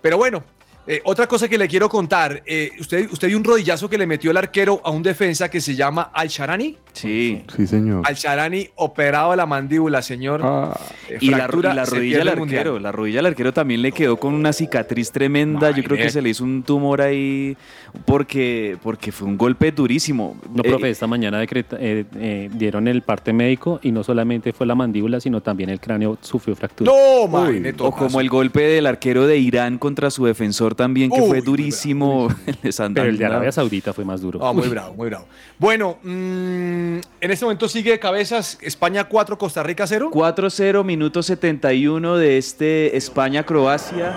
Pero 0.00 0.16
bueno, 0.16 0.42
eh, 0.86 1.00
otra 1.04 1.26
cosa 1.26 1.48
que 1.48 1.58
le 1.58 1.68
quiero 1.68 1.88
contar. 1.88 2.42
eh, 2.46 2.70
usted, 2.78 3.08
usted 3.10 3.28
vio 3.28 3.36
un 3.36 3.44
rodillazo 3.44 3.88
que 3.88 3.98
le 3.98 4.06
metió 4.06 4.30
el 4.30 4.36
arquero 4.36 4.80
a 4.84 4.90
un 4.90 5.02
defensa 5.02 5.48
que 5.50 5.60
se 5.60 5.74
llama 5.74 6.10
Al-Sharani. 6.12 6.76
Sí. 6.92 7.42
Sí, 7.54 7.66
señor. 7.66 8.02
Al-Sharani 8.06 8.68
operado 8.76 9.32
de 9.32 9.36
la 9.36 9.46
mandíbula, 9.46 10.00
señor. 10.02 10.40
Ah, 10.44 10.78
Eh, 11.08 11.18
Y 11.20 11.30
la, 11.30 11.46
rodilla 11.46 11.84
del 11.84 12.28
arquero, 12.28 12.78
la 12.78 12.90
rodilla 12.92 13.18
del 13.18 13.26
arquero 13.26 13.52
también 13.52 13.82
le 13.82 13.92
quedó 13.92 14.16
con 14.16 14.32
una 14.34 14.52
cicatriz 14.52 15.10
tremenda. 15.12 15.70
Yo 15.72 15.82
creo 15.84 15.96
que 15.98 16.10
se 16.10 16.22
le 16.22 16.30
hizo 16.30 16.42
un 16.44 16.62
tumor 16.62 17.00
ahí 17.02 17.56
porque, 18.04 18.76
porque 18.82 19.12
fue 19.12 19.26
un 19.28 19.36
golpe 19.36 19.72
durísimo. 19.72 20.36
No, 20.54 20.62
Eh, 20.64 20.68
profe, 20.68 20.90
esta 20.90 21.06
mañana 21.06 21.38
decreta- 21.40 21.76
eh, 21.80 22.04
eh, 22.16 22.50
dieron 22.52 22.88
el 22.88 23.02
parte 23.02 23.32
médico 23.32 23.80
y 23.82 23.92
no 23.92 24.02
solamente 24.04 24.52
fue 24.52 24.66
la 24.66 24.74
mandíbula, 24.74 25.20
sino 25.20 25.40
también 25.40 25.70
el 25.70 25.80
cráneo 25.80 26.18
sufrió 26.20 26.54
fractura. 26.56 26.90
No, 26.92 27.24
imagínate, 27.26 27.82
o 27.82 27.90
como 27.92 28.20
el 28.20 28.28
golpe 28.28 28.60
del 28.62 28.86
arquero 28.86 29.26
de 29.26 29.38
Irán 29.38 29.78
contra 29.78 30.10
su 30.10 30.24
defensor 30.24 30.74
también, 30.76 31.10
que 31.10 31.20
Uy, 31.20 31.28
fue 31.28 31.40
durísimo. 31.40 32.28
El 32.46 32.54
de 32.62 32.92
Pero 32.94 33.08
el 33.08 33.18
de. 33.18 33.26
Arabia 33.26 33.50
Saudita 33.50 33.92
fue 33.92 34.04
más 34.04 34.20
duro. 34.20 34.44
Ah, 34.46 34.52
muy 34.52 34.68
bravo, 34.68 34.94
muy 34.94 35.08
bravo. 35.08 35.26
Bueno, 35.58 35.98
mm, 36.02 36.98
en 37.20 37.30
este 37.30 37.44
momento 37.44 37.68
sigue 37.68 37.90
de 37.90 37.98
cabezas 37.98 38.58
España 38.60 39.04
4, 39.04 39.36
Costa 39.38 39.62
Rica 39.62 39.86
0. 39.86 40.10
4-0, 40.12 40.84
minuto 40.84 41.22
71 41.22 42.16
de 42.16 42.38
este 42.38 42.96
España-Croacia. 42.96 44.14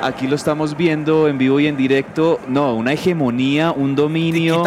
Aquí 0.00 0.26
lo 0.26 0.36
estamos 0.36 0.76
viendo 0.76 1.28
en 1.28 1.38
vivo 1.38 1.60
y 1.60 1.66
en 1.66 1.76
directo. 1.76 2.40
No, 2.48 2.74
una 2.74 2.92
hegemonía, 2.92 3.72
un 3.72 3.94
dominio 3.94 4.62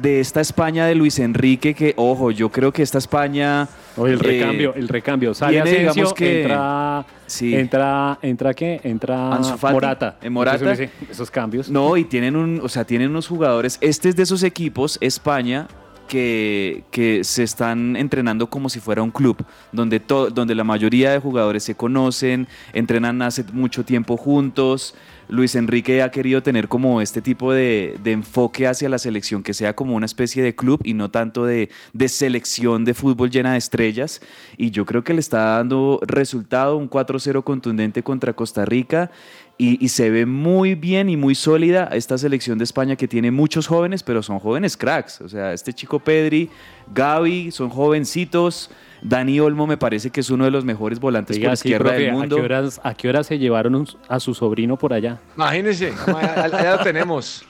de 0.00 0.20
esta 0.20 0.40
España 0.40 0.86
de 0.86 0.94
Luis 0.94 1.18
Enrique 1.18 1.74
que, 1.74 1.94
ojo, 1.96 2.30
yo 2.30 2.50
creo 2.50 2.72
que 2.72 2.82
esta 2.82 2.98
España... 2.98 3.68
Oye, 3.96 4.12
el 4.14 4.18
eh, 4.20 4.22
recambio, 4.22 4.74
el 4.74 4.88
recambio. 4.88 5.34
Sale 5.34 5.52
viene, 5.62 5.70
Asensio, 5.70 5.92
digamos 5.92 6.14
que- 6.14 6.42
entra, 6.42 7.06
Sí. 7.26 7.54
entra, 7.54 8.18
entra 8.22 8.54
qué? 8.54 8.80
Entra 8.84 9.38
Fati, 9.58 9.72
Morata. 9.74 10.16
en 10.22 10.32
Morata. 10.32 10.56
Entonces 10.58 10.88
uno 10.90 10.98
dice, 11.00 11.12
esos 11.12 11.30
cambios. 11.30 11.70
No, 11.70 11.96
y 11.96 12.04
tienen 12.04 12.36
un, 12.36 12.60
o 12.62 12.68
sea, 12.68 12.84
tienen 12.84 13.10
unos 13.10 13.26
jugadores. 13.28 13.78
Este 13.80 14.08
es 14.08 14.16
de 14.16 14.22
esos 14.22 14.42
equipos, 14.42 14.96
España, 15.00 15.66
que, 16.08 16.82
que 16.90 17.22
se 17.22 17.44
están 17.44 17.94
entrenando 17.96 18.48
como 18.48 18.68
si 18.68 18.80
fuera 18.80 19.00
un 19.00 19.12
club, 19.12 19.36
donde, 19.70 20.00
to- 20.00 20.28
donde 20.30 20.54
la 20.56 20.64
mayoría 20.64 21.12
de 21.12 21.18
jugadores 21.20 21.62
se 21.62 21.76
conocen, 21.76 22.48
entrenan 22.72 23.22
hace 23.22 23.44
mucho 23.52 23.84
tiempo 23.84 24.16
juntos. 24.16 24.94
Luis 25.30 25.54
Enrique 25.54 26.02
ha 26.02 26.10
querido 26.10 26.42
tener 26.42 26.68
como 26.68 27.00
este 27.00 27.22
tipo 27.22 27.52
de, 27.52 27.98
enfoque 28.04 28.66
hacia 28.66 28.88
la 28.88 28.98
selección, 28.98 29.42
que 29.42 29.54
sea 29.54 29.74
como 29.74 29.94
una 29.94 30.06
especie 30.06 30.42
de 30.42 30.54
club 30.54 30.80
y 30.84 30.94
no 30.94 31.10
tanto 31.10 31.44
de, 31.46 31.70
de 31.92 32.08
selección 32.08 32.84
de 32.84 32.94
fútbol 32.94 33.30
llena 33.30 33.52
de 33.52 33.58
estrellas. 33.58 34.20
Y 34.56 34.70
yo 34.70 34.84
creo 34.84 35.04
que 35.04 35.14
le 35.14 35.20
está 35.20 35.56
dando 35.56 36.00
resultado, 36.02 36.76
un 36.76 36.90
4-0 36.90 37.44
contundente 37.44 38.02
contra 38.02 38.32
Costa 38.32 38.64
Rica. 38.64 39.10
Y, 39.56 39.84
y 39.84 39.90
se 39.90 40.08
ve 40.08 40.24
muy 40.24 40.74
bien 40.74 41.10
y 41.10 41.18
muy 41.18 41.34
sólida 41.34 41.90
esta 41.92 42.16
selección 42.16 42.56
de 42.56 42.64
España 42.64 42.96
que 42.96 43.06
tiene 43.06 43.30
muchos 43.30 43.66
jóvenes, 43.66 44.02
pero 44.02 44.22
son 44.22 44.38
jóvenes 44.38 44.76
cracks. 44.76 45.20
O 45.20 45.28
sea, 45.28 45.52
este 45.52 45.74
chico 45.74 46.00
Pedri, 46.00 46.48
Gaby, 46.94 47.50
son 47.50 47.68
jovencitos. 47.68 48.70
Dani 49.02 49.40
Olmo 49.40 49.66
me 49.66 49.76
parece 49.76 50.10
que 50.10 50.20
es 50.20 50.30
uno 50.30 50.44
de 50.44 50.50
los 50.50 50.64
mejores 50.64 51.00
volantes 51.00 51.36
Oiga, 51.36 51.50
por 51.50 51.56
sí, 51.56 51.68
izquierda 51.68 51.84
profe, 51.90 52.02
del 52.04 52.12
mundo. 52.12 52.36
¿a 52.36 52.38
qué, 52.38 52.44
horas, 52.44 52.80
¿A 52.84 52.94
qué 52.94 53.08
horas 53.08 53.26
se 53.26 53.38
llevaron 53.38 53.74
un- 53.74 53.88
a 54.08 54.20
su 54.20 54.34
sobrino 54.34 54.76
por 54.76 54.92
allá? 54.92 55.18
Imagínense, 55.36 55.92
allá, 56.06 56.76
lo 56.76 56.82
tenemos. 56.84 57.44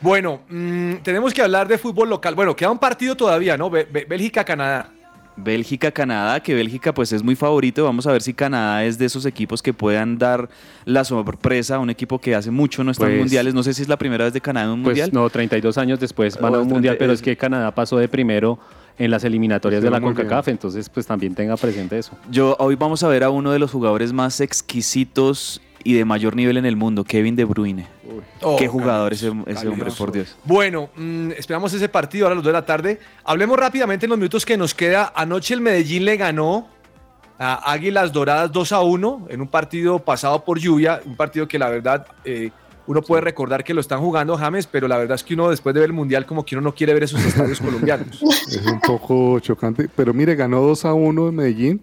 Bueno, 0.00 0.40
mm, 0.48 0.96
tenemos 1.02 1.32
que 1.34 1.42
hablar 1.42 1.68
de 1.68 1.78
fútbol 1.78 2.10
local. 2.10 2.34
Bueno, 2.34 2.54
queda 2.56 2.70
un 2.70 2.78
partido 2.78 3.16
todavía, 3.16 3.56
¿no? 3.56 3.70
Bé- 3.70 3.88
Bé- 3.90 4.04
Bélgica-Canadá. 4.08 4.90
Bélgica-Canadá, 5.36 6.40
que 6.40 6.54
Bélgica 6.54 6.92
pues 6.92 7.12
es 7.12 7.22
muy 7.22 7.34
favorito. 7.34 7.84
Vamos 7.84 8.06
a 8.06 8.12
ver 8.12 8.22
si 8.22 8.34
Canadá 8.34 8.84
es 8.84 8.98
de 8.98 9.06
esos 9.06 9.24
equipos 9.26 9.62
que 9.62 9.72
puedan 9.72 10.18
dar 10.18 10.48
la 10.84 11.04
sorpresa 11.04 11.76
a 11.76 11.78
un 11.78 11.90
equipo 11.90 12.18
que 12.18 12.34
hace 12.34 12.50
mucho 12.50 12.84
no 12.84 12.90
está 12.90 13.04
en 13.06 13.12
Pues- 13.12 13.20
mundiales. 13.20 13.54
No 13.54 13.62
sé 13.62 13.72
si 13.74 13.82
es 13.82 13.88
la 13.88 13.96
primera 13.96 14.24
vez 14.24 14.32
de 14.32 14.40
Canadá 14.40 14.66
en 14.66 14.72
un 14.72 14.82
Pues 14.82 14.98
mundial. 14.98 15.10
no, 15.12 15.28
32 15.30 15.78
años 15.78 15.98
después 15.98 16.34
van 16.38 16.54
a 16.54 16.58
un 16.58 16.64
30 16.64 16.74
mundial, 16.74 16.96
pero 16.98 17.12
es 17.12 17.20
es- 17.20 17.24
que 17.24 17.36
Canadá 17.36 17.74
pasó 17.74 17.96
de 17.98 18.08
primero 18.08 18.58
en 19.00 19.10
las 19.10 19.24
eliminatorias 19.24 19.82
de 19.82 19.90
la. 19.90 20.00
CONCACAF, 20.00 20.48
entonces 20.48 20.88
pues 20.90 21.06
también 21.06 21.34
tenga 21.34 21.56
presente 21.56 21.98
eso. 21.98 22.12
Yo 22.30 22.54
hoy 22.58 22.76
vamos 22.76 23.02
a 23.02 23.08
ver 23.08 23.24
a 23.24 23.30
uno 23.30 23.50
de 23.50 23.58
los 23.58 23.70
jugadores 23.70 24.12
más 24.12 24.40
exquisitos 24.40 25.62
y 25.82 25.94
de 25.94 26.04
mayor 26.04 26.36
nivel 26.36 26.58
en 26.58 26.66
el 26.66 26.76
mundo, 26.76 27.02
Kevin 27.04 27.34
De 27.34 27.44
Bruyne. 27.44 27.86
Oh, 28.42 28.56
Qué 28.58 28.68
jugador 28.68 29.14
ese, 29.14 29.30
hombre, 29.30 29.90
por 29.96 30.12
Dios. 30.12 30.36
Bueno, 30.44 30.90
mm, 30.94 31.30
esperamos 31.30 31.72
ese 31.72 31.88
partido 31.88 32.26
ahora 32.26 32.34
a 32.34 32.36
las 32.36 32.44
2 32.44 32.52
de 32.52 32.52
la 32.52 32.66
tarde. 32.66 33.00
Hablemos 33.24 33.58
rápidamente 33.58 34.04
en 34.04 34.10
los 34.10 34.18
minutos 34.18 34.44
que 34.44 34.58
nos 34.58 34.74
queda. 34.74 35.10
Anoche 35.16 35.54
el 35.54 35.62
Medellín 35.62 36.04
le 36.04 36.18
ganó 36.18 36.68
a 37.38 37.72
Águilas 37.72 38.12
Doradas 38.12 38.52
2 38.52 38.72
a 38.72 38.82
1 38.82 39.28
en 39.30 39.40
un 39.40 39.48
partido 39.48 39.98
pasado 39.98 40.44
por 40.44 40.58
lluvia, 40.58 41.00
un 41.06 41.16
partido 41.16 41.48
que 41.48 41.58
la 41.58 41.70
verdad 41.70 42.06
eh, 42.22 42.50
uno 42.90 43.02
puede 43.02 43.22
recordar 43.22 43.62
que 43.62 43.72
lo 43.72 43.80
están 43.80 44.00
jugando 44.00 44.36
James, 44.36 44.66
pero 44.66 44.88
la 44.88 44.98
verdad 44.98 45.14
es 45.14 45.22
que 45.22 45.34
uno 45.34 45.48
después 45.48 45.72
de 45.74 45.80
ver 45.80 45.90
el 45.90 45.92
Mundial 45.92 46.26
como 46.26 46.44
que 46.44 46.56
uno 46.56 46.70
no 46.70 46.74
quiere 46.74 46.92
ver 46.92 47.04
esos 47.04 47.24
estadios 47.24 47.60
colombianos. 47.60 48.20
Es 48.50 48.66
un 48.66 48.80
poco 48.80 49.38
chocante. 49.38 49.88
Pero 49.94 50.12
mire, 50.12 50.34
ganó 50.34 50.60
2 50.60 50.86
a 50.86 50.94
1 50.94 51.28
en 51.28 51.34
Medellín 51.36 51.80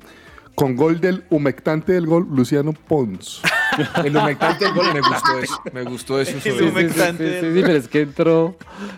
Con 0.54 0.76
gol 0.76 1.00
del 1.00 1.24
humectante 1.30 1.94
del 1.94 2.08
gol, 2.08 2.28
Luciano 2.30 2.74
Pons. 2.74 3.42
El 4.04 4.18
humectante 4.18 4.66
del 4.66 4.74
gol 4.74 4.88
me 4.94 5.00
gustó 5.00 5.40
eso. 5.40 5.62
Me 5.72 5.84
gustó 5.84 6.20
eso. 6.20 6.34
Sí, 6.34 6.52
sí, 6.52 6.58
sí, 6.58 6.64
humectante. 6.66 7.40
sí, 7.40 7.54
sí, 7.54 7.62
pero 7.62 7.78
es 7.78 7.88
que 7.88 8.02
entró. 8.02 8.58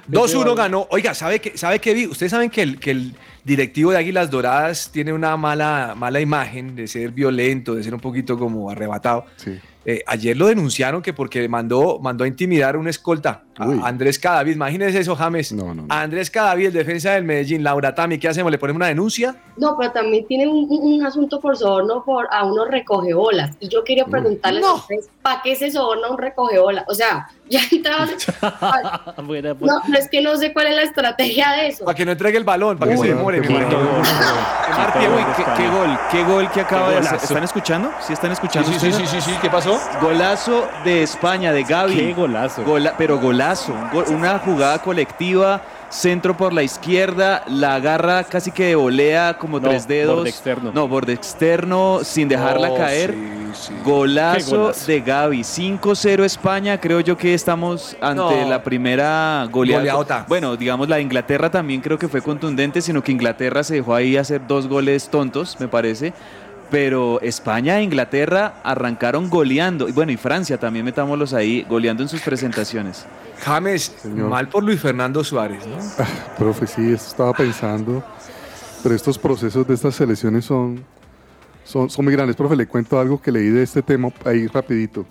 2-1 0.10 0.56
ganó. 0.56 0.88
Oiga, 0.90 1.14
¿sabe 1.14 1.40
qué, 1.40 1.60
sabe 1.60 1.78
qué 1.78 1.94
vi? 1.94 2.08
Ustedes 2.08 2.32
saben 2.32 2.50
que 2.50 2.64
el, 2.64 2.80
que 2.80 2.90
el 2.90 3.14
directivo 3.44 3.92
de 3.92 3.98
Águilas 3.98 4.32
Doradas 4.32 4.90
tiene 4.92 5.14
una 5.14 5.38
mala, 5.38 5.94
mala 5.96 6.20
imagen 6.20 6.76
de 6.76 6.88
ser 6.88 7.12
violento, 7.12 7.76
de 7.76 7.84
ser 7.84 7.94
un 7.94 8.00
poquito 8.00 8.40
como 8.40 8.72
arrebatado. 8.72 9.26
Sí. 9.36 9.60
Eh, 9.86 10.04
ayer 10.08 10.36
lo 10.36 10.48
denunciaron 10.48 11.02
que 11.02 11.14
porque 11.14 11.48
mandó, 11.48 12.00
mandó 12.00 12.26
a 12.26 12.28
intimidar 12.28 12.76
a 12.76 12.78
un 12.78 12.88
escolta, 12.88 13.44
a. 13.58 13.88
Andrés 13.88 14.20
Cadavid. 14.20 14.54
Imagínense 14.54 15.00
eso, 15.00 15.16
James. 15.16 15.54
No, 15.54 15.74
no, 15.74 15.84
no. 15.84 15.86
A 15.90 16.02
Andrés 16.02 16.30
Cadavid, 16.30 16.68
el 16.68 16.74
defensa 16.74 17.12
del 17.14 17.24
Medellín, 17.24 17.64
Laura 17.64 17.96
Tami, 17.96 18.18
¿qué 18.18 18.28
hacemos? 18.28 18.52
¿Le 18.52 18.58
ponemos 18.58 18.78
una 18.78 18.88
denuncia? 18.88 19.36
No, 19.60 19.76
pero 19.78 19.92
también 19.92 20.26
tiene 20.26 20.48
un, 20.48 20.66
un- 20.70 20.94
un 20.94 21.06
asunto 21.06 21.40
por 21.40 21.58
soborno 21.58 22.04
por 22.04 22.28
a 22.32 22.46
unos 22.46 22.68
recogebolas. 22.70 23.52
Y 23.60 23.68
yo 23.68 23.84
quería 23.84 24.06
preguntarles 24.06 24.62
No. 24.62 24.70
a 24.70 24.74
ustedes, 24.76 25.10
¿para 25.22 25.42
qué 25.42 25.56
se 25.56 25.70
soborna 25.70 26.10
un 26.10 26.18
recogebola? 26.18 26.86
O 26.88 26.94
sea, 26.94 27.28
ya 27.50 27.60
entraban. 27.72 28.10
Buena, 29.26 29.54
pues. 29.56 29.72
no, 29.72 29.82
no, 29.88 29.98
es 29.98 30.08
que 30.10 30.22
no 30.22 30.36
sé 30.38 30.54
cuál 30.54 30.68
es 30.68 30.76
la 30.76 30.84
estrategia 30.84 31.52
de 31.52 31.68
eso. 31.68 31.86
Para 31.86 31.96
que 31.96 32.06
no 32.06 32.12
entregue 32.12 32.38
el 32.38 32.44
balón, 32.44 32.78
para 32.78 32.92
que 32.92 32.98
se 32.98 33.08
demore. 33.10 33.42
qué 33.42 33.50
bueno. 33.50 33.70
Que 33.70 34.72
marque, 34.72 35.00
Uy, 35.00 35.06
uy, 35.08 35.24
¿qué, 35.36 35.42
España. 35.42 35.58
qué 35.58 35.70
gol, 35.70 36.00
qué 36.12 36.24
gol 36.24 36.52
que 36.52 36.62
acaba 36.62 36.90
de 36.92 36.98
hacer. 37.00 37.16
¿Están 37.22 37.44
escuchando? 37.44 37.92
¿Sí 38.02 38.14
están 38.14 38.32
escuchando 38.32 38.70
Sí, 38.72 38.80
sí, 38.80 38.92
sí, 38.94 39.06
sí, 39.08 39.22
sí, 39.22 39.32
¿qué 39.42 39.50
pasó? 39.50 39.80
Golazo 40.02 40.68
de 40.84 41.04
España, 41.04 41.52
de 41.52 41.64
Gaby. 41.64 41.96
Qué 41.96 42.14
golazo. 42.14 42.64
Gola- 42.64 42.94
pero 42.98 43.20
golazo, 43.20 43.74
un 43.74 43.90
gol- 43.92 44.06
una 44.10 44.40
jugada 44.40 44.80
colectiva, 44.80 45.62
centro 45.90 46.36
por 46.38 46.54
la 46.54 46.64
izquierda, 46.64 47.44
la 47.48 47.76
agarra 47.76 48.24
casi 48.24 48.52
que 48.52 48.66
de 48.66 48.76
volea 48.76 49.38
como 49.38 49.60
No, 49.60 49.70
tres 49.70 49.88
dedos. 49.88 50.16
borde 50.18 50.30
externo. 50.30 50.72
No, 50.74 50.88
borde 50.88 51.14
externo, 51.14 52.00
sin 52.04 52.28
dejarla 52.28 52.72
Oh, 52.72 52.78
caer. 52.78 53.12
sí, 53.54 53.68
sí. 53.68 53.74
Golazo, 53.84 54.72
de 54.88 55.02
Gaby. 55.02 55.44
5-0 55.44 56.24
España. 56.24 56.80
Creo 56.80 57.00
yo 57.00 57.18
que 57.18 57.34
estamos 57.34 57.96
ante 58.02 58.42
No. 58.42 58.50
la 58.50 58.64
primera 58.64 59.48
goleada. 59.52 59.80
Goleadota. 59.82 60.26
Bueno, 60.28 60.56
digamos 60.56 60.88
la 60.90 60.98
de 60.98 61.02
Inglaterra 61.02 61.50
también 61.50 61.82
creo 61.82 61.98
que 61.98 62.08
fue 62.08 62.22
contundente, 62.22 62.82
sino 62.82 63.04
que 63.04 63.12
Inglaterra 63.12 63.64
se 63.64 63.76
dejó 63.76 63.96
ahí 63.96 64.18
hacer 64.18 64.46
dos 64.48 64.68
goles 64.68 65.10
tontos, 65.10 65.58
me 65.60 65.68
parece. 65.68 66.14
Pero 66.70 67.20
España 67.22 67.80
e 67.80 67.84
Inglaterra 67.84 68.62
arrancaron 68.64 69.30
goleando. 69.30 69.90
Y 69.90 69.92
bueno, 69.92 70.12
y 70.12 70.18
Francia 70.18 70.60
también 70.60 70.86
metámoslos 70.86 71.34
ahí, 71.34 71.66
goleando 71.68 72.04
en 72.04 72.10
sus 72.10 72.22
presentaciones. 72.22 73.06
James, 73.44 73.94
Señor. 74.02 74.30
mal 74.30 74.50
por 74.50 74.64
Luis 74.64 74.80
Fernando 74.80 75.24
Suárez, 75.24 75.66
¿no? 75.66 75.78
Profe, 76.38 76.68
sí, 76.68 76.94
eso 76.94 77.08
estaba 77.08 77.34
pensando. 77.34 78.04
Pero 78.84 78.96
estos 78.96 79.18
procesos 79.18 79.68
de 79.68 79.74
estas 79.74 79.96
selecciones 79.96 80.46
son, 80.46 80.84
son, 81.64 81.90
son 81.90 82.06
muy 82.06 82.14
grandes. 82.14 82.36
Profe, 82.36 82.56
le 82.56 82.68
cuento 82.68 83.00
algo 83.00 83.22
que 83.22 83.32
leí 83.32 83.50
de 83.50 83.64
este 83.64 83.82
tema 83.82 84.10
ahí 84.26 84.48
rapidito. 84.48 85.06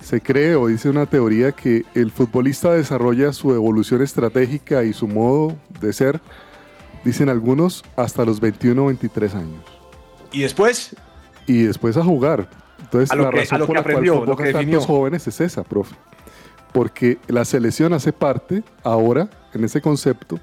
Se 0.00 0.20
cree 0.20 0.54
o 0.54 0.68
dice 0.68 0.88
una 0.88 1.06
teoría 1.06 1.52
que 1.52 1.84
el 1.94 2.10
futbolista 2.10 2.72
desarrolla 2.72 3.32
su 3.32 3.52
evolución 3.52 4.02
estratégica 4.02 4.84
y 4.84 4.92
su 4.92 5.08
modo 5.08 5.56
de 5.80 5.92
ser, 5.92 6.20
dicen 7.04 7.28
algunos, 7.28 7.84
hasta 7.96 8.24
los 8.24 8.40
21 8.40 8.82
o 8.82 8.86
23 8.86 9.34
años. 9.34 9.77
Y 10.32 10.40
después, 10.42 10.94
Y 11.46 11.62
después 11.62 11.96
a 11.96 12.04
jugar. 12.04 12.48
Entonces, 12.80 13.10
A 13.10 13.14
lo 13.16 13.24
la 13.24 13.30
que- 13.30 13.36
razón 13.38 13.56
a 13.56 13.58
lo 13.58 13.66
por 13.66 13.74
que 13.74 13.78
la 13.78 13.82
cual 13.82 13.94
aprendió, 13.94 14.12
lo 14.14 14.20
convoca 14.20 14.52
tantos 14.52 14.86
jóvenes 14.86 15.26
es 15.26 15.40
esa, 15.40 15.62
profe. 15.64 15.94
Porque 16.72 17.18
la 17.28 17.44
selección 17.44 17.92
hace 17.92 18.12
parte 18.12 18.62
ahora, 18.84 19.28
en 19.54 19.64
ese 19.64 19.80
concepto, 19.80 20.38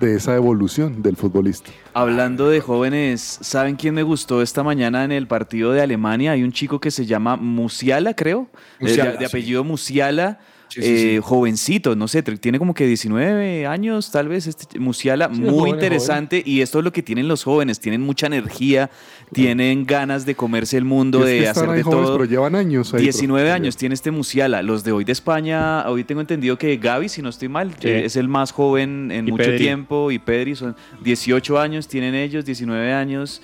de 0.00 0.16
esa 0.16 0.34
evolución 0.34 1.02
del 1.02 1.16
futbolista. 1.16 1.70
Hablando 1.92 2.48
de 2.48 2.60
jóvenes, 2.60 3.38
¿saben 3.42 3.76
quién 3.76 3.94
me 3.94 4.02
gustó 4.02 4.40
esta 4.42 4.62
mañana 4.62 5.04
en 5.04 5.12
el 5.12 5.26
partido 5.26 5.72
de 5.72 5.82
Alemania? 5.82 6.32
Hay 6.32 6.42
un 6.42 6.52
chico 6.52 6.80
que 6.80 6.90
se 6.90 7.04
llama 7.06 7.36
Musiala, 7.36 8.14
creo, 8.14 8.48
eh, 8.80 8.84
Musiala, 8.84 9.10
de, 9.12 9.18
de 9.18 9.26
sí. 9.26 9.30
apellido 9.30 9.62
Musiala, 9.62 10.38
Sí, 10.70 10.80
sí, 10.82 10.88
eh, 10.88 11.14
sí. 11.16 11.20
jovencito, 11.20 11.96
no 11.96 12.06
sé, 12.06 12.22
tiene 12.22 12.58
como 12.58 12.74
que 12.74 12.86
19 12.86 13.66
años, 13.66 14.12
tal 14.12 14.28
vez, 14.28 14.46
este 14.46 14.78
Musiala, 14.78 15.28
muy 15.28 15.50
joven, 15.50 15.74
interesante, 15.74 16.42
y 16.46 16.60
esto 16.60 16.78
es 16.78 16.84
lo 16.84 16.92
que 16.92 17.02
tienen 17.02 17.26
los 17.26 17.42
jóvenes, 17.42 17.80
tienen 17.80 18.00
mucha 18.00 18.28
energía, 18.28 18.88
tienen 19.32 19.84
ganas 19.84 20.24
de 20.26 20.36
comerse 20.36 20.76
el 20.76 20.84
mundo, 20.84 21.24
de 21.24 21.48
hacer 21.48 21.68
de 21.70 21.82
jóvenes, 21.82 22.06
todo. 22.06 22.18
pero 22.18 22.24
llevan 22.30 22.54
años 22.54 22.94
ahí, 22.94 23.02
19 23.02 23.42
profe. 23.42 23.52
años 23.52 23.76
tiene 23.76 23.94
este 23.94 24.12
Musiala. 24.12 24.62
Los 24.62 24.84
de 24.84 24.92
hoy 24.92 25.04
de 25.04 25.12
España, 25.12 25.88
hoy 25.88 26.04
tengo 26.04 26.20
entendido 26.20 26.56
que 26.56 26.76
Gaby, 26.76 27.08
si 27.08 27.20
no 27.20 27.30
estoy 27.30 27.48
mal, 27.48 27.74
eh, 27.82 28.02
es 28.04 28.14
el 28.16 28.28
más 28.28 28.52
joven 28.52 29.10
en 29.10 29.26
Y 29.26 29.32
mucho 29.32 29.44
Pedri. 29.44 29.58
tiempo. 29.58 30.10
Y 30.12 30.18
Pedri 30.20 30.54
son 30.54 30.76
18 31.02 31.58
años, 31.58 31.88
tienen 31.88 32.14
ellos 32.14 32.44
19 32.44 32.92
años. 32.92 33.42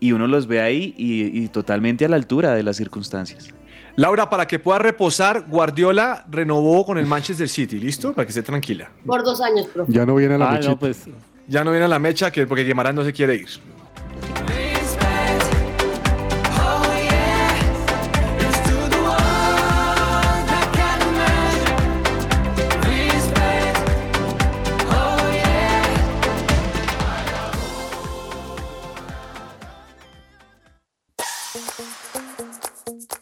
Y 0.00 0.12
uno 0.12 0.28
los 0.28 0.46
ve 0.46 0.60
ahí 0.60 0.94
y, 0.96 1.24
y 1.42 1.48
totalmente 1.48 2.04
a 2.04 2.08
la 2.08 2.14
altura 2.16 2.54
de 2.54 2.62
las 2.62 2.76
circunstancias. 2.76 3.52
Laura, 3.98 4.30
para 4.30 4.46
que 4.46 4.60
pueda 4.60 4.78
reposar, 4.78 5.46
Guardiola 5.48 6.24
renovó 6.30 6.86
con 6.86 6.98
el 6.98 7.06
Manchester 7.06 7.48
City, 7.48 7.80
¿listo? 7.80 8.12
Para 8.12 8.26
que 8.26 8.30
esté 8.30 8.44
tranquila. 8.44 8.88
Por 9.04 9.24
dos 9.24 9.40
años, 9.40 9.66
profe. 9.66 9.92
Ya 9.92 10.06
no 10.06 10.14
viene 10.14 10.36
a 10.36 10.38
la 10.38 10.50
Ah, 10.50 10.52
mechita. 10.52 10.70
no, 10.70 10.78
pues. 10.78 11.06
Ya 11.48 11.64
no 11.64 11.72
viene 11.72 11.86
a 11.86 11.88
la 11.88 11.98
mecha 11.98 12.30
que 12.30 12.46
porque 12.46 12.62
Guimarães 12.62 12.94
no 12.94 13.02
se 13.02 13.12
quiere 13.12 13.34
ir. 13.34 13.48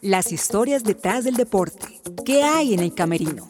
Las 0.07 0.31
historias 0.31 0.85
detrás 0.85 1.25
del 1.25 1.35
deporte. 1.35 1.99
¿Qué 2.25 2.41
hay 2.41 2.73
en 2.73 2.79
el 2.79 2.95
camerino? 2.95 3.45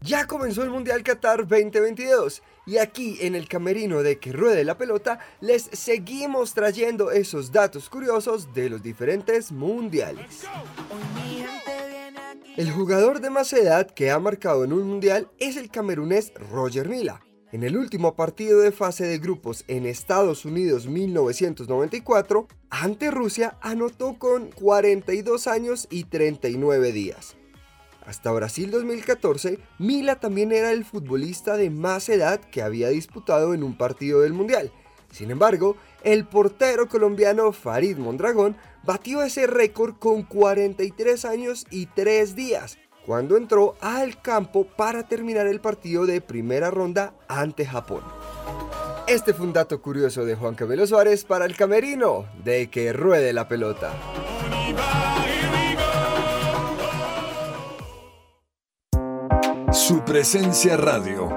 Ya 0.00 0.26
comenzó 0.26 0.64
el 0.64 0.70
Mundial 0.70 1.04
Qatar 1.04 1.46
2022 1.46 2.42
y 2.66 2.78
aquí 2.78 3.16
en 3.20 3.36
el 3.36 3.46
camerino 3.46 4.02
de 4.02 4.18
Que 4.18 4.32
Ruede 4.32 4.64
la 4.64 4.76
Pelota 4.76 5.20
les 5.40 5.70
seguimos 5.72 6.52
trayendo 6.52 7.12
esos 7.12 7.52
datos 7.52 7.88
curiosos 7.88 8.52
de 8.54 8.70
los 8.70 8.82
diferentes 8.82 9.52
mundiales. 9.52 10.42
El 12.56 12.72
jugador 12.72 13.20
de 13.20 13.30
más 13.30 13.52
edad 13.52 13.88
que 13.88 14.10
ha 14.10 14.18
marcado 14.18 14.64
en 14.64 14.72
un 14.72 14.82
mundial 14.82 15.30
es 15.38 15.56
el 15.56 15.70
camerunés 15.70 16.32
Roger 16.50 16.88
Mila. 16.88 17.20
En 17.50 17.62
el 17.62 17.78
último 17.78 18.14
partido 18.14 18.60
de 18.60 18.72
fase 18.72 19.06
de 19.06 19.16
grupos 19.16 19.64
en 19.68 19.86
Estados 19.86 20.44
Unidos 20.44 20.86
1994, 20.86 22.46
ante 22.68 23.10
Rusia 23.10 23.56
anotó 23.62 24.18
con 24.18 24.50
42 24.50 25.46
años 25.46 25.88
y 25.90 26.04
39 26.04 26.92
días. 26.92 27.36
Hasta 28.04 28.32
Brasil 28.32 28.70
2014, 28.70 29.58
Mila 29.78 30.20
también 30.20 30.52
era 30.52 30.72
el 30.72 30.84
futbolista 30.84 31.56
de 31.56 31.70
más 31.70 32.10
edad 32.10 32.38
que 32.38 32.60
había 32.60 32.90
disputado 32.90 33.54
en 33.54 33.62
un 33.62 33.78
partido 33.78 34.20
del 34.20 34.34
Mundial. 34.34 34.70
Sin 35.10 35.30
embargo, 35.30 35.76
el 36.04 36.26
portero 36.26 36.86
colombiano 36.86 37.52
Farid 37.52 37.96
Mondragón 37.96 38.58
batió 38.84 39.22
ese 39.22 39.46
récord 39.46 39.94
con 39.98 40.22
43 40.22 41.24
años 41.24 41.66
y 41.70 41.86
3 41.86 42.34
días, 42.34 42.78
cuando 43.08 43.38
entró 43.38 43.74
al 43.80 44.20
campo 44.20 44.66
para 44.66 45.02
terminar 45.04 45.46
el 45.46 45.60
partido 45.60 46.04
de 46.04 46.20
primera 46.20 46.70
ronda 46.70 47.14
ante 47.26 47.64
Japón. 47.64 48.02
Este 49.06 49.32
fue 49.32 49.46
un 49.46 49.54
dato 49.54 49.80
curioso 49.80 50.26
de 50.26 50.34
Juan 50.34 50.54
Camilo 50.54 50.86
Suárez 50.86 51.24
para 51.24 51.46
el 51.46 51.56
camerino 51.56 52.26
de 52.44 52.68
que 52.68 52.92
ruede 52.92 53.32
la 53.32 53.48
pelota. 53.48 53.94
Su 59.72 60.04
presencia 60.04 60.76
radio. 60.76 61.30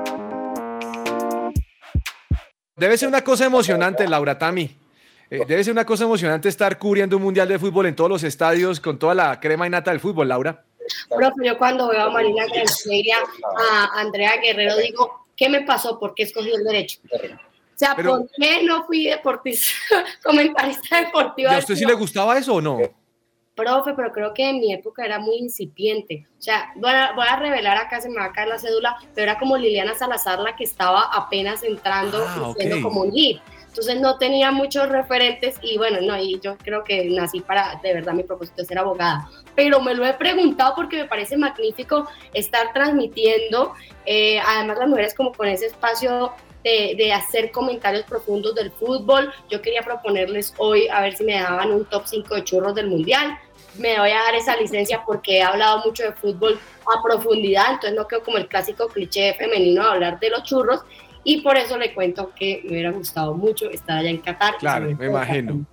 Debe 2.75 2.97
ser 2.97 3.07
una 3.07 3.23
cosa 3.23 3.45
emocionante, 3.45 4.05
Laura 4.09 4.37
Tami. 4.37 4.77
Eh, 5.29 5.45
debe 5.47 5.63
ser 5.63 5.71
una 5.71 5.85
cosa 5.85 6.03
emocionante 6.03 6.49
estar 6.49 6.77
cubriendo 6.77 7.15
un 7.15 7.23
mundial 7.23 7.47
de 7.47 7.57
fútbol 7.57 7.85
en 7.85 7.95
todos 7.95 8.09
los 8.09 8.23
estadios 8.23 8.81
con 8.81 8.99
toda 8.99 9.15
la 9.15 9.39
crema 9.39 9.65
y 9.65 9.69
nata 9.69 9.91
del 9.91 10.01
fútbol, 10.01 10.27
Laura. 10.27 10.65
Profe, 11.09 11.45
yo 11.45 11.57
cuando 11.57 11.87
veo 11.89 12.01
a 12.03 12.09
Marina 12.09 12.45
Granciera, 12.45 13.17
a 13.59 13.99
Andrea 13.99 14.37
Guerrero, 14.41 14.77
digo, 14.77 15.25
¿qué 15.35 15.49
me 15.49 15.61
pasó? 15.61 15.99
¿Por 15.99 16.13
qué 16.13 16.23
escogí 16.23 16.51
el 16.51 16.63
derecho? 16.63 16.99
O 17.13 17.17
sea, 17.75 17.95
Pero- 17.95 18.11
¿por 18.17 18.29
qué 18.37 18.63
no 18.63 18.85
fui 18.85 19.05
deportista, 19.05 19.73
comentarista 20.23 21.01
deportiva? 21.01 21.51
¿Y 21.51 21.55
a 21.55 21.59
usted 21.59 21.75
sí 21.75 21.85
le 21.85 21.93
gustaba 21.93 22.37
eso 22.37 22.55
o 22.55 22.61
no? 22.61 22.79
Profe, 23.53 23.93
pero 23.93 24.11
creo 24.13 24.33
que 24.33 24.49
en 24.49 24.59
mi 24.59 24.73
época 24.73 25.03
era 25.03 25.19
muy 25.19 25.35
incipiente. 25.35 26.25
O 26.39 26.41
sea, 26.41 26.71
voy 26.75 26.89
a, 26.91 27.11
voy 27.13 27.25
a 27.27 27.35
revelar 27.35 27.77
acá, 27.77 27.99
se 27.99 28.09
me 28.09 28.15
va 28.15 28.25
a 28.25 28.31
caer 28.31 28.47
la 28.47 28.57
cédula, 28.57 28.95
pero 29.13 29.29
era 29.29 29.37
como 29.39 29.57
Liliana 29.57 29.93
Salazar 29.93 30.39
la 30.39 30.55
que 30.55 30.63
estaba 30.63 31.09
apenas 31.13 31.61
entrando 31.63 32.23
Ah, 32.25 32.53
y 32.55 32.61
siendo 32.61 32.81
como 32.81 33.01
un 33.01 33.11
hit. 33.11 33.41
Entonces 33.71 34.01
no 34.01 34.17
tenía 34.17 34.51
muchos 34.51 34.89
referentes 34.89 35.55
y 35.61 35.77
bueno, 35.77 35.99
no, 36.01 36.21
y 36.21 36.41
yo 36.41 36.57
creo 36.57 36.83
que 36.83 37.05
nací 37.05 37.39
para, 37.39 37.79
de 37.81 37.93
verdad, 37.93 38.11
mi 38.11 38.23
propósito 38.23 38.63
es 38.63 38.67
ser 38.67 38.77
abogada. 38.77 39.29
Pero 39.55 39.79
me 39.79 39.93
lo 39.93 40.05
he 40.05 40.13
preguntado 40.13 40.73
porque 40.75 40.97
me 40.97 41.05
parece 41.05 41.37
magnífico 41.37 42.05
estar 42.33 42.73
transmitiendo, 42.73 43.73
eh, 44.05 44.41
además 44.45 44.77
las 44.77 44.89
mujeres 44.89 45.13
como 45.13 45.31
con 45.31 45.47
ese 45.47 45.67
espacio 45.67 46.33
de, 46.65 46.95
de 46.97 47.13
hacer 47.13 47.49
comentarios 47.51 48.03
profundos 48.03 48.55
del 48.55 48.71
fútbol. 48.71 49.33
Yo 49.49 49.61
quería 49.61 49.83
proponerles 49.83 50.53
hoy 50.57 50.89
a 50.89 50.99
ver 50.99 51.15
si 51.15 51.23
me 51.23 51.35
dejaban 51.35 51.71
un 51.71 51.85
top 51.85 52.03
5 52.07 52.35
de 52.35 52.43
churros 52.43 52.75
del 52.75 52.87
mundial. 52.87 53.39
Me 53.77 53.97
voy 53.97 54.11
a 54.11 54.17
dar 54.17 54.35
esa 54.35 54.57
licencia 54.57 55.01
porque 55.05 55.37
he 55.37 55.43
hablado 55.43 55.81
mucho 55.85 56.03
de 56.03 56.11
fútbol 56.11 56.59
a 56.93 57.01
profundidad, 57.01 57.67
entonces 57.69 57.93
no 57.93 58.05
quedo 58.05 58.21
como 58.21 58.37
el 58.37 58.49
clásico 58.49 58.89
cliché 58.89 59.33
femenino 59.35 59.81
de 59.81 59.89
hablar 59.91 60.19
de 60.19 60.29
los 60.29 60.43
churros. 60.43 60.81
Y 61.23 61.41
por 61.41 61.57
eso 61.57 61.77
le 61.77 61.93
cuento 61.93 62.31
que 62.35 62.61
me 62.63 62.71
hubiera 62.71 62.91
gustado 62.91 63.33
mucho 63.35 63.69
estar 63.69 63.99
allá 63.99 64.09
en 64.09 64.17
Qatar. 64.17 64.55
Claro, 64.57 64.95
me 64.97 65.05
imagino. 65.05 65.65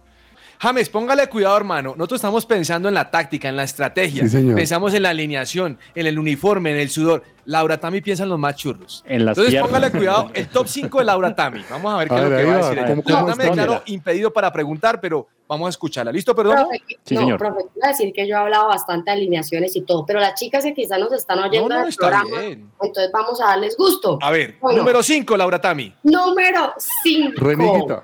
James, 0.61 0.89
póngale 0.89 1.29
cuidado, 1.29 1.57
hermano. 1.57 1.95
Nosotros 1.97 2.19
estamos 2.19 2.45
pensando 2.45 2.89
en 2.89 2.95
la 2.95 3.11
táctica, 3.11 3.49
en 3.49 3.57
la 3.57 3.63
estrategia. 3.63 4.25
Sí, 4.25 4.29
señor. 4.31 4.57
Pensamos 4.57 4.93
en 4.93 5.03
la 5.05 5.11
alineación, 5.11 5.79
en 5.95 6.07
el 6.07 6.19
uniforme, 6.19 6.73
en 6.73 6.79
el 6.79 6.91
sudor. 6.91 7.23
Laura 7.45 7.79
Tami 7.79 8.01
piensa 8.01 8.25
en 8.25 8.29
los 8.29 8.39
más 8.41 8.57
churros. 8.57 9.05
En 9.07 9.25
las 9.25 9.39
Entonces, 9.39 9.53
piernas. 9.55 9.71
póngale 9.71 9.91
cuidado. 9.93 10.31
El 10.35 10.49
top 10.49 10.67
5 10.69 10.99
de 10.99 11.05
Laura 11.05 11.35
Tami. 11.35 11.65
Vamos 11.71 11.95
a 11.95 11.97
ver 11.99 12.09
qué 12.09 12.15
A 12.15 12.19
es 12.19 12.23
lo 12.25 12.29
que 12.37 12.45
va 12.45 12.53
a 12.55 12.57
decir. 12.71 13.03
¿cómo- 13.05 13.37
me 13.37 13.45
declaro 13.45 13.83
impedido 13.87 14.33
para 14.33 14.53
preguntar, 14.53 15.01
pero 15.01 15.29
vamos 15.47 15.69
a 15.69 15.71
escucharla. 15.71 16.11
¿Listo, 16.11 16.35
perdón? 16.35 16.57
Profe, 16.57 16.83
Sí, 17.05 17.15
no, 17.15 17.21
señor. 17.21 17.39
profe, 17.39 17.61
iba 17.77 17.87
a 17.87 17.89
decir 17.91 18.13
que 18.13 18.27
yo 18.29 18.35
he 18.35 18.39
hablado 18.39 18.67
bastante 18.69 19.11
de 19.13 19.17
alineaciones 19.17 19.75
y 19.77 19.83
todo, 19.83 20.05
pero 20.05 20.19
las 20.19 20.35
chicas 20.39 20.65
que 20.65 20.75
quizás 20.75 20.99
nos 20.99 21.13
están 21.13 21.39
oyendo 21.39 21.69
No, 21.69 21.75
no, 21.77 21.81
del 21.83 21.89
está 21.91 22.09
programa, 22.09 22.41
bien. 22.41 22.71
entonces 22.83 23.11
vamos 23.13 23.41
a 23.41 23.47
darles 23.47 23.77
gusto. 23.77 24.19
A 24.21 24.31
ver, 24.33 24.57
Bueno. 24.61 24.79
número 24.81 25.03
5, 25.05 25.37
Laura 25.37 25.61
Tami. 25.61 25.95
Número 26.03 26.75
5. 27.05 27.33
Reneguita. 27.37 28.03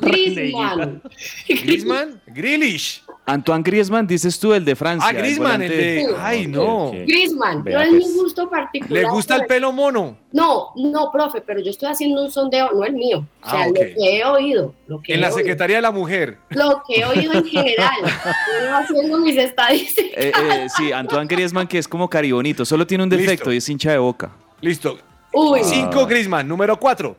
Griezmann. 0.00 1.02
Griezmann, 1.48 2.20
Grealish. 2.26 3.02
Antoine 3.26 3.62
Griezmann, 3.62 4.06
dices 4.06 4.40
tú, 4.40 4.54
el 4.54 4.64
de 4.64 4.74
Francia. 4.74 5.06
Ah, 5.06 5.12
Griezmann, 5.12 5.60
el 5.60 5.68
de. 5.70 6.06
Sí. 6.08 6.14
Ay, 6.18 6.46
no. 6.46 6.92
Griezmann, 6.92 7.62
Vea, 7.62 7.76
no 7.76 7.82
es 7.82 7.88
pues. 7.90 8.06
mi 8.06 8.12
gusto 8.14 8.48
particular. 8.48 9.02
¿Le 9.02 9.08
gusta 9.10 9.36
el 9.36 9.44
pelo 9.44 9.70
mono? 9.70 10.16
No, 10.32 10.68
no, 10.76 11.12
profe, 11.12 11.42
pero 11.42 11.60
yo 11.60 11.70
estoy 11.70 11.90
haciendo 11.90 12.24
un 12.24 12.30
sondeo, 12.30 12.70
no 12.72 12.84
el 12.84 12.94
mío. 12.94 13.26
O 13.42 13.50
sea, 13.50 13.64
Ah, 13.64 13.68
ok. 13.68 13.76
lo 13.76 13.84
que 13.84 13.94
he 14.18 14.24
oído. 14.24 14.74
Lo 14.86 15.00
que 15.02 15.12
En 15.12 15.18
he 15.18 15.20
la 15.20 15.26
oído. 15.28 15.36
Secretaría 15.38 15.76
de 15.76 15.82
la 15.82 15.90
Mujer. 15.90 16.38
Lo 16.48 16.82
que 16.88 17.00
he 17.00 17.04
oído 17.04 17.34
en 17.34 17.44
general. 17.44 17.96
Estoy 18.04 18.68
haciendo 18.72 19.18
mis 19.18 19.36
estadísticas. 19.36 20.24
Eh, 20.24 20.32
eh, 20.34 20.66
sí, 20.74 20.90
Antoine 20.90 21.26
Griezmann, 21.26 21.68
que 21.68 21.76
es 21.76 21.86
como 21.86 22.08
caribonito, 22.08 22.64
solo 22.64 22.86
tiene 22.86 23.04
un 23.04 23.10
defecto 23.10 23.50
Listo. 23.50 23.52
y 23.52 23.56
es 23.58 23.68
hincha 23.68 23.90
de 23.92 23.98
boca. 23.98 24.30
Listo. 24.62 24.96
Uy, 25.34 25.60
5 25.62 26.06
Griezmann. 26.06 26.48
Número 26.48 26.78
4. 26.80 27.14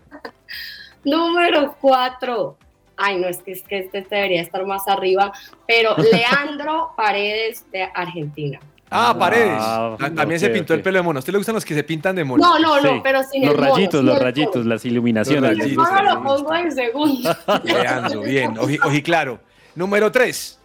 número 1.03 1.75
4. 1.80 2.57
Ay, 3.00 3.18
no, 3.18 3.28
es 3.28 3.38
que, 3.41 3.54
es 3.54 3.64
que 3.64 3.80
este 3.80 4.02
debería 4.10 4.41
estar 4.41 4.66
más 4.66 4.88
arriba. 4.88 5.32
Pero 5.68 5.95
Leandro 6.12 6.91
Paredes 6.97 7.66
de 7.72 7.84
Argentina. 7.93 8.60
Ah, 8.91 9.16
Paredes. 9.18 9.56
Ah, 9.60 9.95
Ta- 10.00 10.14
También 10.14 10.39
se 10.39 10.50
pintó 10.50 10.74
el 10.74 10.82
pelo 10.82 10.97
de 10.97 11.04
mono. 11.04 11.18
¿A 11.18 11.22
usted 11.22 11.32
le 11.32 11.38
gustan 11.38 11.54
los 11.56 11.64
que 11.64 11.76
se 11.76 11.84
pintan 11.84 12.16
de 12.16 12.24
mono? 12.24 12.43
No, 12.43 12.58
no, 12.60 12.82
no, 12.82 12.89
Sí. 12.95 13.00
pero 13.04 13.22
sin 13.24 13.45
Los 13.45 13.52
el 13.54 13.60
mono, 13.60 13.74
rayitos, 13.76 14.00
sin 14.00 14.06
los 14.08 14.18
el 14.18 14.24
rayitos, 14.24 14.56
mono. 14.58 14.70
las 14.70 14.86
iluminaciones. 14.86 15.52
Los 15.52 15.60
rayitos. 15.60 15.89
mono 15.91 16.02
lo 16.16 16.24
pongo 16.24 16.56
en 16.56 16.72
segundo. 16.72 17.36
Leandro, 17.64 18.22
bien. 18.22 18.58
Oji, 18.58 18.80
oji 18.84 19.02
claro. 19.04 19.39
Número 19.76 20.12
3. 20.12 20.60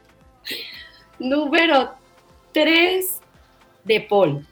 Número 1.19 1.91
3 2.53 3.21
de 3.85 4.01
Paul. 4.01 4.47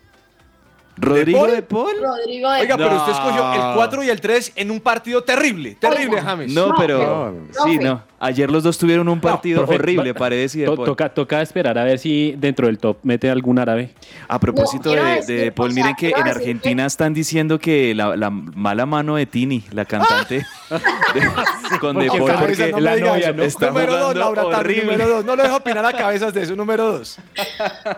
Rodrigo 0.97 1.47
de 1.47 1.63
Paul. 1.63 1.93
Rodrigo 2.01 2.51
de 2.51 2.61
Oiga, 2.61 2.77
Paul. 2.77 2.89
pero 2.89 3.01
usted 3.01 3.13
escogió 3.13 3.53
el 3.53 3.75
4 3.75 4.03
y 4.03 4.11
el 4.11 4.21
3 4.21 4.53
en 4.57 4.71
un 4.71 4.81
partido 4.81 5.25
terrible. 5.25 5.77
Terrible. 5.81 6.21
James. 6.21 6.53
No, 6.53 6.75
pero 6.79 7.35
sí, 7.65 7.79
no. 7.79 8.03
Ayer 8.25 8.49
los 8.53 8.63
dos 8.63 8.79
tuvieron 8.79 9.09
un 9.09 9.21
partido 9.21 9.63
profe, 9.63 9.75
horrible, 9.75 10.13
va- 10.13 10.19
Paredes 10.21 10.55
y 10.55 10.61
de 10.61 10.67
To- 10.67 10.77
Paul. 10.77 10.87
toca, 10.87 11.09
toca 11.09 11.43
esperar 11.43 11.77
a 11.77 11.83
ver 11.83 11.99
si 11.99 12.37
dentro 12.39 12.69
del 12.69 12.79
top 12.79 12.99
mete 13.03 13.29
algún 13.29 13.59
árabe. 13.59 13.91
A 14.29 14.39
propósito 14.39 14.91
de, 14.91 15.03
de 15.03 15.15
decir, 15.17 15.41
De 15.41 15.51
Paul, 15.53 15.71
o 15.71 15.73
sea, 15.73 15.83
miren 15.83 15.97
que 15.97 16.11
en 16.11 16.29
Argentina 16.29 16.87
están 16.87 17.15
diciendo 17.15 17.59
que 17.59 17.97
la, 17.97 18.15
la 18.15 18.31
mala 18.31 18.87
mano 18.87 19.17
de 19.17 19.27
Tini, 19.27 19.65
la 19.73 19.85
cantante, 19.87 20.47
de- 20.71 21.79
con 21.81 21.99
De 21.99 22.07
Porque 22.07 22.19
Paul, 22.21 22.33
porque 22.47 22.71
no 22.71 22.79
la 22.81 22.97
novia 22.97 23.33
no 23.33 23.43
está 23.43 23.67
número 23.69 23.93
2, 23.93 24.01
jugando 24.01 24.21
Laura 24.21 24.43
Tami, 24.43 24.55
horrible. 24.55 24.83
número 24.93 25.09
2. 25.09 25.25
No 25.25 25.35
lo 25.37 25.43
dejo 25.43 25.57
opinar 25.57 25.85
a 25.85 25.93
cabezas 25.93 26.33
de 26.33 26.43
eso. 26.43 26.55
Número 26.55 26.93
2. 26.93 27.19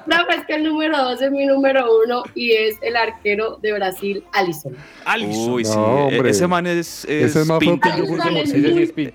No, 0.06 0.16
pues 0.26 0.44
que 0.46 0.54
el 0.56 0.64
número 0.64 0.96
2 0.96 1.20
es 1.22 1.30
mi 1.30 1.46
número 1.46 1.86
1 2.06 2.22
y 2.34 2.52
es 2.52 2.76
el 2.82 2.96
arquero 2.96 3.58
de 3.62 3.72
Brasil, 3.72 4.24
Alisson. 4.32 4.74
Alisson. 5.04 5.50
Uy, 5.52 5.64
sí. 5.64 5.72
No, 5.74 6.08
e- 6.10 6.16
hombre. 6.16 6.30
Ese 6.30 6.46
man 6.46 6.66
es, 6.66 7.04
es 7.04 7.36
Ese 7.36 7.42
es 7.42 7.48
pinta. 7.58 7.88
es 7.96 8.00
Ese 8.00 8.60
sí 8.60 8.82
es 8.82 8.92
pinta. 8.92 9.12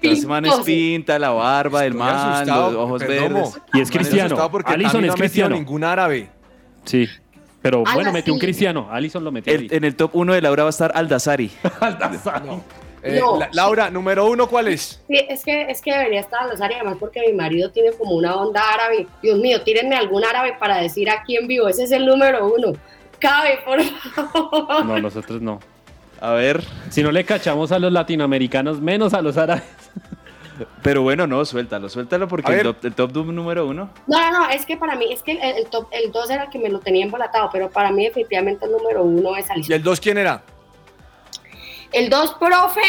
Pinta, 0.99 1.17
la 1.17 1.29
barba, 1.29 1.85
el 1.85 1.93
man, 1.93 2.15
asustado, 2.33 2.71
los 2.71 2.81
ojos 2.81 3.03
Perdomo. 3.03 3.35
verdes. 3.35 3.61
Y 3.73 3.79
es 3.79 3.89
cristiano. 3.89 4.35
Tami 4.35 4.83
es 4.85 4.93
no 4.93 5.13
cristiano. 5.13 5.55
ningún 5.55 5.83
árabe. 5.85 6.29
Sí. 6.83 7.07
Pero 7.61 7.83
bueno, 7.93 8.11
metió 8.11 8.33
un 8.33 8.39
cristiano. 8.39 8.87
Alison 8.91 9.23
lo 9.23 9.31
metió. 9.31 9.53
El- 9.53 9.71
en 9.73 9.83
el 9.85 9.95
top 9.95 10.11
1 10.15 10.33
de 10.33 10.41
Laura 10.41 10.63
va 10.63 10.69
a 10.69 10.71
estar 10.71 10.91
Aldazari. 10.93 11.49
Eh, 13.01 13.17
No. 13.17 13.39
La- 13.39 13.49
Laura, 13.53 13.89
número 13.89 14.27
1, 14.29 14.47
¿cuál 14.47 14.67
es? 14.67 15.01
Sí, 15.07 15.25
es 15.29 15.45
que, 15.45 15.71
es 15.71 15.81
que 15.81 15.93
debería 15.93 16.19
estar 16.19 16.41
áreas, 16.43 16.59
además 16.59 16.97
porque 16.99 17.21
mi 17.25 17.31
marido 17.31 17.71
tiene 17.71 17.93
como 17.93 18.11
una 18.11 18.35
onda 18.35 18.61
árabe. 18.73 19.07
Dios 19.23 19.39
mío, 19.39 19.61
tírenme 19.61 19.95
algún 19.95 20.25
árabe 20.25 20.53
para 20.59 20.79
decir 20.79 21.09
aquí 21.09 21.37
en 21.37 21.47
vivo. 21.47 21.69
Ese 21.69 21.83
es 21.85 21.91
el 21.93 22.05
número 22.05 22.53
uno. 22.53 22.73
Cabe, 23.19 23.59
por 23.63 23.81
favor. 23.81 24.85
No, 24.85 24.99
nosotros 24.99 25.41
no. 25.41 25.61
A 26.19 26.31
ver. 26.31 26.61
Si 26.89 27.01
no 27.01 27.09
le 27.13 27.23
cachamos 27.23 27.71
a 27.71 27.79
los 27.79 27.89
latinoamericanos, 27.93 28.81
menos 28.81 29.13
a 29.13 29.21
los 29.21 29.37
árabes. 29.37 29.63
Pero 30.81 31.01
bueno, 31.01 31.27
no, 31.27 31.43
suéltalo, 31.45 31.89
suéltalo 31.89 32.27
porque 32.27 32.51
el 32.53 32.63
top, 32.63 32.77
el 32.85 32.93
top 32.93 33.11
du- 33.11 33.31
número 33.31 33.65
uno. 33.67 33.89
No, 34.07 34.19
no, 34.31 34.39
no, 34.39 34.49
es 34.49 34.65
que 34.65 34.77
para 34.77 34.95
mí, 34.95 35.11
es 35.11 35.21
que 35.23 35.33
el, 35.33 35.57
el 35.57 35.65
top, 35.67 35.87
el 35.91 36.11
2 36.11 36.29
era 36.29 36.43
el 36.43 36.49
que 36.49 36.59
me 36.59 36.69
lo 36.69 36.79
tenía 36.79 37.03
embolatado, 37.05 37.49
pero 37.51 37.69
para 37.69 37.91
mí 37.91 38.05
definitivamente 38.05 38.65
el 38.65 38.71
número 38.71 39.03
uno 39.03 39.35
es 39.35 39.47
¿Y 39.49 39.51
Alisson. 39.51 39.73
el 39.75 39.83
2 39.83 39.99
quién 39.99 40.17
era? 40.17 40.43
El 41.91 42.09
2, 42.09 42.35
profe, 42.35 42.81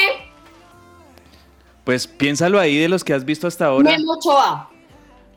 Pues 1.84 2.06
piénsalo 2.06 2.58
ahí 2.60 2.76
de 2.78 2.88
los 2.88 3.02
que 3.04 3.14
has 3.14 3.24
visto 3.24 3.46
hasta 3.46 3.66
ahora. 3.66 3.90
Memo 3.90 4.12
Ochoa. 4.12 4.68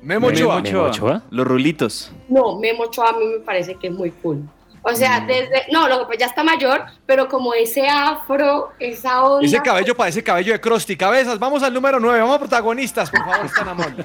Memo 0.01 0.27
Memo 0.27 0.49
Ochoa. 0.49 0.61
Memo 0.61 0.81
Ochoa. 0.83 1.21
Los 1.29 1.47
rulitos. 1.47 2.11
No, 2.27 2.59
Memo 2.59 2.83
Ochoa 2.83 3.09
a 3.09 3.13
mí 3.13 3.25
me 3.25 3.39
parece 3.39 3.75
que 3.75 3.87
es 3.87 3.93
muy 3.93 4.11
cool. 4.11 4.41
O 4.85 4.93
sea, 4.93 5.21
desde, 5.21 5.65
no, 5.71 5.87
lo 5.87 5.99
que 5.99 6.05
pues 6.07 6.19
ya 6.19 6.25
está 6.25 6.43
mayor, 6.43 6.83
pero 7.05 7.29
como 7.29 7.53
ese 7.53 7.87
afro, 7.87 8.73
esa 8.79 9.23
onda. 9.23 9.45
Ese 9.45 9.61
cabello 9.61 9.95
parece 9.95 10.21
cabello 10.21 10.51
de 10.51 10.59
Krusty. 10.59 10.97
Cabezas, 10.97 11.39
vamos 11.39 11.63
al 11.63 11.73
número 11.73 12.01
9. 12.01 12.19
Vamos 12.19 12.35
a 12.35 12.39
protagonistas, 12.39 13.09
por 13.09 13.21
favor, 13.21 13.45
están 13.45 13.69
amor. 13.69 13.95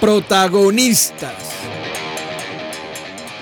Protagonistas. 0.00 1.49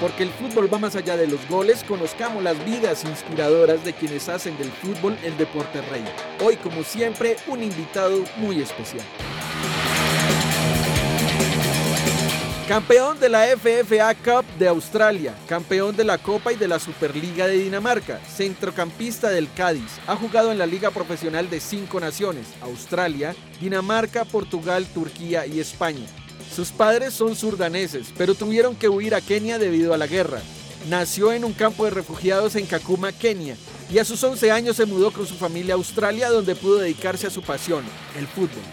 Porque 0.01 0.23
el 0.23 0.31
fútbol 0.31 0.73
va 0.73 0.79
más 0.79 0.95
allá 0.95 1.17
de 1.17 1.27
los 1.27 1.47
goles, 1.49 1.83
conozcamos 1.83 2.43
las 2.43 2.65
vidas 2.65 3.05
inspiradoras 3.05 3.85
de 3.85 3.93
quienes 3.93 4.29
hacen 4.29 4.57
del 4.57 4.71
fútbol 4.71 5.17
el 5.25 5.37
deporte 5.37 5.81
rey. 5.83 6.05
Hoy, 6.41 6.57
como 6.57 6.85
siempre, 6.85 7.37
un 7.49 7.63
invitado 7.63 8.23
muy 8.37 8.61
especial. 8.61 9.05
Campeón 12.69 13.19
de 13.19 13.31
la 13.31 13.47
FFA 13.57 14.15
Cup 14.15 14.45
de 14.59 14.69
Australia, 14.69 15.35
campeón 15.49 15.97
de 15.97 16.05
la 16.05 16.19
Copa 16.19 16.53
y 16.53 16.57
de 16.57 16.69
la 16.69 16.79
Superliga 16.79 17.47
de 17.47 17.57
Dinamarca, 17.57 18.19
centrocampista 18.19 19.31
del 19.31 19.51
Cádiz, 19.51 19.99
ha 20.07 20.15
jugado 20.15 20.53
en 20.53 20.59
la 20.59 20.67
Liga 20.67 20.91
Profesional 20.91 21.49
de 21.49 21.61
cinco 21.61 21.99
naciones, 21.99 22.47
Australia, 22.61 23.35
Dinamarca, 23.59 24.27
Portugal, 24.27 24.87
Turquía 24.93 25.47
y 25.47 25.61
España. 25.61 26.07
Sus 26.59 26.73
padres 26.73 27.15
son 27.15 27.37
surdaneses, 27.37 28.09
pero 28.19 28.35
tuvieron 28.35 28.75
que 28.75 28.89
huir 28.89 29.15
a 29.15 29.21
Kenia 29.21 29.61
debido 29.61 29.95
a 29.95 29.97
la 29.97 30.09
guerra. 30.09 30.41
Nació 30.91 31.33
en 31.33 31.45
un 31.45 31.53
campo 31.53 31.85
de 31.85 31.93
refugiados 31.93 32.57
en 32.57 32.67
Kakuma, 32.67 33.13
Kenia, 33.13 33.57
y 33.89 33.99
a 33.99 34.05
sus 34.05 34.25
11 34.25 34.51
años 34.51 34.75
se 34.75 34.85
mudó 34.85 35.13
con 35.13 35.25
su 35.25 35.37
familia 35.37 35.75
a 35.75 35.77
Australia 35.77 36.31
donde 36.31 36.57
pudo 36.57 36.79
dedicarse 36.79 37.29
a 37.29 37.31
su 37.31 37.43
pasión, 37.43 37.85
el 38.19 38.27
fútbol. 38.27 38.65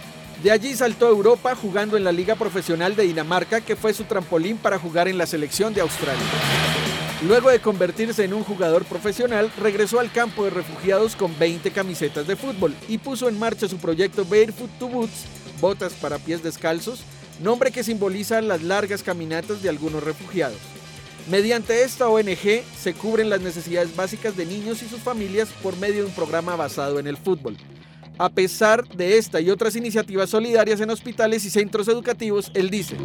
De 0.41 0.49
allí 0.49 0.73
saltó 0.73 1.05
a 1.05 1.09
Europa 1.09 1.53
jugando 1.53 1.95
en 1.95 2.03
la 2.03 2.11
Liga 2.11 2.33
Profesional 2.33 2.95
de 2.95 3.03
Dinamarca, 3.03 3.61
que 3.61 3.75
fue 3.75 3.93
su 3.93 4.05
trampolín 4.05 4.57
para 4.57 4.79
jugar 4.79 5.07
en 5.07 5.19
la 5.19 5.27
selección 5.27 5.71
de 5.75 5.81
Australia. 5.81 6.25
Luego 7.27 7.51
de 7.51 7.59
convertirse 7.61 8.23
en 8.23 8.33
un 8.33 8.43
jugador 8.43 8.85
profesional, 8.85 9.51
regresó 9.61 9.99
al 9.99 10.11
campo 10.11 10.43
de 10.43 10.49
refugiados 10.49 11.15
con 11.15 11.37
20 11.37 11.69
camisetas 11.69 12.25
de 12.25 12.35
fútbol 12.35 12.73
y 12.87 12.97
puso 12.97 13.29
en 13.29 13.37
marcha 13.37 13.67
su 13.67 13.77
proyecto 13.77 14.25
Barefoot 14.25 14.71
to 14.79 14.87
Boots, 14.87 15.25
botas 15.61 15.93
para 15.93 16.17
pies 16.17 16.41
descalzos, 16.41 17.03
nombre 17.39 17.71
que 17.71 17.83
simboliza 17.83 18.41
las 18.41 18.63
largas 18.63 19.03
caminatas 19.03 19.61
de 19.61 19.69
algunos 19.69 20.03
refugiados. 20.03 20.59
Mediante 21.29 21.83
esta 21.83 22.07
ONG 22.07 22.63
se 22.79 22.93
cubren 22.93 23.29
las 23.29 23.41
necesidades 23.41 23.95
básicas 23.95 24.37
de 24.37 24.45
niños 24.45 24.83
y 24.83 24.87
sus 24.87 24.99
familias 24.99 25.49
por 25.63 25.75
medio 25.77 26.03
de 26.03 26.09
un 26.09 26.13
programa 26.13 26.55
basado 26.55 26.99
en 26.99 27.07
el 27.07 27.17
fútbol. 27.17 27.57
A 28.17 28.29
pesar 28.29 28.87
de 28.87 29.17
esta 29.17 29.41
y 29.41 29.49
otras 29.49 29.75
iniciativas 29.75 30.29
solidarias 30.29 30.79
en 30.79 30.89
hospitales 30.89 31.43
y 31.43 31.49
centros 31.49 31.87
educativos, 31.87 32.51
él 32.53 32.69
dice, 32.69 32.95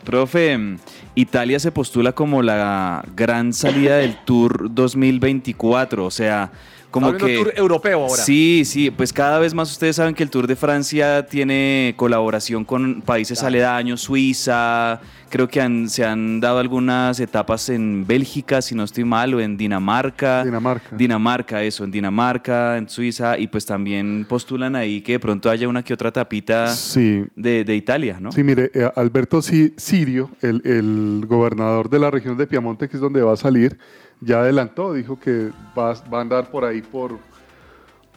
Profe, 0.04 0.56
mm, 0.56 0.78
Italia 1.16 1.58
se 1.58 1.72
postula 1.72 2.12
como 2.12 2.40
la 2.40 3.04
gran 3.16 3.52
salida 3.52 3.96
del 3.96 4.16
Tour 4.24 4.72
2024, 4.72 6.04
o 6.04 6.10
sea, 6.12 6.52
como 6.90 7.12
que... 7.16 7.36
tour 7.36 7.52
europeo 7.56 8.02
ahora. 8.06 8.22
Sí, 8.22 8.62
sí, 8.64 8.90
pues 8.90 9.12
cada 9.12 9.38
vez 9.38 9.52
más 9.54 9.70
ustedes 9.70 9.96
saben 9.96 10.14
que 10.14 10.22
el 10.22 10.30
Tour 10.30 10.46
de 10.46 10.56
Francia 10.56 11.26
tiene 11.26 11.92
colaboración 11.96 12.64
con 12.64 13.02
países 13.02 13.42
aledaños, 13.42 14.00
Suiza, 14.02 15.00
creo 15.28 15.48
que 15.48 15.60
han- 15.60 15.88
se 15.90 16.04
han 16.04 16.40
dado 16.40 16.58
algunas 16.58 17.20
etapas 17.20 17.68
en 17.68 18.06
Bélgica, 18.06 18.62
si 18.62 18.74
no 18.74 18.84
estoy 18.84 19.04
mal, 19.04 19.34
o 19.34 19.40
en 19.40 19.56
Dinamarca. 19.56 20.44
Dinamarca. 20.44 20.96
Dinamarca, 20.96 21.62
eso, 21.62 21.84
en 21.84 21.90
Dinamarca, 21.90 22.78
en 22.78 22.88
Suiza, 22.88 23.38
y 23.38 23.46
pues 23.48 23.66
también 23.66 24.24
postulan 24.28 24.74
ahí 24.76 25.02
que 25.02 25.12
de 25.12 25.20
pronto 25.20 25.50
haya 25.50 25.68
una 25.68 25.82
que 25.82 25.92
otra 25.92 26.10
tapita 26.12 26.68
Sí. 26.68 27.24
de, 27.36 27.64
de 27.64 27.76
Italia, 27.76 28.18
¿no? 28.20 28.32
Sí, 28.32 28.42
mire, 28.42 28.70
eh, 28.74 28.90
Alberto 28.96 29.42
Si- 29.42 29.74
Sirio, 29.76 30.30
el, 30.40 30.62
el 30.64 31.26
gobernador 31.26 31.90
de 31.90 31.98
la 31.98 32.10
región 32.10 32.36
de 32.38 32.46
Piamonte, 32.46 32.88
que 32.88 32.96
es 32.96 33.00
donde 33.00 33.20
va 33.22 33.34
a 33.34 33.36
salir, 33.36 33.78
ya 34.20 34.40
adelantó, 34.40 34.92
dijo 34.92 35.18
que 35.18 35.50
va, 35.76 35.94
va 36.12 36.18
a 36.18 36.20
andar 36.20 36.50
por 36.50 36.64
ahí 36.64 36.82
por, 36.82 37.18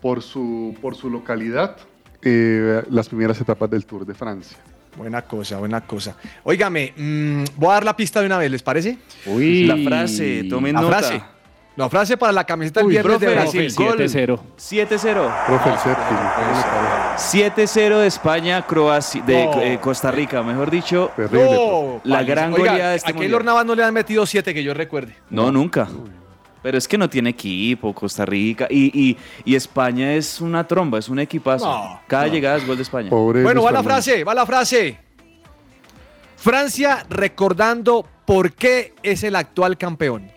por, 0.02 0.22
su, 0.22 0.76
por 0.82 0.96
su 0.96 1.10
localidad 1.10 1.78
eh, 2.22 2.84
las 2.90 3.10
primeras 3.10 3.40
etapas 3.42 3.70
del 3.70 3.86
Tour 3.86 4.06
de 4.06 4.14
Francia. 4.14 4.58
Buena 4.98 5.22
cosa, 5.22 5.58
buena 5.58 5.82
cosa. 5.82 6.16
Óigame, 6.44 6.94
mm, 6.96 7.44
voy 7.56 7.70
a 7.70 7.74
dar 7.74 7.86
la 7.86 7.96
pista 7.96 8.20
de 8.20 8.26
una 8.26 8.38
vez, 8.38 8.52
¿les 8.52 8.62
parece? 8.62 8.98
Uy. 9.26 9.64
La 9.66 9.78
frase, 9.78 10.44
tomen 10.50 10.76
la 10.76 10.82
nota. 10.82 11.00
frase. 11.00 11.24
La 11.78 11.90
frase 11.90 12.18
para 12.18 12.34
la 12.34 12.44
camiseta 12.44 12.82
del 12.82 12.88
Uy, 12.88 12.94
viernes 12.94 13.20
de 13.20 13.28
profe, 13.28 13.42
Brasil. 13.42 13.74
gol. 13.76 13.98
7-0. 13.98 14.40
7-0. 14.58 15.46
Profe, 15.48 15.70
el 15.70 15.78
séptimo. 15.80 16.20
¿cómo 16.36 16.58
le 16.58 16.64
parece? 16.64 17.18
7-0 17.18 18.00
de 18.02 18.08
España, 18.08 18.66
Croacia, 18.68 19.22
de 19.24 19.46
No. 19.46 19.62
eh, 19.62 19.80
Costa 19.82 20.12
Rica, 20.12 20.44
mejor 20.44 20.70
dicho. 20.70 21.12
Terrible. 21.16 21.46
No, 21.46 22.02
La 22.04 22.24
gran 22.24 22.54
Oiga, 22.54 22.72
goleada 22.72 22.90
de 22.92 22.98
este 22.98 23.12
a 23.12 23.16
Keylor. 23.16 23.46
Navas 23.46 23.66
no 23.66 23.74
le 23.76 23.84
han 23.86 23.94
metido 23.94 24.26
siete 24.26 24.54
que 24.54 24.64
yo 24.64 24.74
recuerde. 24.74 25.16
No, 25.30 25.50
nunca. 25.52 25.88
Pero 26.62 26.78
es 26.78 26.88
que 26.88 26.98
no 26.98 27.10
tiene 27.10 27.30
equipo, 27.32 27.94
Costa 27.96 28.26
Rica. 28.26 28.68
Y, 28.70 28.92
y- 29.10 29.18
y 29.46 29.56
España 29.56 30.14
es 30.14 30.42
una 30.42 30.68
tromba, 30.68 31.00
es 31.00 31.08
un 31.10 31.20
equipazo. 31.20 31.66
No, 31.66 32.02
Cada 32.06 32.28
llegada 32.28 32.58
es 32.58 32.68
gol 32.68 32.76
de 32.76 32.84
España. 32.84 33.10
Pobre 33.10 33.44
Bueno, 33.44 33.64
va 33.64 33.72
la 33.72 33.82
frase, 33.82 34.24
va 34.26 34.36
la 34.36 34.46
frase. 34.46 35.00
Francia 36.36 37.06
recordando 37.10 38.06
por 38.26 38.52
qué 38.54 38.94
es 39.04 39.24
el 39.24 39.36
actual 39.36 39.78
campeón. 39.78 40.30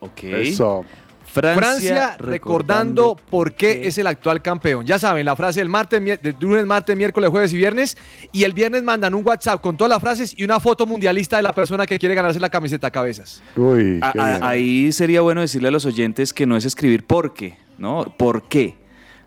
Ok. 0.00 0.24
Eso. 0.24 0.84
Francia, 1.32 2.16
recordando 2.18 3.16
por 3.30 3.52
qué 3.54 3.86
es 3.86 3.96
el 3.98 4.08
actual 4.08 4.42
campeón. 4.42 4.84
Ya 4.84 4.98
saben, 4.98 5.24
la 5.24 5.36
frase 5.36 5.60
del 5.60 5.68
martes, 5.68 6.02
mier- 6.02 6.20
de 6.20 6.34
lunes, 6.40 6.66
martes, 6.66 6.96
miércoles, 6.96 7.30
jueves 7.30 7.52
y 7.52 7.56
viernes. 7.56 7.96
Y 8.32 8.42
el 8.42 8.52
viernes 8.52 8.82
mandan 8.82 9.14
un 9.14 9.24
WhatsApp 9.24 9.60
con 9.60 9.76
todas 9.76 9.90
las 9.90 10.00
frases 10.00 10.34
y 10.36 10.42
una 10.42 10.58
foto 10.58 10.86
mundialista 10.86 11.36
de 11.36 11.44
la 11.44 11.52
persona 11.52 11.86
que 11.86 12.00
quiere 12.00 12.16
ganarse 12.16 12.40
la 12.40 12.50
camiseta 12.50 12.90
cabezas. 12.90 13.42
Uy, 13.56 14.00
A- 14.02 14.12
qué 14.12 14.20
a- 14.20 14.26
bien. 14.30 14.42
ahí 14.42 14.92
sería 14.92 15.20
bueno 15.20 15.40
decirle 15.40 15.68
a 15.68 15.70
los 15.70 15.86
oyentes 15.86 16.32
que 16.32 16.46
no 16.46 16.56
es 16.56 16.64
escribir 16.64 17.04
por 17.06 17.32
qué, 17.32 17.56
¿no? 17.78 18.12
¿Por 18.16 18.48
qué? 18.48 18.74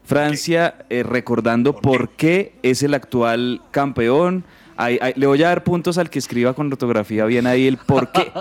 Francia 0.04 0.76
eh, 0.90 1.04
recordando 1.04 1.74
por 1.78 2.10
qué 2.10 2.54
es 2.64 2.84
el 2.84 2.94
actual 2.94 3.62
campeón. 3.72 4.44
Le 5.16 5.28
voy 5.28 5.44
a 5.44 5.50
dar 5.50 5.64
puntos 5.64 5.98
al 5.98 6.10
que 6.10 6.20
escriba 6.20 6.54
con 6.54 6.72
ortografía 6.72 7.26
bien 7.26 7.48
ahí 7.48 7.68
el 7.68 7.78
por 7.78 8.12
qué. 8.12 8.32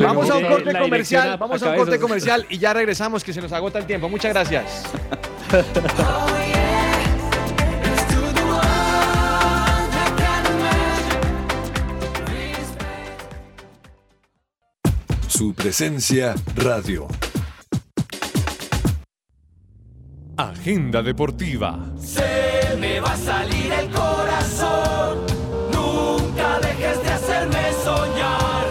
Vamos 0.00 0.30
a 0.30 0.36
un 0.36 0.46
corte 0.46 0.78
comercial, 0.78 1.38
vamos 1.38 1.62
a 1.62 1.70
un 1.70 1.76
corte 1.76 1.98
comercial 1.98 2.46
y 2.48 2.58
ya 2.58 2.72
regresamos 2.74 3.24
que 3.24 3.32
se 3.32 3.40
nos 3.40 3.52
agota 3.52 3.78
el 3.78 3.86
tiempo. 3.86 4.08
Muchas 4.08 4.32
gracias. 4.32 4.84
Su 15.28 15.54
presencia 15.54 16.34
radio. 16.54 17.08
Agenda 20.36 21.02
deportiva. 21.02 21.78
Se 21.98 22.74
me 22.80 23.00
va 23.00 23.12
a 23.12 23.16
salir 23.18 23.70
el 23.70 23.90
corazón. 23.90 25.18
Nunca 25.70 26.58
dejes 26.60 27.02
de 27.02 27.10
hacerme 27.10 27.72
soñar. 27.84 28.66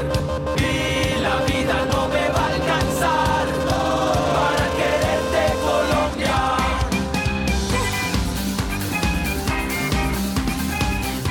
Y 0.57 1.22
la 1.22 1.45
vida 1.45 1.86
no 1.86 2.07
me 2.07 2.30
va 2.30 2.45
a 2.45 2.53
alcanzar 2.55 3.47
para 3.70 4.66
quererte 4.80 5.53
Colombia. 5.62 6.38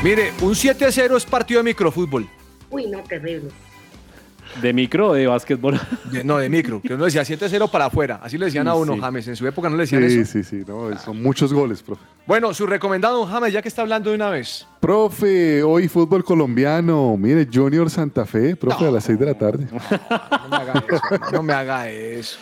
Mire, 0.04 0.32
un 0.42 0.54
7-0 0.54 1.16
es 1.16 1.26
partido 1.26 1.58
de 1.58 1.64
microfútbol. 1.64 2.30
Uy, 2.70 2.86
no, 2.86 3.02
terrible. 3.02 3.50
¿De 4.60 4.72
micro 4.72 5.08
o 5.10 5.14
de 5.14 5.26
básquetbol? 5.26 5.80
De- 6.10 6.24
no, 6.24 6.38
de 6.38 6.48
micro, 6.48 6.82
que 6.82 6.94
uno 6.94 7.04
decía 7.04 7.22
7-0 7.22 7.70
para 7.70 7.86
afuera. 7.86 8.20
Así 8.22 8.36
le 8.36 8.46
decían 8.46 8.66
a 8.68 8.72
Sí, 8.72 8.78
uno, 8.80 8.94
sí. 8.94 9.00
James. 9.00 9.28
En 9.28 9.36
su 9.36 9.46
época 9.46 9.68
no 9.70 9.76
le 9.76 9.82
decían 9.84 10.08
Sí, 10.08 10.18
eso. 10.18 10.32
sí, 10.32 10.42
sí, 10.44 10.64
no, 10.66 10.96
son 10.98 11.22
muchos 11.22 11.52
goles, 11.52 11.82
profe. 11.82 12.02
Bueno, 12.26 12.52
su 12.52 12.66
recomendado, 12.66 13.18
don 13.18 13.28
James, 13.28 13.52
ya 13.52 13.62
que 13.62 13.68
está 13.68 13.82
hablando 13.82 14.10
de 14.10 14.16
una 14.16 14.28
vez. 14.30 14.66
Profe, 14.80 15.62
hoy 15.62 15.88
fútbol 15.88 16.24
colombiano. 16.24 17.16
Mire, 17.16 17.46
Junior 17.52 17.88
Santa 17.90 18.26
Fe, 18.26 18.56
profe, 18.56 18.86
a 18.86 18.90
las 18.90 19.04
6 19.04 19.18
de 19.18 19.26
la 19.26 19.34
tarde. 19.34 19.66
No 19.70 20.48
me 20.50 20.56
haga 20.56 20.84
eso. 20.88 21.32
No 21.32 21.42
me 21.42 21.52
haga 21.52 21.88
eso. 21.90 22.38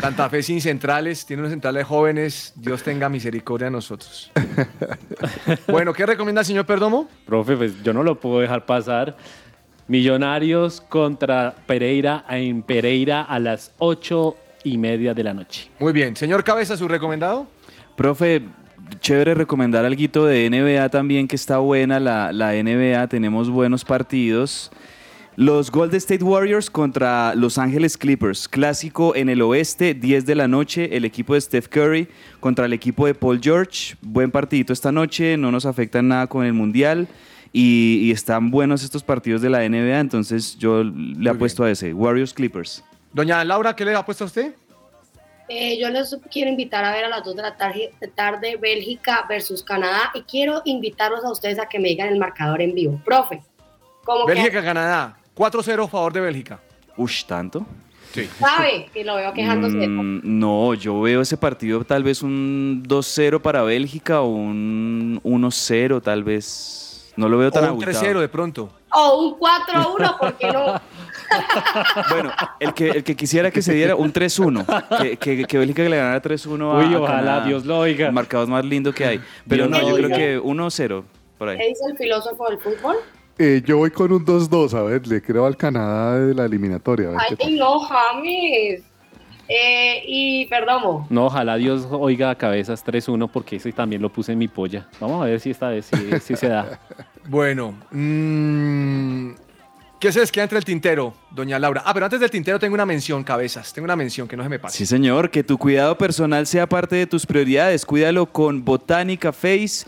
Santa 0.00 0.28
Fe 0.30 0.42
sin 0.42 0.60
centrales, 0.60 1.26
tiene 1.26 1.42
unos 1.42 1.50
centrales 1.52 1.86
jóvenes. 1.86 2.52
Dios 2.56 2.82
tenga 2.82 3.08
misericordia 3.08 3.66
de 3.66 3.70
nosotros. 3.72 4.30
Bueno, 5.68 5.92
¿qué 5.92 6.06
recomienda 6.06 6.40
el 6.40 6.46
señor 6.46 6.64
Perdomo? 6.66 7.08
Profe, 7.26 7.56
pues 7.56 7.82
yo 7.82 7.92
no 7.92 8.02
lo 8.02 8.18
puedo 8.18 8.40
dejar 8.40 8.64
pasar. 8.66 9.16
Millonarios 9.88 10.80
contra 10.82 11.54
Pereira 11.66 12.24
en 12.28 12.62
Pereira 12.62 13.22
a 13.22 13.38
las 13.38 13.72
ocho 13.78 14.36
y 14.62 14.78
media 14.78 15.14
de 15.14 15.24
la 15.24 15.34
noche. 15.34 15.70
Muy 15.78 15.92
bien. 15.92 16.14
Señor 16.14 16.44
Cabeza, 16.44 16.76
¿su 16.76 16.86
recomendado? 16.88 17.48
Profe, 17.96 18.42
chévere 19.00 19.34
recomendar 19.34 19.84
algo 19.84 20.26
de 20.26 20.50
NBA 20.50 20.88
también, 20.90 21.26
que 21.26 21.36
está 21.36 21.58
buena 21.58 21.98
la, 21.98 22.32
la 22.32 22.52
NBA, 22.52 23.08
tenemos 23.08 23.50
buenos 23.50 23.84
partidos. 23.84 24.70
Los 25.36 25.70
Golden 25.70 25.98
State 25.98 26.24
Warriors 26.24 26.68
contra 26.68 27.34
Los 27.36 27.58
Ángeles 27.58 27.96
Clippers, 27.96 28.48
clásico 28.48 29.14
en 29.14 29.28
el 29.28 29.40
oeste, 29.40 29.94
10 29.94 30.26
de 30.26 30.34
la 30.34 30.48
noche, 30.48 30.96
el 30.96 31.04
equipo 31.04 31.34
de 31.34 31.40
Steph 31.40 31.68
Curry 31.68 32.08
contra 32.40 32.66
el 32.66 32.72
equipo 32.72 33.06
de 33.06 33.14
Paul 33.14 33.40
George, 33.40 33.94
buen 34.02 34.32
partidito 34.32 34.72
esta 34.72 34.90
noche, 34.90 35.36
no 35.36 35.52
nos 35.52 35.64
afecta 35.64 36.02
nada 36.02 36.26
con 36.26 36.44
el 36.44 36.54
Mundial 36.54 37.06
y, 37.52 38.00
y 38.02 38.10
están 38.10 38.50
buenos 38.50 38.82
estos 38.82 39.02
partidos 39.02 39.42
de 39.42 39.50
la 39.50 39.68
NBA, 39.68 40.00
entonces 40.00 40.56
yo 40.58 40.82
le 40.84 41.30
apuesto 41.30 41.64
a 41.64 41.70
ese, 41.70 41.92
Warriors 41.92 42.34
Clippers. 42.34 42.84
Doña 43.12 43.42
Laura, 43.44 43.74
¿qué 43.74 43.84
le 43.84 43.94
ha 43.94 44.04
puesto 44.04 44.24
a 44.24 44.26
usted? 44.26 44.54
Eh, 45.48 45.78
yo 45.80 45.88
les 45.88 46.14
quiero 46.30 46.50
invitar 46.50 46.84
a 46.84 46.92
ver 46.92 47.06
a 47.06 47.08
las 47.08 47.24
2 47.24 47.36
de 47.36 47.42
la 47.42 47.56
tarde, 47.56 47.90
tarde 48.14 48.56
Bélgica 48.56 49.24
versus 49.26 49.62
Canadá 49.62 50.10
y 50.14 50.22
quiero 50.22 50.60
invitarlos 50.66 51.24
a 51.24 51.32
ustedes 51.32 51.58
a 51.58 51.66
que 51.66 51.78
me 51.78 51.88
digan 51.88 52.08
el 52.08 52.18
marcador 52.18 52.60
en 52.60 52.74
vivo. 52.74 53.00
Profe, 53.02 53.40
¿cómo 54.04 54.26
Bélgica, 54.26 54.62
Canadá, 54.62 55.16
4-0 55.34 55.84
a 55.84 55.88
favor 55.88 56.12
de 56.12 56.20
Bélgica. 56.20 56.60
Ush, 56.98 57.24
¿tanto? 57.24 57.64
Sí. 58.12 58.28
sabe 58.38 58.88
que 58.92 59.04
lo 59.04 59.16
veo 59.16 59.32
quejándose? 59.32 59.86
Mm, 59.88 60.20
no, 60.24 60.74
yo 60.74 61.00
veo 61.00 61.20
ese 61.20 61.36
partido 61.36 61.84
tal 61.84 62.02
vez 62.02 62.22
un 62.22 62.82
2-0 62.86 63.40
para 63.40 63.62
Bélgica 63.62 64.20
o 64.20 64.28
un 64.28 65.20
1-0 65.22 66.02
tal 66.02 66.24
vez. 66.24 66.87
No 67.18 67.28
lo 67.28 67.36
veo 67.36 67.50
tan 67.50 67.64
O 67.64 67.66
un 67.66 67.82
abultado. 67.82 68.00
3-0 68.06 68.20
de 68.20 68.28
pronto. 68.28 68.70
O 68.92 69.18
un 69.18 69.38
4-1, 69.40 70.18
¿por 70.18 70.34
qué 70.34 70.52
no? 70.52 70.80
Bueno, 72.10 72.30
el 72.60 72.72
que, 72.72 72.88
el 72.90 73.04
que 73.04 73.14
quisiera 73.16 73.50
que 73.50 73.60
se 73.60 73.74
diera 73.74 73.96
un 73.96 74.12
3-1, 74.12 74.98
que, 75.02 75.16
que, 75.18 75.44
que 75.44 75.58
Bélgica 75.58 75.82
le 75.82 75.96
ganara 75.96 76.22
3-1 76.22 76.62
a 76.62 76.78
Uy, 76.78 76.94
a 76.94 77.00
ojalá, 77.00 77.18
Canadá. 77.18 77.44
Dios 77.44 77.66
lo 77.66 77.80
oiga. 77.80 78.06
El 78.06 78.12
marcador 78.12 78.46
más 78.46 78.64
lindo 78.64 78.94
que 78.94 79.04
hay. 79.04 79.20
Pero 79.48 79.66
Dios 79.66 79.82
no, 79.82 79.88
yo 79.88 79.96
creo 79.96 80.08
que 80.16 80.40
1-0 80.40 81.02
por 81.36 81.48
ahí. 81.48 81.58
¿Qué 81.58 81.68
dice 81.68 81.84
el 81.90 81.98
filósofo 81.98 82.48
del 82.48 82.58
fútbol? 82.60 82.96
Eh, 83.36 83.62
yo 83.66 83.78
voy 83.78 83.90
con 83.90 84.12
un 84.12 84.24
2-2, 84.24 84.74
a 84.74 84.82
ver, 84.84 85.06
le 85.06 85.20
creo 85.20 85.44
al 85.44 85.56
Canadá 85.56 86.20
de 86.20 86.34
la 86.34 86.44
eliminatoria. 86.44 87.08
a 87.08 87.10
ver. 87.10 87.20
Ay, 87.40 87.56
no, 87.58 87.80
James. 87.80 88.82
Eh, 89.48 90.02
y 90.06 90.46
Perdomo. 90.46 91.06
No, 91.08 91.26
ojalá 91.26 91.56
Dios 91.56 91.86
oiga 91.90 92.30
a 92.30 92.34
cabezas 92.34 92.84
3-1 92.84 93.30
porque 93.32 93.56
ese 93.56 93.72
también 93.72 94.02
lo 94.02 94.10
puse 94.12 94.32
en 94.32 94.38
mi 94.38 94.48
polla. 94.48 94.86
Vamos 95.00 95.22
a 95.22 95.26
ver 95.26 95.40
si 95.40 95.50
esta 95.50 95.70
vez 95.70 95.90
sí 96.22 96.36
se 96.36 96.48
da. 96.48 96.78
Bueno, 97.30 97.74
mm, 97.90 99.32
¿qué 100.00 100.10
se 100.10 100.20
les 100.20 100.32
queda 100.32 100.44
entre 100.44 100.56
el 100.56 100.64
tintero, 100.64 101.12
doña 101.30 101.58
Laura? 101.58 101.82
Ah, 101.84 101.92
pero 101.92 102.06
antes 102.06 102.18
del 102.20 102.30
tintero 102.30 102.58
tengo 102.58 102.72
una 102.72 102.86
mención, 102.86 103.22
cabezas. 103.22 103.70
Tengo 103.74 103.84
una 103.84 103.96
mención 103.96 104.26
que 104.26 104.34
no 104.34 104.42
se 104.42 104.48
me 104.48 104.58
pase. 104.58 104.78
Sí, 104.78 104.86
señor, 104.86 105.28
que 105.30 105.44
tu 105.44 105.58
cuidado 105.58 105.98
personal 105.98 106.46
sea 106.46 106.66
parte 106.66 106.96
de 106.96 107.06
tus 107.06 107.26
prioridades. 107.26 107.84
Cuídalo 107.84 108.24
con 108.24 108.64
Botánica 108.64 109.30
Face. 109.34 109.86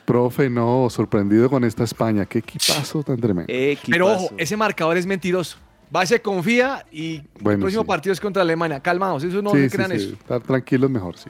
Profe, 0.05 0.49
no, 0.49 0.89
sorprendido 0.89 1.49
con 1.49 1.63
esta 1.63 1.83
España. 1.83 2.25
Qué 2.25 2.39
equipazo 2.39 3.03
tan 3.03 3.19
tremendo. 3.19 3.51
Pero 3.87 4.11
ojo, 4.11 4.33
ese 4.37 4.57
marcador 4.57 4.97
es 4.97 5.05
mentiroso. 5.05 5.57
Va, 5.95 6.05
se 6.05 6.21
confía 6.21 6.85
y 6.91 7.17
el 7.17 7.59
próximo 7.59 7.83
sí. 7.83 7.87
partido 7.87 8.13
es 8.13 8.19
contra 8.19 8.41
Alemania. 8.41 8.79
Calmaos, 8.79 9.23
eso 9.23 9.41
no 9.41 9.51
sí, 9.51 9.57
se 9.57 9.69
sí, 9.69 9.75
crean 9.75 9.91
sí, 9.91 9.97
eso. 9.97 10.13
Estar 10.13 10.41
tranquilos 10.41 10.89
mejor, 10.89 11.17
sí. 11.17 11.29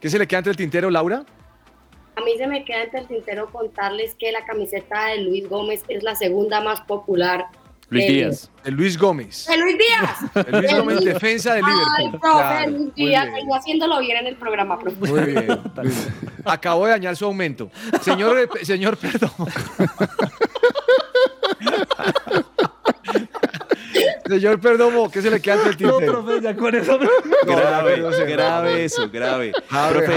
¿Qué 0.00 0.08
se 0.08 0.18
le 0.18 0.26
queda 0.26 0.38
entre 0.38 0.50
el 0.50 0.56
tintero, 0.56 0.90
Laura? 0.90 1.24
A 2.16 2.20
mí 2.22 2.32
se 2.36 2.46
me 2.46 2.64
queda 2.64 2.84
entre 2.84 3.00
el 3.00 3.06
tintero 3.06 3.50
contarles 3.50 4.14
que 4.14 4.32
la 4.32 4.44
camiseta 4.44 5.06
de 5.06 5.22
Luis 5.22 5.48
Gómez 5.48 5.82
es 5.88 6.02
la 6.02 6.14
segunda 6.14 6.60
más 6.60 6.80
popular. 6.82 7.46
Luis 7.92 8.06
del- 8.06 8.14
Díaz. 8.16 8.50
El 8.64 8.74
Luis 8.74 8.96
Gómez. 8.98 9.46
¡De 9.48 9.56
Luis 9.58 9.76
Díaz! 9.78 10.46
El 10.46 10.60
Luis 10.60 10.72
Gómez, 10.76 11.04
defensa 11.04 11.54
de 11.54 11.62
Ay, 11.64 11.72
Liverpool. 11.72 12.20
profe, 12.20 12.38
Claro, 12.38 12.70
Luis 12.70 12.80
muy 12.82 12.92
Díaz, 12.94 13.24
bien. 13.24 13.34
vengo 13.34 13.54
haciéndolo 13.56 13.98
bien 14.00 14.16
en 14.18 14.26
el 14.28 14.36
programa, 14.36 14.78
profe. 14.78 14.96
Muy 14.98 15.20
bien. 15.20 15.60
Acabo 16.44 16.84
de 16.86 16.92
dañar 16.92 17.16
su 17.16 17.24
aumento. 17.24 17.70
Señor, 18.02 18.38
eh, 18.38 18.48
señor, 18.64 18.96
perdón. 18.96 19.30
Señor 24.32 24.58
Perdomo, 24.60 25.10
¿qué 25.10 25.20
se 25.20 25.30
le 25.30 25.42
queda 25.42 25.56
entre 25.56 25.70
el 25.72 25.76
tintero? 25.76 26.24
profe, 26.24 26.40
ya 26.40 26.56
con 26.56 26.74
eso. 26.74 26.98
Grave, 27.46 27.98
no 27.98 28.12
sé. 28.12 28.24
grave 28.24 28.84
eso, 28.84 29.10
grave. 29.10 29.52
James, 29.68 29.92
Profe, 29.92 30.12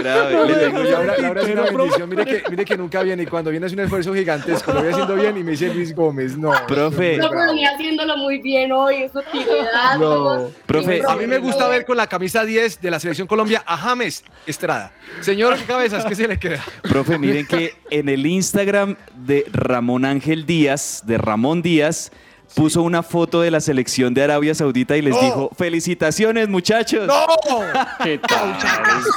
grave. 0.00 0.46
Le 0.46 0.54
tengo 0.54 0.84
ya 0.84 0.90
Laura, 0.90 1.18
Laura 1.18 1.42
es 1.42 1.48
una 1.48 1.62
bendición. 1.62 2.08
Mire 2.08 2.24
que, 2.24 2.42
mire 2.48 2.64
que 2.64 2.76
nunca 2.76 3.02
viene 3.02 3.24
y 3.24 3.26
cuando 3.26 3.50
viene 3.50 3.66
es 3.66 3.72
un 3.72 3.80
esfuerzo 3.80 4.14
gigantesco. 4.14 4.72
Lo 4.72 4.82
voy 4.82 4.90
haciendo 4.90 5.16
bien 5.16 5.36
y 5.36 5.42
me 5.42 5.50
dice 5.50 5.74
Luis 5.74 5.92
Gómez. 5.94 6.36
No. 6.36 6.52
Profe. 6.68 7.16
No, 7.16 7.28
pero 7.28 7.46
venía 7.46 7.70
haciéndolo 7.70 8.16
muy 8.16 8.38
bien 8.40 8.70
hoy, 8.70 9.02
eso 9.02 9.18
utilidad. 9.18 9.96
No. 9.98 10.50
Profe, 10.64 11.02
A 11.08 11.16
mí 11.16 11.26
me 11.26 11.38
gusta 11.38 11.66
ver 11.66 11.84
con 11.84 11.96
la 11.96 12.06
camisa 12.06 12.44
10 12.44 12.80
de 12.80 12.90
la 12.90 13.00
Selección 13.00 13.26
Colombia 13.26 13.64
a 13.66 13.76
James 13.76 14.22
Estrada. 14.46 14.92
Señor 15.20 15.56
Cabezas, 15.66 16.04
¿qué 16.04 16.14
se 16.14 16.28
le 16.28 16.38
queda? 16.38 16.64
Profe, 16.82 17.18
miren 17.18 17.46
que 17.48 17.74
en 17.90 18.08
el 18.08 18.24
Instagram 18.26 18.94
de 19.16 19.44
Ramón 19.52 20.04
Ángel 20.04 20.46
Díaz, 20.46 21.02
de 21.04 21.18
Ramón 21.18 21.62
Díaz, 21.62 22.12
puso 22.54 22.82
una 22.82 23.02
foto 23.02 23.40
de 23.40 23.50
la 23.50 23.60
selección 23.60 24.14
de 24.14 24.22
Arabia 24.24 24.54
Saudita 24.54 24.96
y 24.96 25.02
les 25.02 25.14
¡No! 25.14 25.20
dijo, 25.22 25.50
felicitaciones 25.56 26.48
muchachos. 26.48 27.06
¡No! 27.06 27.14
¿Qué 28.02 28.18
tal? 28.18 28.56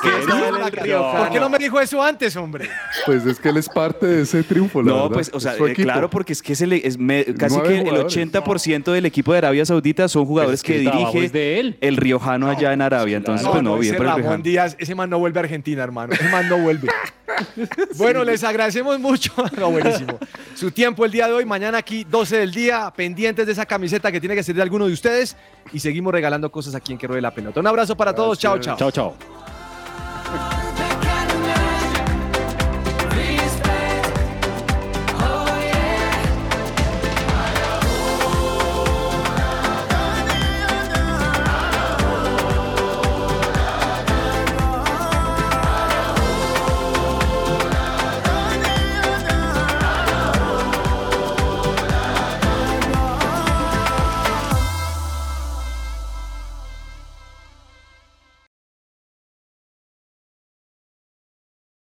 ¿Qué 0.04 0.10
tal 0.28 0.62
el 0.68 0.72
Río 0.72 1.12
¿Por 1.18 1.30
qué 1.32 1.40
no 1.40 1.50
me 1.50 1.58
dijo 1.58 1.80
eso 1.80 2.02
antes, 2.04 2.36
hombre? 2.36 2.70
Pues 3.06 3.26
es 3.26 3.40
que 3.40 3.50
él 3.50 3.58
es 3.58 3.70
parte 3.70 4.06
de 4.06 4.22
ese 4.24 4.44
triunfo, 4.44 4.82
la 4.82 4.88
No, 4.92 4.96
verdad. 5.04 5.10
pues, 5.14 5.32
o 5.34 5.40
sea, 5.40 5.56
eh, 5.56 5.74
claro, 5.74 6.10
porque 6.10 6.34
es 6.34 6.42
que 6.42 6.56
se 6.56 6.68
le- 6.68 6.86
es 6.86 6.98
me- 6.98 7.26
casi 7.38 7.56
Nueve 7.56 7.70
que 7.70 7.76
el 7.80 7.86
jugadores. 7.90 8.14
80% 8.18 8.92
del 8.92 9.06
equipo 9.06 9.32
de 9.32 9.38
Arabia 9.40 9.66
Saudita 9.66 10.08
son 10.08 10.26
jugadores 10.26 10.60
es 10.60 10.64
que 10.64 10.74
que, 10.74 10.80
dirige 10.92 11.30
de 11.30 11.60
él. 11.60 11.78
el 11.82 11.98
riojano 11.98 12.50
allá 12.50 12.74
en 12.74 12.82
Arabia. 12.82 13.18
Entonces, 13.18 13.48
pues 13.48 13.64
no, 13.64 13.78
bien 13.78 13.96
ese 13.96 14.04
Ramón. 14.04 14.44
Díaz, 14.44 14.76
ese 14.80 14.94
man 14.96 15.10
no 15.10 15.20
vuelve 15.20 15.40
a 15.40 15.44
Argentina, 15.44 15.84
hermano. 15.84 16.14
Ese 16.14 16.28
man 16.30 16.48
no 16.50 16.58
vuelve. 16.58 16.88
Bueno, 17.98 18.24
les 18.24 18.44
agradecemos 18.44 19.00
mucho. 19.00 19.32
No, 19.58 19.72
buenísimo. 19.72 20.18
Su 20.56 20.72
tiempo 20.72 21.06
el 21.06 21.12
día 21.12 21.28
de 21.28 21.34
hoy. 21.34 21.46
Mañana 21.46 21.78
aquí, 21.78 22.04
12 22.04 22.38
del 22.38 22.52
día, 22.52 22.92
pendientes 22.96 23.46
de 23.46 23.52
esa 23.52 23.66
camiseta 23.66 24.12
que 24.12 24.20
tiene 24.20 24.36
que 24.36 24.44
ser 24.44 24.56
de 24.56 24.62
alguno 24.62 24.88
de 24.88 24.94
ustedes. 24.94 25.36
Y 25.74 25.80
seguimos 25.80 26.14
regalando 26.14 26.52
cosas 26.52 26.76
aquí 26.76 26.94
en 26.94 26.98
Que 26.98 27.08
Ruede 27.08 27.22
la 27.22 27.32
Pelota. 27.32 27.60
Un 27.60 27.68
abrazo 27.68 27.96
para 27.96 28.14
todos. 28.14 28.40
Chao, 28.40 28.58
chao. 28.60 28.78
Chao, 28.78 28.92
chao. 28.92 29.16